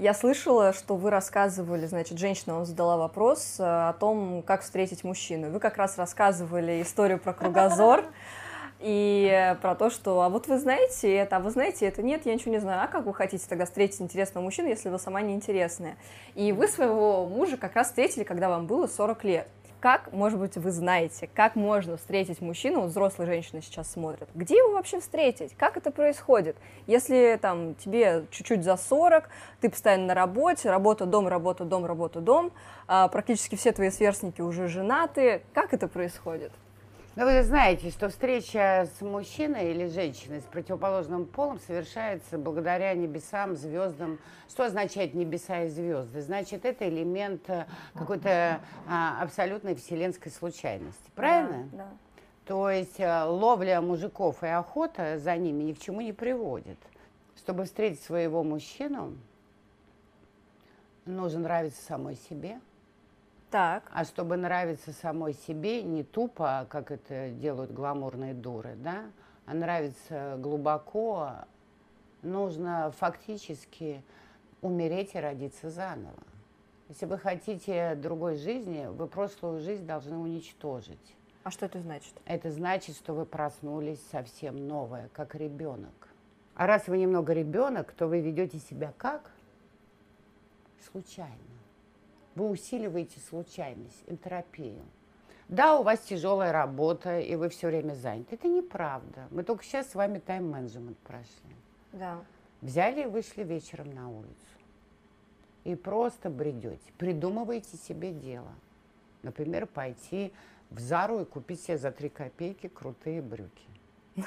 Я 0.01 0.15
слышала, 0.15 0.73
что 0.73 0.95
вы 0.95 1.11
рассказывали, 1.11 1.87
значит, 1.87 2.19
женщина 2.19 2.55
вам 2.55 2.65
задала 2.65 2.97
вопрос 2.97 3.57
э, 3.59 3.65
о 3.65 3.93
том, 3.95 4.45
как 4.47 4.63
встретить 4.63 5.03
мужчину. 5.03 5.51
Вы 5.51 5.59
как 5.59 5.77
раз 5.77 5.99
рассказывали 5.99 6.81
историю 6.83 7.19
про 7.19 7.33
кругозор 7.33 8.05
и 8.79 9.57
про 9.61 9.75
то, 9.75 9.91
что, 9.91 10.23
а 10.23 10.29
вот 10.29 10.47
вы 10.47 10.59
знаете 10.61 11.13
это, 11.13 11.39
а 11.39 11.41
вы 11.41 11.51
знаете 11.51 11.87
это, 11.87 12.01
нет, 12.03 12.27
я 12.27 12.35
ничего 12.35 12.53
не 12.53 12.61
знаю. 12.61 12.85
А 12.85 12.87
как 12.87 13.07
вы 13.07 13.13
хотите 13.13 13.45
тогда 13.49 13.65
встретить 13.65 14.01
интересного 14.01 14.45
мужчину, 14.45 14.69
если 14.69 14.89
вы 14.89 15.01
сама 15.01 15.21
неинтересная? 15.21 15.97
И 16.37 16.53
вы 16.53 16.69
своего 16.69 17.27
мужа 17.27 17.57
как 17.57 17.75
раз 17.75 17.89
встретили, 17.89 18.23
когда 18.23 18.49
вам 18.49 18.69
было 18.69 18.87
40 18.87 19.25
лет. 19.25 19.49
Как, 19.81 20.12
может 20.12 20.41
быть, 20.41 20.57
вы 20.57 20.73
знаете, 20.73 21.31
как 21.33 21.55
можно 21.55 21.97
встретить 21.97 22.41
мужчину, 22.41 22.81
вот 22.81 22.91
взрослые 22.91 23.29
женщины 23.29 23.62
сейчас 23.62 23.93
смотрят, 23.93 24.29
где 24.35 24.57
его 24.57 24.73
вообще 24.73 24.99
встретить, 24.99 25.55
как 25.57 25.77
это 25.77 25.93
происходит? 25.93 26.57
Если 26.88 27.38
там 27.41 27.77
тебе 27.77 28.25
чуть-чуть 28.33 28.64
за 28.64 28.77
40, 28.77 29.29
ты 29.61 29.71
постоянно 29.71 30.07
на 30.07 30.14
работе, 30.14 30.69
работа, 30.69 31.07
дом, 31.07 31.29
работа, 31.29 31.64
дом, 31.64 31.87
работа, 31.87 32.21
дом, 32.21 32.51
а 32.88 33.07
практически 33.07 33.55
все 33.55 33.71
твои 33.71 33.91
сверстники 33.91 34.41
уже 34.41 34.67
женаты, 34.67 35.43
как 35.55 35.73
это 35.73 35.87
происходит? 35.87 36.51
Но 37.19 37.25
вы 37.25 37.43
знаете, 37.43 37.91
что 37.91 38.11
встреча 38.11 38.89
с 38.97 39.01
мужчиной 39.01 39.73
или 39.73 39.89
женщиной 39.89 40.41
с 40.41 40.45
противоположным 40.45 41.27
полом 41.27 41.59
совершается 41.59 42.39
благодаря 42.39 42.95
небесам, 42.95 43.57
звездам. 43.57 44.21
Что 44.49 44.66
означает 44.66 45.14
небеса 45.14 45.64
и 45.64 45.69
звезды? 45.69 46.23
Значит, 46.23 46.64
это 46.64 46.89
элемент 46.89 47.51
э, 47.51 47.66
какой-то 47.95 48.61
а, 48.87 49.21
абсолютной 49.21 49.75
вселенской 49.75 50.31
случайности. 50.31 51.11
Правильно? 51.16 51.69
Да, 51.73 51.79
да. 51.79 51.89
То 52.45 52.71
есть 52.71 53.01
а, 53.01 53.27
ловля 53.27 53.81
мужиков 53.81 54.45
и 54.45 54.47
охота 54.47 55.19
за 55.19 55.37
ними 55.37 55.64
ни 55.64 55.73
к 55.73 55.81
чему 55.81 56.01
не 56.01 56.12
приводит. 56.12 56.79
Чтобы 57.37 57.64
встретить 57.64 58.01
своего 58.01 58.45
мужчину, 58.45 59.19
нужно 61.05 61.41
нравиться 61.41 61.83
самой 61.83 62.14
себе– 62.14 62.61
так. 63.51 63.90
А 63.92 64.05
чтобы 64.05 64.36
нравиться 64.36 64.92
самой 64.92 65.34
себе, 65.34 65.82
не 65.82 66.05
тупо, 66.05 66.66
как 66.70 66.90
это 66.90 67.30
делают 67.30 67.72
гламурные 67.72 68.34
дуры, 68.34 68.74
да, 68.76 69.05
а 69.46 69.55
нравиться 69.55 70.36
глубоко 70.38 71.32
нужно 72.22 72.92
фактически 72.99 74.03
умереть 74.61 75.14
и 75.14 75.18
родиться 75.18 75.70
заново. 75.70 76.22
Если 76.88 77.07
вы 77.07 77.18
хотите 77.18 77.94
другой 77.96 78.36
жизни, 78.36 78.86
вы 78.86 79.07
прошлую 79.07 79.61
жизнь 79.61 79.86
должны 79.86 80.16
уничтожить. 80.16 81.14
А 81.44 81.51
что 81.51 81.66
это 81.66 81.80
значит? 81.80 82.12
Это 82.24 82.51
значит, 82.51 82.96
что 82.96 83.14
вы 83.14 83.24
проснулись 83.24 84.01
совсем 84.11 84.66
новое, 84.66 85.09
как 85.12 85.34
ребенок. 85.34 86.09
А 86.55 86.66
раз 86.66 86.88
вы 86.88 86.99
немного 86.99 87.32
ребенок, 87.32 87.92
то 87.92 88.07
вы 88.07 88.20
ведете 88.20 88.59
себя 88.59 88.92
как? 88.96 89.30
Случайно. 90.90 91.58
Вы 92.39 92.51
усиливаете 92.51 93.18
случайность, 93.18 94.05
энтропию. 94.07 94.84
Да, 95.49 95.76
у 95.76 95.82
вас 95.82 95.99
тяжелая 95.99 96.53
работа, 96.53 97.18
и 97.18 97.34
вы 97.34 97.49
все 97.49 97.66
время 97.66 97.95
заняты. 97.95 98.36
Это 98.36 98.47
неправда. 98.47 99.26
Мы 99.32 99.43
только 99.43 99.64
сейчас 99.64 99.91
с 99.91 99.97
вами 99.97 100.20
тайм-менеджмент 100.20 100.97
прошли. 100.99 101.57
Да. 101.93 102.20
Взяли 102.61 103.03
и 103.03 103.07
вышли 103.07 103.43
вечером 103.43 103.93
на 103.93 104.09
улицу. 104.09 104.36
И 105.64 105.74
просто 105.74 106.30
бредете. 106.30 106.93
Придумываете 106.97 107.76
себе 107.76 108.12
дело. 108.12 108.55
Например, 109.24 109.66
пойти 109.66 110.32
в 110.70 110.78
Зару 110.78 111.22
и 111.22 111.24
купить 111.24 111.61
себе 111.61 111.76
за 111.76 111.91
три 111.91 112.09
копейки 112.09 112.68
крутые 112.68 113.20
брюки. 113.20 113.66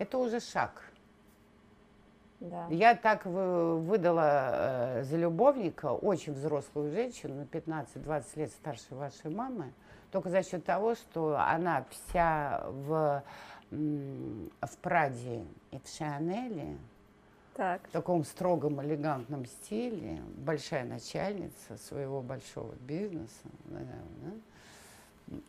Это 0.00 0.18
уже 0.18 0.40
шаг. 0.40 0.89
Да. 2.40 2.66
Я 2.70 2.94
так 2.94 3.26
вы- 3.26 3.78
выдала 3.78 4.50
э, 5.00 5.02
за 5.04 5.16
любовника 5.18 5.92
очень 5.92 6.32
взрослую 6.32 6.90
женщину, 6.90 7.34
на 7.34 7.42
15-20 7.42 8.24
лет 8.36 8.50
старше 8.50 8.94
вашей 8.94 9.30
мамы, 9.30 9.72
только 10.10 10.30
за 10.30 10.42
счет 10.42 10.64
того, 10.64 10.94
что 10.94 11.36
она 11.38 11.84
вся 11.90 12.64
в, 12.66 13.22
в 13.70 14.76
Праде 14.80 15.44
и 15.70 15.78
в 15.78 15.86
Шанеле, 15.88 16.78
Так. 17.54 17.82
в 17.88 17.90
таком 17.90 18.24
строгом, 18.24 18.80
элегантном 18.82 19.44
стиле, 19.44 20.22
большая 20.38 20.84
начальница 20.84 21.76
своего 21.76 22.22
большого 22.22 22.72
бизнеса. 22.80 23.48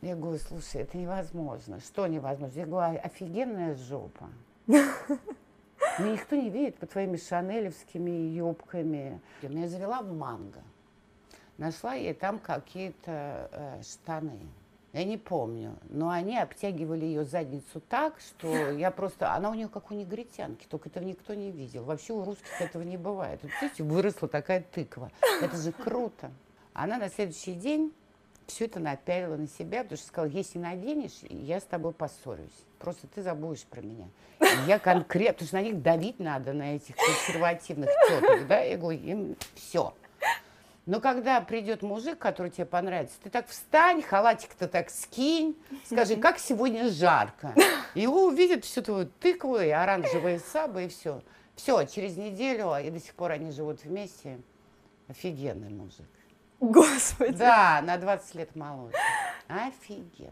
Я 0.01 0.15
говорю, 0.15 0.37
слушай, 0.39 0.81
это 0.81 0.97
невозможно. 0.97 1.79
Что 1.79 2.05
невозможно? 2.05 2.59
Я 2.59 2.65
говорю, 2.67 2.99
«А, 2.99 3.01
офигенная 3.01 3.75
жопа. 3.75 4.29
Мне 5.99 6.13
никто 6.13 6.35
не 6.35 6.49
верит 6.49 6.77
по 6.77 6.85
твоими 6.85 7.17
шанелевскими 7.17 8.33
юбками. 8.33 9.19
Я 9.41 9.67
завела 9.67 10.01
в 10.01 10.13
манго. 10.13 10.61
Нашла 11.57 11.93
ей 11.93 12.13
там 12.13 12.39
какие-то 12.39 13.49
э, 13.51 13.81
штаны. 13.83 14.39
Я 14.93 15.05
не 15.05 15.17
помню. 15.17 15.77
Но 15.89 16.09
они 16.09 16.37
обтягивали 16.37 17.05
ее 17.05 17.23
задницу 17.23 17.81
так, 17.81 18.19
что 18.19 18.71
я 18.71 18.91
просто... 18.91 19.33
Она 19.33 19.49
у 19.49 19.53
нее 19.53 19.69
как 19.69 19.91
у 19.91 19.93
негритянки, 19.93 20.65
только 20.67 20.89
этого 20.89 21.03
никто 21.03 21.33
не 21.33 21.51
видел. 21.51 21.83
Вообще 21.83 22.13
у 22.13 22.23
русских 22.23 22.61
этого 22.61 22.83
не 22.83 22.97
бывает. 22.97 23.39
Вот, 23.43 23.51
видите, 23.61 23.83
выросла 23.83 24.27
такая 24.27 24.61
тыква. 24.61 25.11
Это 25.41 25.55
же 25.55 25.71
круто. 25.71 26.31
Она 26.73 26.97
на 26.97 27.09
следующий 27.09 27.53
день 27.53 27.93
все 28.52 28.66
это 28.66 28.80
напялила 28.80 29.38
на 29.38 29.47
себя, 29.47 29.84
потому 29.84 29.97
что 29.97 30.08
сказала, 30.08 30.30
если 30.30 30.60
наденешь, 30.60 31.20
я 31.30 31.60
с 31.60 31.64
тобой 31.64 31.93
поссорюсь. 31.93 32.49
Просто 32.80 33.08
ты 33.08 33.24
забудешь 33.24 33.64
про 33.64 33.82
меня. 33.82 34.08
И 34.39 34.68
я 34.68 34.78
конкретно, 34.78 35.34
потому 35.34 35.47
что 35.47 35.56
на 35.56 35.62
них 35.62 35.82
давить 35.82 36.20
надо, 36.20 36.54
на 36.54 36.76
этих 36.76 36.95
консервативных 36.95 37.89
теток, 38.08 38.47
да, 38.47 38.60
я 38.60 38.78
говорю, 38.78 38.99
им 38.99 39.36
все. 39.56 39.93
Но 40.86 40.99
когда 40.99 41.39
придет 41.41 41.84
мужик, 41.84 42.18
который 42.18 42.52
тебе 42.52 42.66
понравится, 42.66 43.16
ты 43.24 43.30
так 43.30 43.47
встань, 43.47 44.02
халатик-то 44.02 44.68
так 44.68 44.89
скинь, 44.89 45.56
скажи, 45.86 46.16
как 46.18 46.39
сегодня 46.39 46.89
жарко. 46.89 47.54
И 47.93 48.02
его 48.02 48.26
увидят 48.26 48.66
всю 48.66 48.82
твою 48.82 49.06
тыкву 49.20 49.60
и 49.60 49.70
оранжевые 49.70 50.39
сабы, 50.39 50.86
и 50.86 50.88
все. 50.88 51.22
Все, 51.56 51.86
через 51.86 52.18
неделю, 52.18 52.76
и 52.84 52.89
до 52.89 52.99
сих 52.99 53.14
пор 53.14 53.32
они 53.32 53.52
живут 53.52 53.84
вместе. 53.84 54.39
Офигенный 55.08 55.70
мужик. 55.70 56.10
Господи. 56.62 57.38
Да, 57.38 57.82
на 57.82 57.97
20 57.97 58.36
лет 58.36 58.55
моложе. 58.55 58.95
Офигенный. 59.47 60.32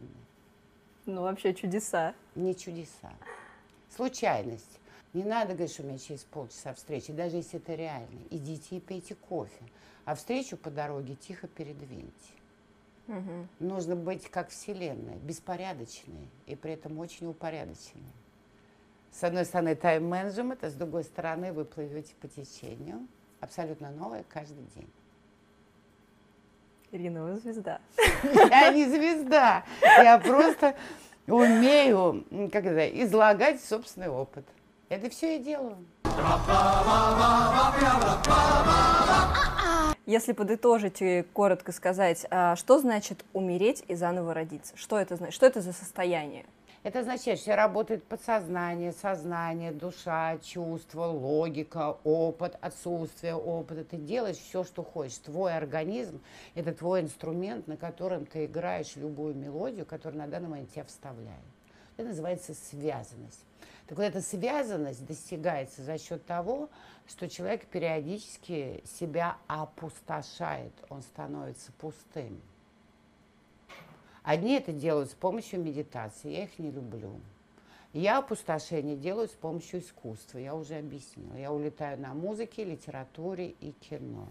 Ну, 1.08 1.24
вообще 1.24 1.56
чудеса. 1.56 2.14
Не 2.36 2.56
чудеса. 2.56 3.12
Случайность. 3.96 4.80
Не 5.14 5.24
надо 5.24 5.54
говорить, 5.54 5.74
что 5.74 5.82
у 5.82 5.88
меня 5.88 5.98
через 5.98 6.24
полчаса 6.24 6.74
встречи, 6.76 7.12
даже 7.12 7.38
если 7.38 7.60
это 7.60 7.74
реально. 7.74 8.22
Идите 8.30 8.78
и 8.78 8.80
пейте 8.80 9.16
кофе. 9.16 9.64
А 10.06 10.14
встречу 10.14 10.56
по 10.56 10.70
дороге 10.70 11.16
тихо 11.16 11.48
передвиньте. 11.48 12.14
Нужно 13.58 13.96
быть 13.96 14.30
как 14.30 14.50
Вселенная, 14.50 15.16
беспорядочной 15.16 16.30
и 16.46 16.56
при 16.56 16.74
этом 16.74 17.00
очень 17.00 17.26
упорядоченной. 17.26 18.14
С 19.12 19.24
одной 19.24 19.46
стороны 19.46 19.74
тайм-менеджмент, 19.74 20.64
а 20.64 20.70
с 20.70 20.76
другой 20.76 21.04
стороны 21.04 21.52
вы 21.52 21.66
плывете 21.66 22.14
по 22.22 22.28
течению. 22.28 23.08
Абсолютно 23.40 23.90
новое 23.90 24.24
каждый 24.30 24.64
день. 24.76 24.92
Ирина, 26.92 27.24
вы 27.24 27.38
звезда. 27.38 27.80
Я 28.50 28.72
не 28.72 28.86
звезда. 28.86 29.64
Я 29.82 30.18
просто 30.18 30.76
умею, 31.28 32.26
как 32.52 32.66
это, 32.66 32.88
излагать 33.04 33.64
собственный 33.64 34.10
опыт. 34.10 34.46
Это 34.90 35.08
все 35.12 35.34
я 35.34 35.40
делаю. 35.40 35.78
Если 40.08 40.34
подытожить 40.34 41.00
и 41.02 41.24
коротко 41.34 41.72
сказать, 41.72 42.26
а, 42.32 42.56
что 42.56 42.80
значит 42.80 43.24
умереть 43.34 43.84
и 43.88 43.94
заново 43.94 44.34
родиться? 44.34 44.76
Что 44.76 44.98
это 44.98 45.16
значит? 45.16 45.36
Что 45.36 45.46
это 45.46 45.62
за 45.62 45.74
состояние? 45.74 46.46
Это 46.82 47.00
означает, 47.00 47.40
что 47.40 47.58
работает 47.58 48.06
подсознание, 48.06 48.94
сознание, 48.94 49.74
душа, 49.74 50.38
чувство, 50.38 51.06
логика, 51.06 51.98
опыт, 52.06 52.58
отсутствие 52.62 53.36
опыта. 53.36 53.84
Ты 53.84 53.98
делаешь 53.98 54.38
все, 54.38 54.64
что 54.64 54.82
хочешь. 54.82 55.18
Твой 55.18 55.56
организм– 55.56 56.22
это 56.56 56.74
твой 56.74 57.02
инструмент, 57.02 57.68
на 57.68 57.76
котором 57.76 58.26
ты 58.26 58.46
играешь 58.46 58.96
любую 58.96 59.36
мелодию, 59.36 59.86
которая 59.86 60.20
на 60.20 60.28
данный 60.28 60.48
момент 60.48 60.72
тебя 60.72 60.86
вставляет. 60.86 61.44
Это 61.98 62.08
называется 62.08 62.54
связанность. 62.54 63.44
Так 63.88 63.98
вот, 63.98 64.06
эта 64.06 64.22
связанность 64.22 65.06
достигается 65.06 65.82
за 65.82 65.98
счет 65.98 66.26
того, 66.26 66.70
что 67.10 67.28
человек 67.28 67.66
периодически 67.66 68.82
себя 69.00 69.36
опустошает, 69.48 70.72
он 70.90 71.02
становится 71.02 71.74
пустым. 71.74 72.40
Одни 74.24 74.54
это 74.54 74.72
делают 74.72 75.12
с 75.12 75.14
помощью 75.14 75.62
медитации, 75.62 76.32
я 76.32 76.44
их 76.44 76.60
не 76.60 76.72
люблю. 76.72 77.20
Я 77.94 78.20
опустошение 78.20 78.96
делаю 78.96 79.28
с 79.28 79.32
помощью 79.32 79.80
искусства, 79.80 80.38
я 80.38 80.54
уже 80.54 80.76
объяснила. 80.76 81.36
Я 81.36 81.52
улетаю 81.52 82.00
на 82.00 82.14
музыке, 82.14 82.64
литературе 82.64 83.56
и 83.62 83.72
кино. 83.72 84.28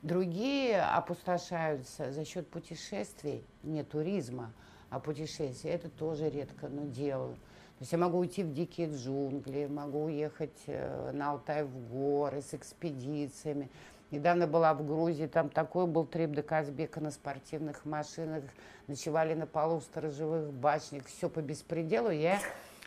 Другие 0.00 0.80
опустошаются 0.80 2.12
за 2.12 2.24
счет 2.24 2.48
путешествий, 2.48 3.44
не 3.62 3.82
туризма, 3.82 4.52
а 4.88 4.98
путешествий. 4.98 5.70
Это 5.70 5.90
тоже 5.90 6.30
редко, 6.30 6.68
но 6.68 6.84
делаю. 6.84 7.34
То 7.34 7.82
есть 7.82 7.92
я 7.92 7.98
могу 7.98 8.18
уйти 8.18 8.42
в 8.42 8.54
дикие 8.54 8.90
джунгли, 8.90 9.66
могу 9.66 10.04
уехать 10.04 10.62
э, 10.66 11.10
на 11.12 11.32
Алтай 11.32 11.64
в 11.64 11.90
горы 11.90 12.40
с 12.40 12.54
экспедициями. 12.54 13.68
Недавно 14.12 14.46
была 14.46 14.72
в 14.72 14.86
Грузии, 14.86 15.26
там 15.26 15.48
такой 15.48 15.86
был 15.86 16.06
трип 16.06 16.30
до 16.30 16.42
Казбека 16.42 17.00
на 17.00 17.10
спортивных 17.10 17.84
машинах, 17.84 18.44
ночевали 18.86 19.34
на 19.34 19.46
полу 19.46 19.80
в 19.80 19.82
сторожевых 19.82 20.52
башнях, 20.52 21.06
все 21.06 21.28
по 21.28 21.40
беспределу. 21.40 22.10
Я 22.10 22.38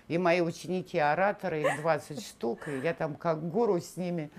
и 0.08 0.18
мои 0.18 0.40
ученики-ораторы, 0.40 1.62
их 1.62 1.82
20 1.82 2.26
штук, 2.26 2.70
и 2.70 2.80
я 2.80 2.94
там 2.94 3.16
как 3.16 3.50
гуру 3.50 3.82
с 3.82 3.98
ними. 3.98 4.32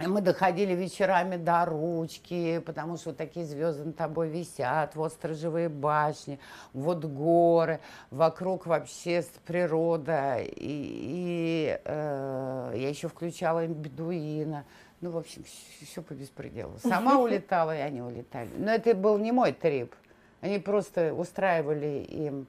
И 0.00 0.06
мы 0.06 0.20
доходили 0.20 0.74
вечерами 0.74 1.36
до 1.36 1.64
ручки, 1.64 2.58
потому 2.58 2.96
что 2.96 3.10
вот 3.10 3.16
такие 3.16 3.46
звезды 3.46 3.84
над 3.84 3.96
тобой 3.96 4.28
висят, 4.28 4.96
вот 4.96 5.12
сторожевые 5.12 5.68
башни, 5.68 6.40
вот 6.72 7.04
горы, 7.04 7.80
вокруг 8.10 8.66
вообще 8.66 9.24
природа. 9.46 10.38
И, 10.40 10.50
и, 10.56 11.80
э, 11.84 12.72
я 12.76 12.88
еще 12.88 13.08
включала 13.08 13.64
им 13.64 13.74
бедуина. 13.74 14.64
Ну, 15.00 15.10
в 15.10 15.18
общем, 15.18 15.44
все 15.82 16.02
по 16.02 16.14
беспределу. 16.14 16.78
Сама 16.82 17.18
улетала, 17.18 17.76
и 17.76 17.80
они 17.80 18.00
улетали. 18.00 18.50
Но 18.56 18.70
это 18.70 18.94
был 18.94 19.18
не 19.18 19.32
мой 19.32 19.52
трип. 19.52 19.94
Они 20.40 20.58
просто 20.58 21.12
устраивали 21.14 22.04
им 22.08 22.46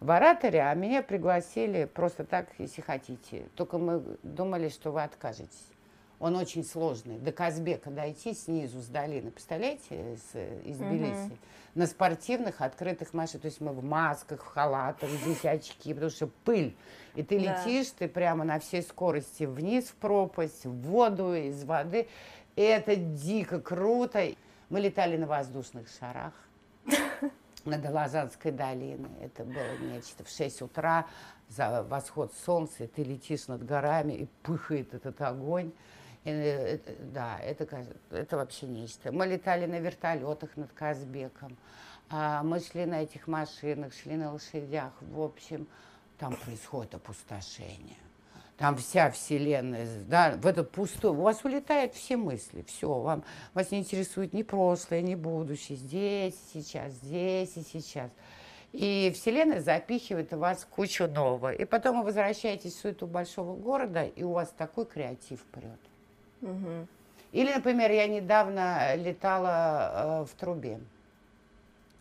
в 0.00 0.10
ораторе, 0.10 0.62
а 0.62 0.74
меня 0.74 1.02
пригласили 1.02 1.84
просто 1.84 2.24
так, 2.24 2.48
если 2.58 2.80
хотите. 2.82 3.48
Только 3.56 3.78
мы 3.78 4.02
думали, 4.22 4.68
что 4.68 4.92
вы 4.92 5.02
откажетесь. 5.02 5.66
Он 6.20 6.34
очень 6.36 6.64
сложный. 6.64 7.18
До 7.18 7.30
Казбека 7.32 7.90
дойти 7.90 8.34
снизу, 8.34 8.80
с 8.80 8.86
долины, 8.86 9.30
представляете, 9.30 10.16
с- 10.32 10.66
из 10.66 10.78
Тбилиси, 10.78 11.36
на 11.74 11.86
спортивных 11.86 12.60
открытых 12.60 13.14
машинах. 13.14 13.42
То 13.42 13.46
есть 13.48 13.60
мы 13.60 13.72
в 13.72 13.84
масках, 13.84 14.42
в 14.42 14.46
халатах, 14.46 15.08
здесь 15.10 15.44
очки, 15.44 15.94
потому 15.94 16.10
что 16.10 16.26
пыль. 16.44 16.76
И 17.14 17.22
ты 17.22 17.38
Да. 17.38 17.62
летишь, 17.64 17.90
ты 17.92 18.08
прямо 18.08 18.44
на 18.44 18.58
всей 18.58 18.82
скорости 18.82 19.44
вниз 19.44 19.84
в 19.90 19.94
пропасть, 19.94 20.66
в 20.66 20.72
воду, 20.82 21.34
из 21.34 21.62
воды. 21.64 22.08
И 22.56 22.62
это 22.62 22.96
дико 22.96 23.60
круто. 23.60 24.26
Мы 24.70 24.80
летали 24.80 25.16
на 25.16 25.26
воздушных 25.26 25.86
шарах. 26.00 26.32
над 27.64 27.84
Лазанской 27.90 28.50
долиной. 28.50 29.10
Это 29.20 29.44
было 29.44 29.76
нечто. 29.92 30.24
В 30.24 30.30
6 30.30 30.62
утра 30.62 31.06
за 31.48 31.82
восход 31.82 32.32
солнца, 32.44 32.84
и 32.84 32.86
ты 32.86 33.02
летишь 33.02 33.46
над 33.46 33.64
горами, 33.64 34.12
и 34.14 34.26
пыхает 34.42 34.94
этот 34.94 35.20
огонь. 35.20 35.70
Э, 36.28 36.78
да, 37.12 37.38
это, 37.38 37.86
это 38.10 38.36
вообще 38.36 38.66
нечто. 38.66 39.12
Мы 39.12 39.26
летали 39.26 39.66
на 39.66 39.78
вертолетах 39.78 40.56
над 40.56 40.72
Казбеком. 40.72 41.56
А 42.10 42.42
мы 42.42 42.60
шли 42.60 42.86
на 42.86 43.02
этих 43.02 43.26
машинах, 43.26 43.92
шли 43.92 44.16
на 44.16 44.32
лошадях. 44.32 44.92
В 45.00 45.20
общем, 45.20 45.66
там 46.18 46.36
происходит 46.36 46.94
опустошение. 46.94 47.96
Там 48.56 48.76
вся 48.76 49.10
вселенная, 49.12 49.86
да, 50.08 50.32
в 50.36 50.44
этот 50.44 50.72
пустой, 50.72 51.12
у 51.12 51.22
вас 51.22 51.44
улетают 51.44 51.94
все 51.94 52.16
мысли, 52.16 52.64
все, 52.66 52.92
вам, 52.92 53.22
вас 53.54 53.70
не 53.70 53.78
интересует 53.78 54.32
ни 54.32 54.42
прошлое, 54.42 55.00
ни 55.00 55.14
будущее, 55.14 55.78
здесь 55.78 56.34
сейчас, 56.52 56.94
здесь 56.94 57.56
и 57.56 57.62
сейчас. 57.62 58.10
И 58.72 59.12
вселенная 59.14 59.60
запихивает 59.60 60.32
в 60.32 60.38
вас 60.38 60.64
кучу 60.64 61.06
нового. 61.06 61.52
И 61.52 61.64
потом 61.66 61.98
вы 61.98 62.06
возвращаетесь 62.06 62.74
в 62.74 62.80
суету 62.80 63.06
большого 63.06 63.54
города, 63.54 64.04
и 64.04 64.24
у 64.24 64.32
вас 64.32 64.50
такой 64.50 64.86
креатив 64.86 65.40
прет. 65.52 65.80
Угу. 66.42 66.86
Или, 67.32 67.52
например, 67.52 67.90
я 67.90 68.06
недавно 68.06 68.94
летала 68.96 70.22
э, 70.22 70.24
в 70.24 70.34
трубе. 70.38 70.80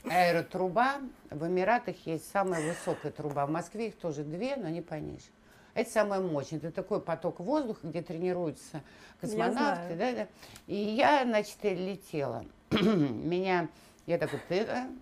Аэротруба. 0.09 1.01
В 1.29 1.47
Эмиратах 1.47 1.95
есть 2.05 2.29
самая 2.31 2.65
высокая 2.65 3.11
труба. 3.11 3.45
В 3.45 3.49
Москве 3.49 3.87
их 3.87 3.95
тоже 3.95 4.23
две, 4.23 4.55
но 4.55 4.69
не 4.69 4.81
пониже. 4.81 5.25
Это 5.73 5.89
самое 5.89 6.21
мощное. 6.21 6.59
Это 6.59 6.71
такой 6.71 7.01
поток 7.01 7.39
воздуха, 7.39 7.87
где 7.87 8.01
тренируются 8.01 8.81
космонавты. 9.19 9.95
Да, 9.95 10.13
да. 10.13 10.27
И 10.67 10.75
я, 10.75 11.23
значит, 11.23 11.57
летела. 11.63 12.45
Меня, 12.71 13.67
я 14.05 14.17
так 14.17 14.31
вот, 14.31 14.41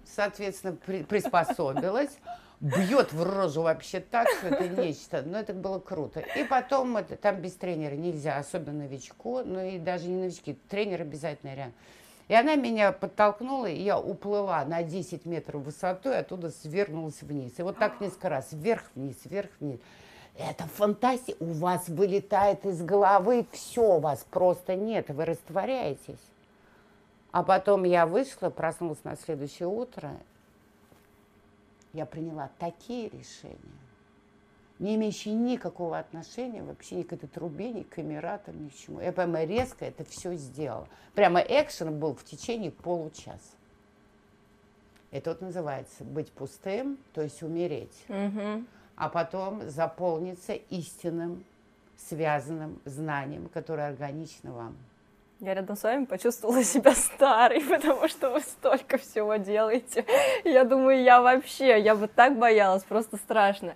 соответственно, 0.06 0.76
при, 0.86 1.04
приспособилась 1.04 2.18
бьет 2.60 3.14
в 3.14 3.24
рожу 3.24 3.62
вообще 3.62 4.00
так, 4.00 4.28
что 4.30 4.48
это 4.48 4.68
нечто. 4.68 5.24
Но 5.24 5.40
это 5.40 5.54
было 5.54 5.80
круто. 5.80 6.22
И 6.36 6.44
потом 6.44 6.98
это, 6.98 7.16
там 7.16 7.42
без 7.42 7.54
тренера 7.54 7.96
нельзя, 7.96 8.38
особенно 8.38 8.84
новичку, 8.84 9.42
ну 9.44 9.64
и 9.64 9.78
даже 9.78 10.08
не 10.08 10.22
новички, 10.22 10.58
тренер 10.70 11.02
обязательно 11.02 11.56
рядом. 11.56 11.74
И 12.28 12.34
она 12.34 12.56
меня 12.56 12.92
подтолкнула, 12.92 13.68
и 13.68 13.82
я 13.82 14.00
уплыла 14.00 14.66
на 14.66 14.82
10 14.82 15.26
метров 15.26 15.62
высоту, 15.62 16.10
и 16.10 16.16
оттуда 16.16 16.50
свернулась 16.50 17.22
вниз. 17.22 17.54
И 17.58 17.62
вот 17.62 17.78
так 17.78 18.02
несколько 18.02 18.30
раз, 18.30 18.48
вверх-вниз, 18.52 19.18
вверх-вниз. 19.26 19.80
Это 20.38 20.66
фантастика. 20.66 21.38
У 21.42 21.54
вас 21.54 21.88
вылетает 21.88 22.66
из 22.66 22.82
головы 22.82 23.46
все, 23.52 24.00
вас 24.00 24.26
просто 24.30 24.76
нет, 24.76 25.10
вы 25.10 25.26
растворяетесь. 25.26 26.20
А 27.32 27.44
потом 27.44 27.84
я 27.84 28.06
вышла, 28.06 28.50
проснулась 28.50 29.04
на 29.04 29.16
следующее 29.16 29.68
утро, 29.68 30.14
я 31.96 32.06
приняла 32.06 32.52
такие 32.60 33.10
решения, 33.10 33.58
не 34.80 34.96
имеющие 34.96 35.34
никакого 35.34 35.98
отношения 35.98 36.62
вообще 36.62 36.96
ни 36.96 37.04
к 37.04 37.14
этой 37.14 37.30
трубе, 37.30 37.72
ни 37.72 37.84
к 37.84 37.98
Эмиратам, 37.98 38.66
ни 38.66 38.70
к 38.70 38.76
чему. 38.76 39.00
Я 39.00 39.14
прямо 39.14 39.46
резко 39.46 39.86
это 39.86 40.04
все 40.04 40.36
сделала. 40.36 40.90
Прямо 41.14 41.40
экшен 41.40 41.98
был 41.98 42.14
в 42.14 42.26
течение 42.26 42.72
получаса. 42.72 43.56
Это 45.12 45.30
вот 45.30 45.42
называется 45.42 46.04
быть 46.04 46.30
пустым, 46.34 46.98
то 47.14 47.22
есть 47.22 47.42
умереть. 47.42 48.04
Угу. 48.10 48.66
А 48.98 49.10
потом 49.10 49.70
заполниться 49.70 50.54
истинным, 50.54 51.46
связанным 51.96 52.82
знанием, 52.84 53.48
которое 53.48 53.88
органично 53.88 54.52
вам. 54.52 54.76
Я 55.42 55.54
рядом 55.54 55.76
с 55.76 55.84
вами 55.84 56.06
почувствовала 56.06 56.64
себя 56.64 56.94
старой, 56.96 57.60
потому 57.70 58.08
что 58.08 58.30
вы 58.30 58.40
столько 58.40 58.98
всего 58.98 59.36
делаете. 59.36 60.06
Я 60.46 60.64
думаю, 60.64 61.04
я 61.04 61.22
вообще, 61.22 61.82
я 61.82 61.94
бы 61.94 62.08
так 62.08 62.40
боялась, 62.40 62.84
просто 62.84 63.18
страшно. 63.18 63.76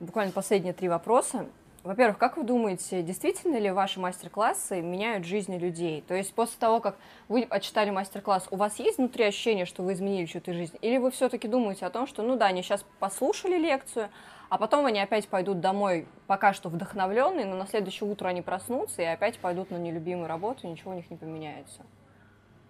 Буквально 0.00 0.32
последние 0.32 0.74
три 0.74 0.90
вопроса. 0.90 1.46
Во-первых, 1.82 2.18
как 2.18 2.36
вы 2.36 2.44
думаете, 2.44 3.02
действительно 3.02 3.58
ли 3.58 3.70
ваши 3.70 4.00
мастер-классы 4.00 4.80
меняют 4.82 5.24
жизни 5.24 5.58
людей? 5.58 6.02
То 6.06 6.14
есть 6.14 6.34
после 6.34 6.56
того, 6.58 6.80
как 6.80 6.96
вы 7.28 7.46
отчитали 7.48 7.90
мастер-класс, 7.90 8.48
у 8.50 8.56
вас 8.56 8.78
есть 8.78 8.98
внутри 8.98 9.24
ощущение, 9.24 9.64
что 9.66 9.82
вы 9.82 9.94
изменили 9.94 10.26
чью-то 10.26 10.52
жизнь? 10.52 10.76
Или 10.82 10.98
вы 10.98 11.10
все-таки 11.10 11.48
думаете 11.48 11.84
о 11.84 11.90
том, 11.90 12.06
что, 12.06 12.22
ну 12.22 12.36
да, 12.36 12.46
они 12.46 12.62
сейчас 12.62 12.84
послушали 13.00 13.58
лекцию, 13.58 14.08
а 14.54 14.56
потом 14.56 14.86
они 14.86 15.00
опять 15.00 15.26
пойдут 15.26 15.58
домой 15.58 16.06
пока 16.28 16.52
что 16.52 16.68
вдохновленные, 16.68 17.44
но 17.44 17.56
на 17.56 17.66
следующее 17.66 18.08
утро 18.08 18.28
они 18.28 18.40
проснутся 18.40 19.02
и 19.02 19.04
опять 19.04 19.36
пойдут 19.40 19.72
на 19.72 19.76
нелюбимую 19.78 20.28
работу, 20.28 20.68
ничего 20.68 20.92
у 20.92 20.94
них 20.94 21.10
не 21.10 21.16
поменяется. 21.16 21.82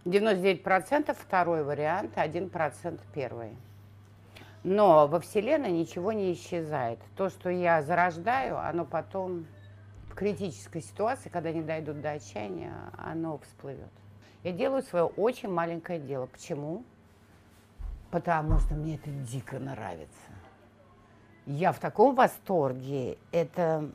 99% 0.07 1.14
второй 1.14 1.62
вариант, 1.62 2.16
1% 2.16 3.01
первый. 3.12 3.51
Но 4.62 5.07
во 5.07 5.20
Вселенной 5.20 5.72
ничего 5.72 6.12
не 6.12 6.32
исчезает. 6.32 7.01
То, 7.18 7.28
что 7.28 7.51
я 7.51 7.82
зарождаю, 7.82 8.57
оно 8.57 8.87
потом 8.87 9.45
в 10.09 10.14
критической 10.14 10.80
ситуации, 10.80 11.28
когда 11.28 11.51
они 11.51 11.61
дойдут 11.61 12.01
до 12.01 12.12
отчаяния, 12.12 12.72
оно 12.97 13.37
всплывет. 13.37 13.93
Я 14.43 14.53
делаю 14.53 14.82
свое 14.85 15.05
очень 15.05 15.51
маленькое 15.51 16.01
дело. 16.01 16.24
Почему? 16.24 16.82
Потому 18.11 18.59
что 18.61 18.72
мне 18.72 18.95
это 18.95 19.11
дико 19.11 19.59
нравится. 19.59 20.34
Я 21.47 21.72
в 21.72 21.78
таком 21.78 22.14
восторге. 22.14 23.18
Это 23.32 23.90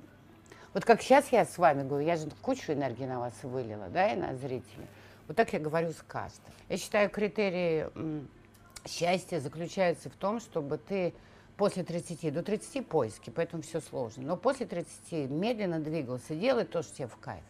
вот 0.73 0.85
как 0.85 1.01
сейчас 1.01 1.31
я 1.31 1.45
с 1.45 1.57
вами 1.57 1.87
говорю, 1.87 2.05
я 2.05 2.15
же 2.15 2.29
кучу 2.41 2.73
энергии 2.73 3.05
на 3.05 3.19
вас 3.19 3.33
вылила, 3.41 3.87
да, 3.89 4.13
и 4.13 4.15
на 4.15 4.35
зрителей. 4.35 4.87
Вот 5.27 5.35
так 5.35 5.51
я 5.53 5.59
говорю 5.59 5.91
с 5.91 6.01
каждым. 6.07 6.53
Я 6.69 6.77
считаю, 6.77 7.09
критерии 7.09 7.89
счастья 8.87 9.39
заключаются 9.39 10.09
в 10.09 10.15
том, 10.15 10.39
чтобы 10.39 10.77
ты 10.77 11.13
после 11.57 11.83
30, 11.83 12.33
до 12.33 12.43
30 12.43 12.87
поиски, 12.87 13.29
поэтому 13.29 13.63
все 13.63 13.81
сложно. 13.81 14.23
Но 14.23 14.37
после 14.37 14.65
30 14.65 15.29
медленно 15.29 15.79
двигался, 15.79 16.35
делай 16.35 16.65
то, 16.65 16.81
что 16.83 16.95
тебе 16.95 17.07
в 17.07 17.17
кайф. 17.17 17.43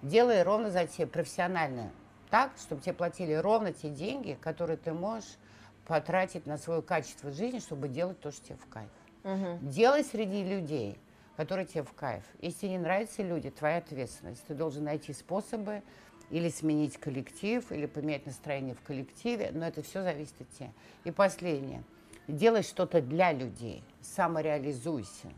Делай 0.00 0.42
ровно 0.42 0.70
за 0.70 0.86
те 0.86 1.06
профессионально 1.06 1.90
так, 2.30 2.52
чтобы 2.58 2.82
тебе 2.82 2.94
платили 2.94 3.32
ровно 3.32 3.72
те 3.72 3.90
деньги, 3.90 4.36
которые 4.40 4.76
ты 4.76 4.92
можешь 4.92 5.36
потратить 5.86 6.46
на 6.46 6.58
свое 6.58 6.82
качество 6.82 7.30
жизни, 7.30 7.58
чтобы 7.58 7.88
делать 7.88 8.20
то, 8.20 8.30
что 8.30 8.46
тебе 8.46 8.56
в 8.56 8.66
кайф. 8.68 8.90
Угу. 9.24 9.58
Делай 9.62 10.04
среди 10.04 10.44
людей, 10.44 10.98
которые 11.36 11.66
тебе 11.66 11.82
в 11.82 11.92
кайф. 11.92 12.24
Если 12.40 12.60
тебе 12.60 12.70
не 12.72 12.78
нравятся 12.78 13.22
люди, 13.22 13.50
твоя 13.50 13.78
ответственность. 13.78 14.44
Ты 14.46 14.54
должен 14.54 14.84
найти 14.84 15.12
способы 15.12 15.82
или 16.30 16.48
сменить 16.48 16.98
коллектив, 16.98 17.70
или 17.70 17.86
поменять 17.86 18.26
настроение 18.26 18.74
в 18.74 18.82
коллективе, 18.82 19.50
но 19.52 19.66
это 19.66 19.82
все 19.82 20.02
зависит 20.02 20.40
от 20.40 20.50
тебя. 20.50 20.72
И 21.04 21.10
последнее. 21.10 21.82
Делай 22.26 22.62
что-то 22.62 23.02
для 23.02 23.32
людей, 23.32 23.84
самореализуйся. 24.00 25.28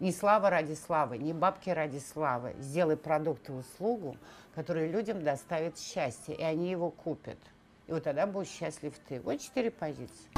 Не 0.00 0.12
слава 0.12 0.50
ради 0.50 0.74
славы, 0.74 1.16
не 1.16 1.32
бабки 1.32 1.70
ради 1.70 1.98
славы. 1.98 2.54
Сделай 2.58 2.96
продукт 2.96 3.48
и 3.48 3.52
услугу, 3.52 4.16
которые 4.54 4.90
людям 4.90 5.22
доставят 5.22 5.78
счастье, 5.78 6.34
и 6.34 6.42
они 6.42 6.70
его 6.70 6.90
купят. 6.90 7.38
И 7.86 7.92
вот 7.92 8.04
тогда 8.04 8.26
будешь 8.26 8.48
счастлив 8.48 8.94
ты. 9.08 9.20
Вот 9.20 9.40
четыре 9.40 9.70
позиции. 9.70 10.30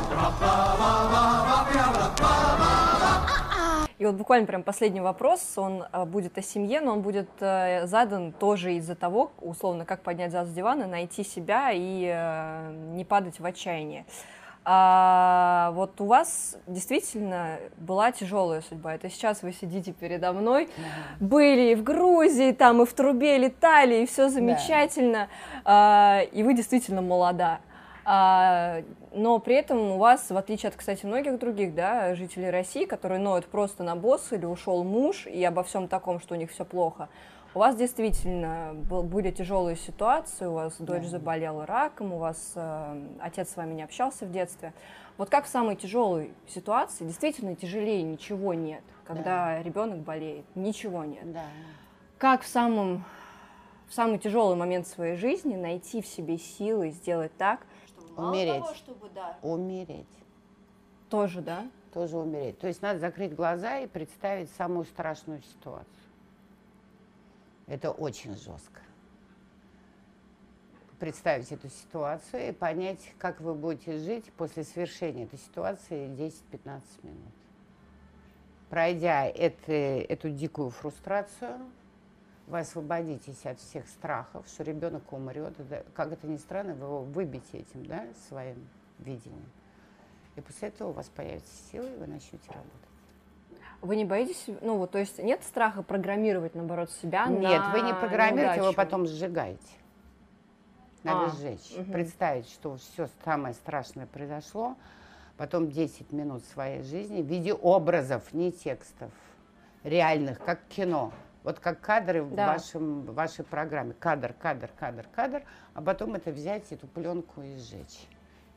И 3.98 4.06
вот 4.06 4.16
буквально 4.16 4.46
прям 4.46 4.64
последний 4.64 5.00
вопрос, 5.00 5.56
он 5.56 5.84
э, 5.84 6.04
будет 6.04 6.36
о 6.36 6.42
семье, 6.42 6.80
но 6.80 6.92
он 6.94 7.02
будет 7.02 7.28
э, 7.38 7.86
задан 7.86 8.32
тоже 8.32 8.74
из-за 8.74 8.96
того, 8.96 9.30
условно, 9.40 9.84
как 9.84 10.02
поднять 10.02 10.32
зад 10.32 10.48
с 10.48 10.52
дивана, 10.52 10.88
найти 10.88 11.22
себя 11.22 11.70
и 11.72 12.10
э, 12.12 12.72
не 12.92 13.04
падать 13.04 13.38
в 13.38 13.46
отчаяние. 13.46 14.04
А 14.66 15.72
вот 15.74 16.00
у 16.00 16.06
вас 16.06 16.56
действительно 16.66 17.58
была 17.76 18.12
тяжелая 18.12 18.62
судьба. 18.62 18.94
Это 18.94 19.10
сейчас 19.10 19.42
вы 19.42 19.52
сидите 19.52 19.92
передо 19.92 20.32
мной, 20.32 20.70
да. 20.76 21.26
были 21.26 21.72
и 21.72 21.74
в 21.74 21.82
Грузии, 21.82 22.52
там 22.52 22.80
и 22.80 22.86
в 22.86 22.94
трубе 22.94 23.36
летали, 23.36 24.02
и 24.02 24.06
все 24.06 24.30
замечательно, 24.30 25.28
да. 25.64 26.18
а, 26.20 26.20
и 26.32 26.42
вы 26.42 26.54
действительно 26.54 27.02
молода. 27.02 27.60
А, 28.06 28.82
но 29.12 29.38
при 29.38 29.56
этом 29.56 29.78
у 29.92 29.98
вас, 29.98 30.30
в 30.30 30.36
отличие 30.36 30.68
от, 30.68 30.76
кстати, 30.76 31.04
многих 31.04 31.38
других 31.38 31.74
да, 31.74 32.14
жителей 32.14 32.50
России, 32.50 32.84
которые 32.84 33.20
ноют 33.20 33.46
просто 33.46 33.82
на 33.82 33.96
босс 33.96 34.32
или 34.32 34.46
ушел 34.46 34.82
муж 34.82 35.26
и 35.26 35.42
обо 35.44 35.62
всем 35.62 35.88
таком, 35.88 36.20
что 36.20 36.34
у 36.34 36.38
них 36.38 36.50
все 36.50 36.64
плохо, 36.64 37.08
у 37.54 37.58
вас 37.58 37.76
действительно 37.76 38.74
были 38.74 39.30
тяжелые 39.30 39.76
ситуации, 39.76 40.46
у 40.46 40.54
вас 40.54 40.76
дочь 40.78 41.04
да. 41.04 41.08
заболела 41.08 41.66
раком, 41.66 42.12
у 42.12 42.18
вас 42.18 42.52
э, 42.56 43.08
отец 43.20 43.50
с 43.50 43.56
вами 43.56 43.74
не 43.74 43.82
общался 43.82 44.26
в 44.26 44.32
детстве. 44.32 44.72
Вот 45.16 45.30
как 45.30 45.44
в 45.44 45.48
самой 45.48 45.76
тяжелой 45.76 46.32
ситуации, 46.48 47.04
действительно 47.04 47.54
тяжелее 47.54 48.02
ничего 48.02 48.54
нет, 48.54 48.82
когда 49.04 49.46
да. 49.46 49.62
ребенок 49.62 49.98
болеет, 49.98 50.44
ничего 50.56 51.04
нет. 51.04 51.32
Да. 51.32 51.44
Как 52.18 52.42
в 52.42 52.48
самом 52.48 53.04
в 53.88 53.94
самый 53.94 54.18
тяжелый 54.18 54.56
момент 54.56 54.88
своей 54.88 55.16
жизни 55.16 55.54
найти 55.54 56.02
в 56.02 56.06
себе 56.06 56.38
силы 56.38 56.90
сделать 56.90 57.36
так, 57.36 57.60
чтобы 57.86 58.28
умереть. 58.30 58.62
Того, 58.62 58.74
чтобы, 58.74 59.08
да. 59.14 59.38
Умереть. 59.42 60.06
Тоже, 61.10 61.42
да? 61.42 61.66
Тоже 61.92 62.16
умереть. 62.16 62.58
То 62.58 62.66
есть 62.66 62.82
надо 62.82 62.98
закрыть 62.98 63.34
глаза 63.34 63.78
и 63.78 63.86
представить 63.86 64.50
самую 64.52 64.84
страшную 64.84 65.42
ситуацию. 65.42 66.03
Это 67.66 67.90
очень 67.90 68.36
жестко. 68.36 68.80
представить 70.98 71.52
эту 71.52 71.68
ситуацию 71.68 72.48
и 72.48 72.52
понять, 72.52 73.12
как 73.18 73.40
вы 73.40 73.54
будете 73.54 73.98
жить 73.98 74.32
после 74.38 74.64
свершения 74.64 75.24
этой 75.24 75.38
ситуации 75.38 76.08
10-15 76.08 76.82
минут. 77.02 77.34
Пройдя 78.70 79.26
это, 79.26 79.72
эту 79.72 80.30
дикую 80.30 80.70
фрустрацию, 80.70 81.58
вы 82.46 82.60
освободитесь 82.60 83.44
от 83.44 83.60
всех 83.60 83.86
страхов, 83.88 84.46
что 84.48 84.62
ребенок 84.64 85.12
умрет. 85.12 85.54
Как 85.94 86.12
это 86.12 86.26
ни 86.26 86.36
странно, 86.36 86.74
вы 86.74 86.84
его 86.86 87.02
выбьете 87.02 87.58
этим, 87.58 87.84
да, 87.86 88.06
своим 88.28 88.66
видением. 88.98 89.50
И 90.36 90.40
после 90.40 90.68
этого 90.68 90.88
у 90.88 90.92
вас 90.92 91.08
появится 91.08 91.54
сила, 91.70 91.86
и 91.86 91.96
вы 91.96 92.06
начнете 92.06 92.48
работать. 92.48 92.93
Вы 93.84 93.96
не 93.96 94.06
боитесь, 94.06 94.46
ну 94.62 94.78
вот, 94.78 94.92
то 94.92 94.98
есть 94.98 95.18
нет 95.18 95.42
страха 95.44 95.82
программировать, 95.82 96.54
наоборот, 96.54 96.90
себя 96.90 97.26
Нет, 97.26 97.60
на 97.66 97.70
вы 97.70 97.82
не 97.82 97.92
программируете, 97.92 98.62
неудачу? 98.62 98.64
вы 98.70 98.72
потом 98.72 99.06
сжигаете. 99.06 99.60
Надо 101.02 101.26
А, 101.26 101.28
сжечь. 101.28 101.70
мгм. 101.76 101.92
Представить, 101.92 102.48
что 102.48 102.76
все 102.76 103.10
самое 103.26 103.52
страшное 103.52 104.06
произошло, 104.06 104.76
потом 105.36 105.70
10 105.70 106.12
минут 106.12 106.46
своей 106.46 106.82
жизни 106.82 107.20
в 107.20 107.26
виде 107.26 107.52
образов, 107.52 108.32
не 108.32 108.52
текстов, 108.52 109.10
реальных, 109.82 110.38
как 110.38 110.64
кино. 110.68 111.12
Вот 111.42 111.60
как 111.60 111.82
кадры 111.82 112.22
в 112.22 112.34
Да. 112.34 112.52
вашем, 112.54 113.02
в 113.02 113.12
вашей 113.12 113.44
программе. 113.44 113.92
Кадр, 113.92 114.32
кадр, 114.32 114.70
кадр, 114.80 115.06
кадр, 115.14 115.42
а 115.74 115.82
потом 115.82 116.14
это 116.14 116.30
взять, 116.30 116.72
эту 116.72 116.86
пленку 116.86 117.42
и 117.42 117.58
сжечь. 117.58 118.08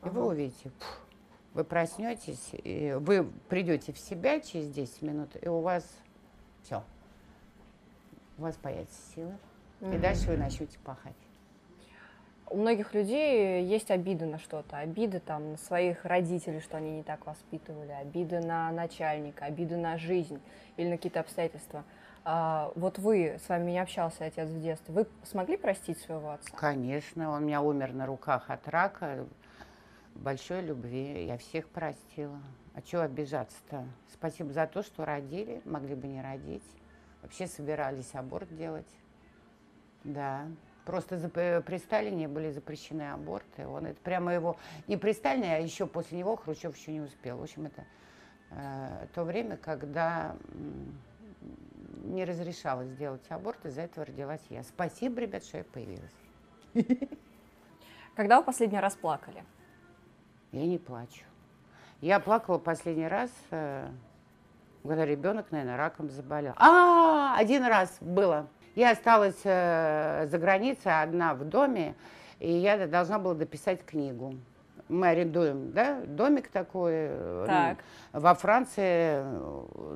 И 0.04 0.08
вы 0.08 0.20
Ага. 0.22 0.28
увидите, 0.28 0.70
пф, 0.70 1.02
вы 1.54 1.64
проснетесь, 1.64 2.50
и 2.52 2.94
вы 2.98 3.24
придете 3.48 3.92
в 3.92 3.98
себя 3.98 4.40
через 4.40 4.68
10 4.70 5.02
минут, 5.02 5.30
и 5.40 5.48
у 5.48 5.60
вас 5.60 5.84
все. 6.62 6.82
У 8.36 8.42
вас 8.42 8.56
появится 8.56 8.98
сила, 9.14 9.38
и 9.80 9.84
Мгм. 9.84 10.00
дальше 10.00 10.30
вы 10.30 10.36
начнете 10.36 10.78
пахать. 10.84 11.16
У 12.50 12.56
многих 12.56 12.94
людей 12.94 13.62
есть 13.64 13.90
обиды 13.90 14.24
на 14.24 14.38
что-то, 14.38 14.78
обиды 14.78 15.20
там 15.20 15.52
на 15.52 15.56
своих 15.58 16.04
родителей, 16.04 16.60
что 16.60 16.78
они 16.78 16.92
не 16.92 17.02
так 17.02 17.26
воспитывали, 17.26 17.92
обиды 17.92 18.40
на 18.40 18.70
начальника, 18.70 19.44
обиды 19.44 19.76
на 19.76 19.98
жизнь 19.98 20.40
или 20.76 20.88
на 20.88 20.96
какие-то 20.96 21.20
обстоятельства. 21.20 21.84
А, 22.24 22.72
вот 22.74 22.98
вы, 22.98 23.38
с 23.44 23.48
вами 23.48 23.72
не 23.72 23.78
общался 23.78 24.24
отец 24.24 24.48
в 24.48 24.60
детстве, 24.60 24.94
вы 24.94 25.06
смогли 25.24 25.56
простить 25.56 25.98
своего 25.98 26.30
отца? 26.30 26.56
Конечно, 26.56 27.30
он 27.30 27.42
у 27.42 27.46
меня 27.46 27.60
умер 27.60 27.92
на 27.92 28.06
руках 28.06 28.48
от 28.48 28.66
рака. 28.68 29.26
Большой 30.18 30.62
любви. 30.62 31.26
Я 31.26 31.38
всех 31.38 31.68
простила. 31.68 32.42
А 32.74 32.82
чего 32.82 33.02
обижаться-то? 33.02 33.84
Спасибо 34.12 34.52
за 34.52 34.66
то, 34.66 34.82
что 34.82 35.04
родили, 35.04 35.62
могли 35.64 35.94
бы 35.94 36.08
не 36.08 36.20
родить. 36.20 36.64
Вообще 37.22 37.46
собирались 37.46 38.14
аборт 38.14 38.54
делать. 38.56 38.88
Да. 40.02 40.48
Просто 40.84 41.28
при 41.28 41.78
Сталине 41.78 42.26
были 42.26 42.50
запрещены 42.50 43.12
аборты. 43.12 43.66
Он 43.66 43.86
это 43.86 44.00
прямо 44.00 44.34
его 44.34 44.56
не 44.88 44.96
при 44.96 45.12
Сталине, 45.12 45.54
а 45.54 45.58
еще 45.58 45.86
после 45.86 46.18
него 46.18 46.34
Хрущев 46.34 46.76
еще 46.76 46.92
не 46.92 47.00
успел. 47.00 47.38
В 47.38 47.42
общем, 47.42 47.66
это 47.66 47.84
э, 48.50 49.06
то 49.14 49.22
время, 49.22 49.56
когда 49.56 50.34
не 52.04 52.24
разрешалось 52.24 52.90
делать 52.96 53.24
аборт, 53.28 53.64
из-за 53.66 53.82
этого 53.82 54.06
родилась 54.06 54.40
я. 54.48 54.64
Спасибо, 54.64 55.20
ребят, 55.20 55.44
что 55.44 55.58
я 55.58 55.64
появилась. 55.64 56.14
Когда 58.16 58.38
вы 58.38 58.44
последний 58.44 58.80
раз 58.80 58.96
плакали? 58.96 59.44
Я 60.52 60.66
не 60.66 60.78
плачу. 60.78 61.24
Я 62.00 62.20
плакала 62.20 62.58
последний 62.58 63.08
раз, 63.08 63.30
э, 63.50 63.88
когда 64.82 65.04
ребенок, 65.04 65.46
наверное, 65.50 65.76
раком 65.76 66.10
заболел. 66.10 66.54
А, 66.56 67.36
один 67.36 67.64
раз 67.64 67.96
было. 68.00 68.46
Я 68.74 68.92
осталась 68.92 69.40
э, 69.44 70.26
за 70.30 70.38
границей 70.38 71.02
одна 71.02 71.34
в 71.34 71.44
доме, 71.44 71.94
и 72.38 72.50
я 72.50 72.86
должна 72.86 73.18
была 73.18 73.34
дописать 73.34 73.84
книгу. 73.84 74.36
Мы 74.88 75.08
арендуем, 75.08 75.72
да, 75.72 76.00
домик 76.06 76.48
такой 76.48 76.92
э, 76.94 77.44
Так. 77.46 77.78
во 78.12 78.34
Франции, 78.34 79.20
э, 79.22 79.94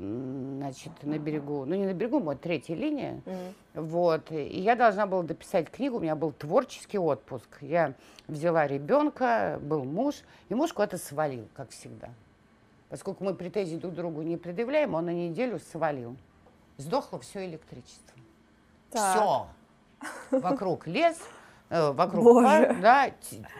значит, 0.59 0.93
на 1.03 1.19
берегу, 1.19 1.65
ну 1.65 1.75
не 1.75 1.87
на 1.87 1.95
берегу, 1.95 2.19
вот 2.21 2.41
третья 2.43 2.75
линия, 2.75 3.23
Мгм. 3.25 3.87
вот. 3.87 4.31
И 4.31 4.61
я 4.61 4.77
должна 4.77 5.07
была 5.07 5.23
дописать 5.23 5.71
книгу, 5.71 5.97
у 5.97 6.01
меня 6.01 6.15
был 6.15 6.33
творческий 6.33 6.99
отпуск. 6.99 7.49
Я 7.63 7.95
взяла 8.29 8.67
ребенка, 8.67 9.59
был 9.63 9.85
муж, 9.85 10.17
и 10.51 10.55
муж 10.55 10.73
куда-то 10.75 10.99
свалил, 10.99 11.49
как 11.55 11.71
всегда. 11.71 12.11
Поскольку 12.91 13.25
мы 13.25 13.35
претензий 13.35 13.79
друг 13.79 13.95
к 13.95 13.97
другу 13.97 14.21
не 14.21 14.37
предъявляем, 14.37 14.93
он 14.95 15.07
на 15.07 15.15
неделю 15.15 15.59
свалил. 15.59 16.17
Сдохло 16.77 17.19
все 17.19 17.47
электричество. 17.47 18.19
Так. 18.91 19.15
Все. 19.17 19.47
Вокруг 20.39 20.87
лес, 20.87 21.17
вокруг 21.73 22.25
Боже. 22.25 22.47
пар, 22.47 22.77
да, 22.81 23.11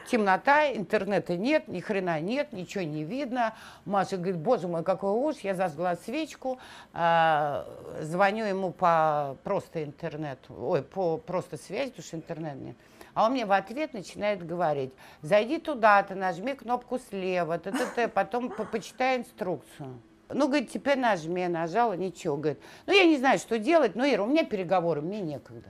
темнота, 0.07 0.71
интернета 0.73 1.37
нет, 1.37 1.67
ни 1.69 1.81
хрена 1.81 2.21
нет, 2.21 2.53
ничего 2.53 2.85
не 2.85 3.05
видно. 3.05 3.55
Маша 3.87 4.19
говорит, 4.19 4.37
боже 4.37 4.69
мой, 4.69 4.85
какой 4.85 5.13
ужас, 5.13 5.41
я 5.41 5.55
зажгла 5.55 5.97
свечку, 5.97 6.59
а, 6.93 7.67
звоню 8.01 8.45
ему 8.45 8.71
по 8.71 9.37
просто 9.45 9.83
интернету, 9.83 10.55
ой, 10.55 10.83
по 10.83 11.17
просто 11.17 11.57
связи, 11.57 11.91
потому 11.91 12.07
что 12.07 12.17
интернета 12.17 12.57
нет. 12.57 12.77
А 13.15 13.27
он 13.27 13.33
мне 13.33 13.47
в 13.47 13.53
ответ 13.53 13.95
начинает 13.95 14.45
говорить, 14.45 14.93
зайди 15.23 15.59
туда-то, 15.59 16.15
нажми 16.15 16.55
кнопку 16.55 16.99
слева, 16.99 17.59
т 17.59 17.71
-т 17.71 17.95
-т, 17.97 18.09
потом 18.09 18.51
по- 18.51 18.65
почитай 18.65 19.19
инструкцию. 19.19 20.01
Ну, 20.29 20.49
говорит, 20.49 20.71
теперь 20.71 20.99
нажми, 20.99 21.47
нажала, 21.47 21.93
ничего. 21.93 22.37
Говорит, 22.37 22.61
ну, 22.87 22.93
я 22.95 23.05
не 23.05 23.19
знаю, 23.19 23.39
что 23.39 23.59
делать, 23.59 23.95
но, 23.95 24.07
Ира, 24.07 24.23
у 24.23 24.27
меня 24.27 24.45
переговоры, 24.45 25.03
мне 25.03 25.21
некогда. 25.21 25.69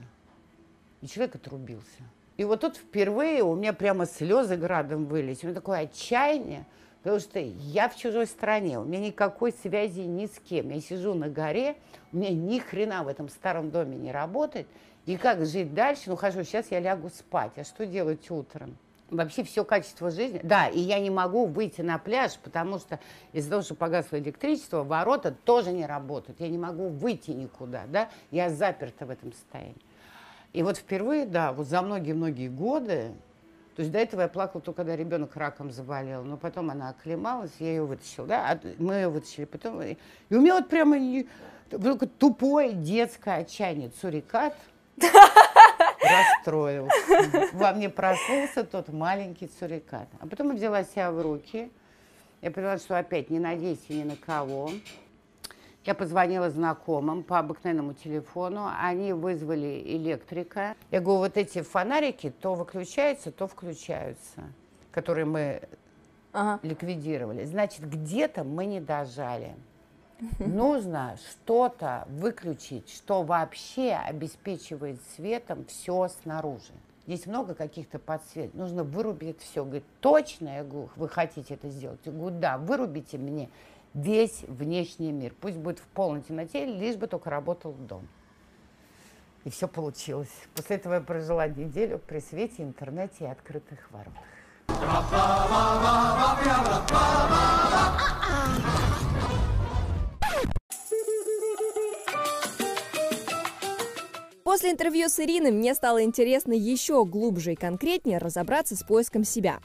И 1.01 1.07
человек 1.07 1.35
отрубился. 1.35 2.03
И 2.43 2.45
вот 2.45 2.59
тут 2.59 2.75
впервые 2.75 3.41
у 3.41 3.55
меня 3.55 3.71
прямо 3.71 4.05
слезы 4.05 4.57
градом 4.57 5.05
вылез. 5.05 5.41
У 5.43 5.45
меня 5.45 5.55
такое 5.55 5.83
отчаяние, 5.83 6.65
потому 7.01 7.21
что 7.21 7.39
я 7.39 7.87
в 7.87 7.95
чужой 7.95 8.27
стране, 8.27 8.77
у 8.79 8.83
меня 8.83 8.99
никакой 8.99 9.53
связи 9.53 10.01
ни 10.01 10.25
с 10.25 10.39
кем. 10.39 10.69
Я 10.69 10.81
сижу 10.81 11.13
на 11.13 11.29
горе, 11.29 11.77
у 12.11 12.17
меня 12.17 12.31
ни 12.31 12.59
хрена 12.59 13.05
в 13.05 13.07
этом 13.07 13.29
старом 13.29 13.71
доме 13.71 13.95
не 13.95 14.11
работает. 14.11 14.67
И 15.05 15.15
как 15.15 15.45
жить 15.45 15.73
дальше? 15.73 16.03
Ну, 16.07 16.17
хорошо, 16.17 16.43
сейчас 16.43 16.69
я 16.69 16.81
лягу 16.81 17.11
спать. 17.11 17.53
А 17.55 17.63
что 17.63 17.85
делать 17.85 18.29
утром? 18.29 18.75
Вообще 19.09 19.45
все 19.45 19.63
качество 19.63 20.11
жизни. 20.11 20.41
Да, 20.43 20.67
и 20.67 20.81
я 20.81 20.99
не 20.99 21.11
могу 21.11 21.45
выйти 21.45 21.79
на 21.79 21.97
пляж, 21.97 22.33
потому 22.43 22.77
что 22.77 22.99
из-за 23.31 23.51
того, 23.51 23.61
что 23.61 23.75
погасло 23.75 24.19
электричество, 24.19 24.83
ворота 24.83 25.33
тоже 25.45 25.71
не 25.71 25.85
работают. 25.85 26.41
Я 26.41 26.49
не 26.49 26.57
могу 26.57 26.89
выйти 26.89 27.31
никуда, 27.31 27.83
да? 27.87 28.09
Я 28.31 28.49
заперта 28.49 29.05
в 29.05 29.11
этом 29.11 29.31
состоянии. 29.31 29.77
И 30.53 30.63
вот 30.63 30.77
впервые, 30.77 31.25
да, 31.25 31.51
вот 31.51 31.67
за 31.67 31.81
многие-многие 31.81 32.47
годы, 32.47 33.11
то 33.75 33.81
есть 33.81 33.91
до 33.91 33.97
этого 33.97 34.21
я 34.21 34.27
плакала 34.27 34.61
только, 34.61 34.83
когда 34.83 34.95
ребенок 34.95 35.35
раком 35.35 35.71
заболел, 35.71 36.23
но 36.23 36.37
потом 36.37 36.69
она 36.69 36.89
оклемалась, 36.89 37.51
я 37.59 37.69
ее 37.69 37.83
вытащила, 37.83 38.27
да, 38.27 38.59
мы 38.77 38.93
ее 38.93 39.09
вытащили, 39.09 39.45
потом, 39.45 39.81
и 39.81 39.97
у 40.29 40.39
меня 40.39 40.55
вот 40.55 40.69
прямо 40.69 40.95
только 41.69 42.05
тупое 42.05 42.73
детское 42.73 43.37
отчаяние, 43.39 43.89
цурикат 43.89 44.55
расстроился. 46.03 47.49
Во 47.53 47.71
мне 47.73 47.89
проснулся 47.89 48.63
тот 48.63 48.89
маленький 48.89 49.47
цурикат. 49.47 50.07
А 50.19 50.27
потом 50.27 50.49
я 50.49 50.55
взяла 50.55 50.83
себя 50.83 51.11
в 51.11 51.19
руки, 51.19 51.71
я 52.41 52.51
поняла, 52.51 52.77
что 52.77 52.99
опять 52.99 53.31
не 53.31 53.39
надейся 53.39 53.93
ни 53.93 54.03
на 54.03 54.15
кого. 54.15 54.69
Я 55.85 55.95
позвонила 55.95 56.49
знакомым 56.49 57.23
по 57.23 57.39
обыкновенному 57.39 57.93
телефону, 57.93 58.69
они 58.79 59.11
вызвали 59.11 59.81
электрика. 59.85 60.75
Я 60.91 61.01
говорю, 61.01 61.19
вот 61.19 61.37
эти 61.37 61.61
фонарики 61.61 62.29
то 62.41 62.55
выключаются, 62.55 63.31
то 63.31 63.47
включаются, 63.47 64.43
которые 64.91 65.25
мы 65.25 65.61
Ага. 66.31 66.59
ликвидировали. 66.63 67.43
Значит, 67.43 67.87
где-то 67.89 68.43
мы 68.45 68.65
не 68.65 68.79
дожали. 68.79 69.55
Нужно 70.39 71.17
что-то 71.29 72.07
выключить, 72.09 72.89
что 72.89 73.23
вообще 73.23 73.93
обеспечивает 73.93 74.99
светом 75.15 75.65
все 75.65 76.07
снаружи. 76.21 76.71
Здесь 77.05 77.25
много 77.25 77.53
каких-то 77.53 77.99
подсвет. 77.99 78.53
Нужно 78.53 78.85
вырубить 78.85 79.41
все. 79.41 79.65
Говорит, 79.65 79.83
точно? 79.99 80.47
Я 80.47 80.63
говорю, 80.63 80.89
вы 80.95 81.09
хотите 81.09 81.55
это 81.55 81.67
сделать? 81.67 81.99
Я 82.05 82.13
говорю, 82.13 82.37
да, 82.39 82.57
вырубите 82.57 83.17
мне 83.17 83.49
весь 83.93 84.43
внешний 84.47 85.11
мир. 85.11 85.33
Пусть 85.39 85.57
будет 85.57 85.79
в 85.79 85.85
полной 85.87 86.21
темноте, 86.21 86.65
лишь 86.65 86.95
бы 86.95 87.07
только 87.07 87.29
работал 87.29 87.73
дом. 87.73 88.07
И 89.43 89.49
все 89.49 89.67
получилось. 89.67 90.31
После 90.55 90.77
этого 90.77 90.95
я 90.95 91.01
прожила 91.01 91.47
неделю 91.47 91.99
при 91.99 92.19
свете, 92.19 92.63
интернете 92.63 93.25
и 93.25 93.27
открытых 93.27 93.91
воротах. 93.91 94.23
После 104.53 104.69
интервью 104.69 105.09
с 105.09 105.19
Ириной 105.19 105.49
мне 105.49 105.73
стало 105.73 106.03
интересно 106.03 106.53
еще 106.53 107.05
глубже 107.05 107.53
и 107.53 107.55
конкретнее 107.55 108.19
разобраться 108.19 108.75
с 108.75 108.83
поиском 108.83 109.23
себя. 109.23 109.57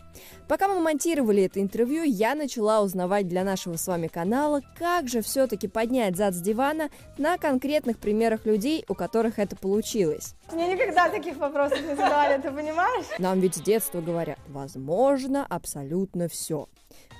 Пока 0.48 0.66
мы 0.66 0.80
монтировали 0.80 1.42
это 1.42 1.60
интервью, 1.60 2.04
я 2.04 2.34
начала 2.34 2.80
узнавать 2.80 3.28
для 3.28 3.44
нашего 3.44 3.76
с 3.76 3.86
вами 3.86 4.06
канала, 4.06 4.62
как 4.78 5.06
же 5.06 5.20
все-таки 5.20 5.68
поднять 5.68 6.16
зад 6.16 6.32
с 6.32 6.40
дивана 6.40 6.88
на 7.18 7.36
конкретных 7.36 7.98
примерах 7.98 8.46
людей, 8.46 8.82
у 8.88 8.94
которых 8.94 9.38
это 9.38 9.56
получилось. 9.56 10.34
Мне 10.54 10.72
никогда 10.72 11.10
таких 11.10 11.36
вопросов 11.36 11.82
не 11.82 11.88
задавали, 11.88 12.40
ты 12.40 12.50
понимаешь? 12.50 13.04
Нам 13.18 13.40
ведь 13.40 13.56
с 13.56 13.60
детства 13.60 14.00
говорят, 14.00 14.38
возможно 14.48 15.44
абсолютно 15.50 16.28
все. 16.28 16.66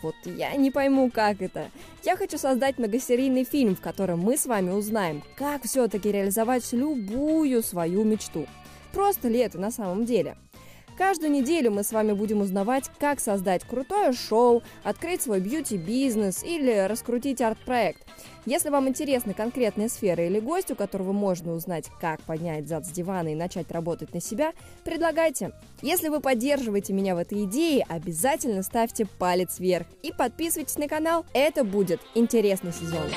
Вот 0.03 0.15
я 0.25 0.55
не 0.55 0.71
пойму, 0.71 1.11
как 1.11 1.43
это. 1.43 1.71
Я 2.05 2.17
хочу 2.17 2.39
создать 2.39 2.79
многосерийный 2.79 3.45
фильм, 3.45 3.75
в 3.75 3.81
котором 3.81 4.21
мы 4.21 4.37
с 4.37 4.47
вами 4.47 4.71
узнаем, 4.71 5.23
как 5.37 5.65
все-таки 5.65 6.13
реализовать 6.13 6.73
любую 6.73 7.63
свою 7.63 8.05
мечту. 8.05 8.47
Просто 8.93 9.29
ли 9.29 9.39
это 9.39 9.59
на 9.59 9.71
самом 9.71 10.05
деле? 10.05 10.37
Каждую 10.99 11.31
неделю 11.31 11.71
мы 11.71 11.85
с 11.85 11.93
вами 11.93 12.13
будем 12.13 12.41
узнавать, 12.41 12.91
как 12.99 13.21
создать 13.21 13.63
крутое 13.63 14.13
шоу, 14.13 14.65
открыть 14.83 15.23
свой 15.23 15.39
бьюти-бизнес 15.39 16.43
или 16.43 16.89
раскрутить 16.89 17.41
арт-проект. 17.41 18.05
Если 18.47 18.69
вам 18.69 18.89
интересны 18.89 19.33
конкретные 19.33 19.91
сферы 19.91 20.27
или 20.27 20.41
гость, 20.41 20.73
у 20.73 20.75
которого 20.75 21.13
можно 21.13 21.53
узнать, 21.53 21.89
как 22.01 22.21
поднять 22.23 22.67
зад 22.67 22.85
с 22.85 22.91
дивана 22.91 23.29
и 23.29 23.37
начать 23.37 23.71
работать 23.71 24.13
на 24.13 24.21
себя, 24.21 24.53
предлагайте. 24.85 25.53
Если 25.83 26.09
вы 26.09 26.19
поддерживаете 26.19 26.93
меня 26.93 27.15
в 27.15 27.19
этой 27.19 27.45
идее, 27.45 27.87
обязательно 27.89 28.65
ставьте 28.65 29.07
палец 29.07 29.61
вверх 29.61 29.87
и 30.03 30.13
подписывайтесь 30.13 30.79
на 30.79 30.89
канал. 30.89 31.25
Это 31.33 31.63
будет 31.63 32.01
интересный 32.17 32.73
сезон. 32.73 33.09